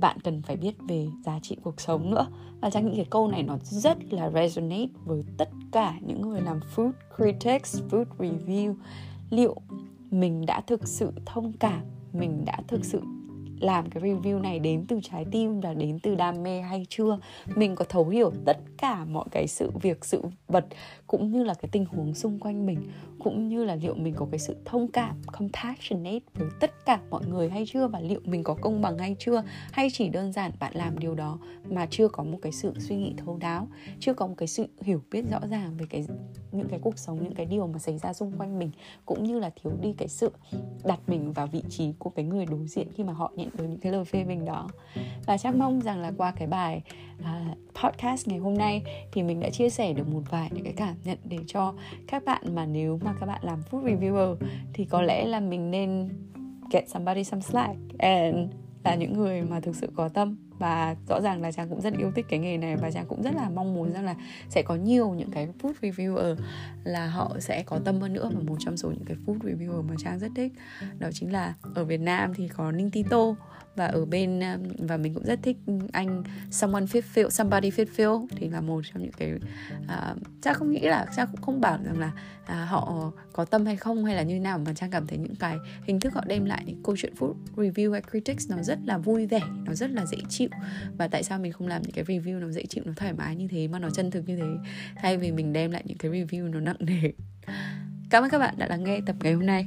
bạn 0.00 0.18
cần 0.24 0.42
phải 0.42 0.56
biết 0.56 0.74
về 0.88 1.06
giá 1.24 1.38
trị 1.42 1.56
cuộc 1.62 1.80
sống 1.80 2.10
nữa 2.10 2.26
và 2.60 2.70
trang 2.70 2.86
nghĩ 2.86 2.96
cái 2.96 3.06
câu 3.10 3.28
này 3.28 3.42
nó 3.42 3.58
rất 3.62 4.12
là 4.12 4.30
resonate 4.30 4.88
với 5.04 5.24
tất 5.36 5.48
cả 5.72 5.98
những 6.00 6.20
người 6.20 6.40
làm 6.40 6.60
food 6.76 6.92
critics 7.16 7.82
food 7.90 8.04
review 8.18 8.74
liệu 9.30 9.56
mình 10.10 10.46
đã 10.46 10.60
thực 10.60 10.88
sự 10.88 11.12
thông 11.26 11.52
cảm, 11.52 11.82
mình 12.12 12.44
đã 12.44 12.58
thực 12.68 12.84
sự 12.84 13.00
làm 13.60 13.90
cái 13.90 14.02
review 14.02 14.40
này 14.40 14.58
đến 14.58 14.84
từ 14.88 15.00
trái 15.02 15.24
tim 15.30 15.60
và 15.60 15.74
đến 15.74 15.98
từ 16.02 16.14
đam 16.14 16.42
mê 16.42 16.60
hay 16.60 16.86
chưa? 16.88 17.18
Mình 17.56 17.74
có 17.74 17.84
thấu 17.88 18.08
hiểu 18.08 18.32
tất 18.44 18.58
cả 18.78 19.04
mọi 19.04 19.24
cái 19.30 19.46
sự 19.46 19.70
việc, 19.82 20.04
sự 20.04 20.22
vật 20.48 20.66
cũng 21.06 21.32
như 21.32 21.44
là 21.44 21.54
cái 21.54 21.68
tình 21.72 21.84
huống 21.84 22.14
xung 22.14 22.38
quanh 22.38 22.66
mình 22.66 22.78
cũng 23.20 23.48
như 23.48 23.64
là 23.64 23.74
liệu 23.74 23.94
mình 23.94 24.14
có 24.16 24.26
cái 24.30 24.38
sự 24.38 24.56
thông 24.64 24.88
cảm, 24.88 25.16
compassionate 25.26 26.20
với 26.34 26.48
tất 26.60 26.70
cả 26.86 27.00
mọi 27.10 27.26
người 27.26 27.50
hay 27.50 27.64
chưa 27.66 27.86
và 27.86 28.00
liệu 28.00 28.20
mình 28.24 28.44
có 28.44 28.54
công 28.54 28.82
bằng 28.82 28.98
hay 28.98 29.16
chưa? 29.18 29.42
Hay 29.72 29.88
chỉ 29.92 30.08
đơn 30.08 30.32
giản 30.32 30.52
bạn 30.60 30.72
làm 30.76 30.98
điều 30.98 31.14
đó 31.14 31.38
mà 31.70 31.86
chưa 31.90 32.08
có 32.08 32.22
một 32.24 32.38
cái 32.42 32.52
sự 32.52 32.72
suy 32.78 32.96
nghĩ 32.96 33.14
thấu 33.16 33.36
đáo, 33.36 33.68
chưa 34.00 34.14
có 34.14 34.26
một 34.26 34.34
cái 34.36 34.48
sự 34.48 34.66
hiểu 34.82 35.02
biết 35.10 35.24
rõ 35.30 35.38
ràng 35.50 35.76
về 35.78 35.86
cái, 35.90 36.06
những 36.52 36.68
cái 36.68 36.78
cuộc 36.82 36.98
sống, 36.98 37.22
những 37.22 37.34
cái 37.34 37.46
điều 37.46 37.66
mà 37.66 37.78
xảy 37.78 37.98
ra 37.98 38.12
xung 38.12 38.32
quanh 38.38 38.58
mình, 38.58 38.70
cũng 39.06 39.24
như 39.24 39.38
là 39.38 39.50
thiếu 39.62 39.72
đi 39.80 39.94
cái 39.98 40.08
sự 40.08 40.32
đặt 40.84 41.00
mình 41.06 41.32
vào 41.32 41.46
vị 41.46 41.62
trí 41.68 41.92
của 41.98 42.10
cái 42.10 42.24
người 42.24 42.46
đối 42.46 42.66
diện 42.66 42.88
khi 42.94 43.04
mà 43.04 43.12
họ 43.12 43.32
nhận 43.36 43.48
được 43.54 43.64
những 43.64 43.78
cái 43.78 43.92
lời 43.92 44.04
phê 44.04 44.24
bình 44.24 44.44
đó. 44.44 44.68
Và 45.26 45.38
chắc 45.38 45.56
mong 45.56 45.80
rằng 45.80 46.00
là 46.00 46.12
qua 46.16 46.32
cái 46.36 46.48
bài 46.48 46.82
uh, 47.20 47.58
podcast 47.84 48.28
ngày 48.28 48.38
hôm 48.38 48.54
nay 48.54 48.82
thì 49.12 49.22
mình 49.22 49.40
đã 49.40 49.50
chia 49.50 49.70
sẻ 49.70 49.92
được 49.92 50.08
một 50.08 50.22
vài 50.30 50.48
những 50.52 50.64
cái 50.64 50.72
cảm 50.76 50.94
nhận 51.04 51.18
để 51.24 51.38
cho 51.46 51.74
các 52.06 52.24
bạn 52.24 52.54
mà 52.54 52.66
nếu 52.66 52.98
mà 53.04 53.14
các 53.20 53.26
bạn 53.26 53.40
làm 53.42 53.62
food 53.70 53.84
reviewer 53.84 54.36
thì 54.72 54.84
có 54.84 55.02
lẽ 55.02 55.26
là 55.26 55.40
mình 55.40 55.70
nên 55.70 56.08
get 56.70 56.88
somebody 56.88 57.24
some 57.24 57.42
slack 57.42 57.78
and 57.98 58.36
là 58.84 58.94
những 58.94 59.12
người 59.12 59.42
mà 59.42 59.60
thực 59.60 59.76
sự 59.76 59.88
có 59.96 60.08
tâm. 60.08 60.36
Và 60.58 60.96
rõ 61.08 61.20
ràng 61.20 61.42
là 61.42 61.52
chàng 61.52 61.68
cũng 61.68 61.80
rất 61.80 61.94
yêu 61.98 62.12
thích 62.16 62.26
cái 62.28 62.38
nghề 62.38 62.56
này 62.56 62.76
và 62.76 62.90
chàng 62.90 63.06
cũng 63.08 63.22
rất 63.22 63.34
là 63.34 63.50
mong 63.50 63.74
muốn 63.74 63.92
rằng 63.92 64.04
là 64.04 64.14
sẽ 64.48 64.62
có 64.62 64.74
nhiều 64.74 65.14
những 65.14 65.30
cái 65.30 65.48
food 65.62 65.72
reviewer 65.80 66.36
là 66.84 67.06
họ 67.06 67.36
sẽ 67.38 67.62
có 67.62 67.78
tâm 67.84 68.00
hơn 68.00 68.12
nữa 68.12 68.30
và 68.34 68.40
một 68.46 68.56
trong 68.58 68.76
số 68.76 68.90
những 68.90 69.04
cái 69.04 69.16
food 69.26 69.38
reviewer 69.38 69.82
mà 69.82 69.94
trang 69.98 70.18
rất 70.18 70.30
thích 70.36 70.52
đó 70.98 71.08
chính 71.12 71.32
là 71.32 71.54
ở 71.74 71.84
Việt 71.84 72.00
Nam 72.00 72.34
thì 72.34 72.48
có 72.48 72.72
Ninh 72.72 72.90
Tito 72.90 73.34
và 73.76 73.86
ở 73.86 74.04
bên 74.04 74.40
um, 74.40 74.86
và 74.86 74.96
mình 74.96 75.14
cũng 75.14 75.24
rất 75.24 75.38
thích 75.42 75.56
anh 75.92 76.22
someone 76.50 76.84
fit 76.84 77.02
feel 77.14 77.30
somebody 77.30 77.70
feel 77.70 78.26
thì 78.36 78.48
là 78.48 78.60
một 78.60 78.82
trong 78.92 79.02
những 79.02 79.12
cái 79.12 79.32
uh, 79.84 80.16
chắc 80.42 80.56
không 80.56 80.70
nghĩ 80.70 80.80
là 80.80 81.06
chắc 81.16 81.28
cũng 81.32 81.40
không 81.40 81.60
bảo 81.60 81.78
rằng 81.84 81.98
là 81.98 82.12
uh, 82.42 82.68
họ 82.68 83.12
có 83.32 83.44
tâm 83.44 83.66
hay 83.66 83.76
không 83.76 84.04
hay 84.04 84.14
là 84.14 84.22
như 84.22 84.40
nào 84.40 84.58
mà 84.58 84.74
trang 84.74 84.90
cảm 84.90 85.06
thấy 85.06 85.18
những 85.18 85.36
cái 85.36 85.56
hình 85.86 86.00
thức 86.00 86.14
họ 86.14 86.24
đem 86.26 86.44
lại 86.44 86.62
những 86.66 86.82
câu 86.82 86.96
chuyện 86.98 87.14
food 87.18 87.34
review 87.56 87.92
hay 87.92 88.02
critics 88.10 88.50
nó 88.50 88.62
rất 88.62 88.78
là 88.84 88.98
vui 88.98 89.26
vẻ 89.26 89.40
nó 89.64 89.74
rất 89.74 89.90
là 89.90 90.06
dễ 90.06 90.18
chịu. 90.28 90.48
Và 90.98 91.08
tại 91.08 91.22
sao 91.22 91.38
mình 91.38 91.52
không 91.52 91.68
làm 91.68 91.82
những 91.82 91.92
cái 91.92 92.04
review 92.04 92.40
nó 92.40 92.50
dễ 92.50 92.66
chịu 92.66 92.84
nó 92.86 92.92
thoải 92.96 93.12
mái 93.12 93.36
như 93.36 93.48
thế 93.48 93.68
mà 93.68 93.78
nó 93.78 93.90
chân 93.90 94.10
thực 94.10 94.28
như 94.28 94.36
thế? 94.36 94.70
Thay 94.96 95.16
vì 95.16 95.32
mình 95.32 95.52
đem 95.52 95.70
lại 95.70 95.82
những 95.86 95.98
cái 95.98 96.10
review 96.10 96.50
nó 96.50 96.60
nặng 96.60 96.76
nề. 96.78 97.12
Cảm 98.10 98.24
ơn 98.24 98.30
các 98.30 98.38
bạn 98.38 98.54
đã 98.58 98.66
lắng 98.66 98.84
nghe 98.84 99.00
tập 99.06 99.16
ngày 99.20 99.32
hôm 99.32 99.46
nay 99.46 99.66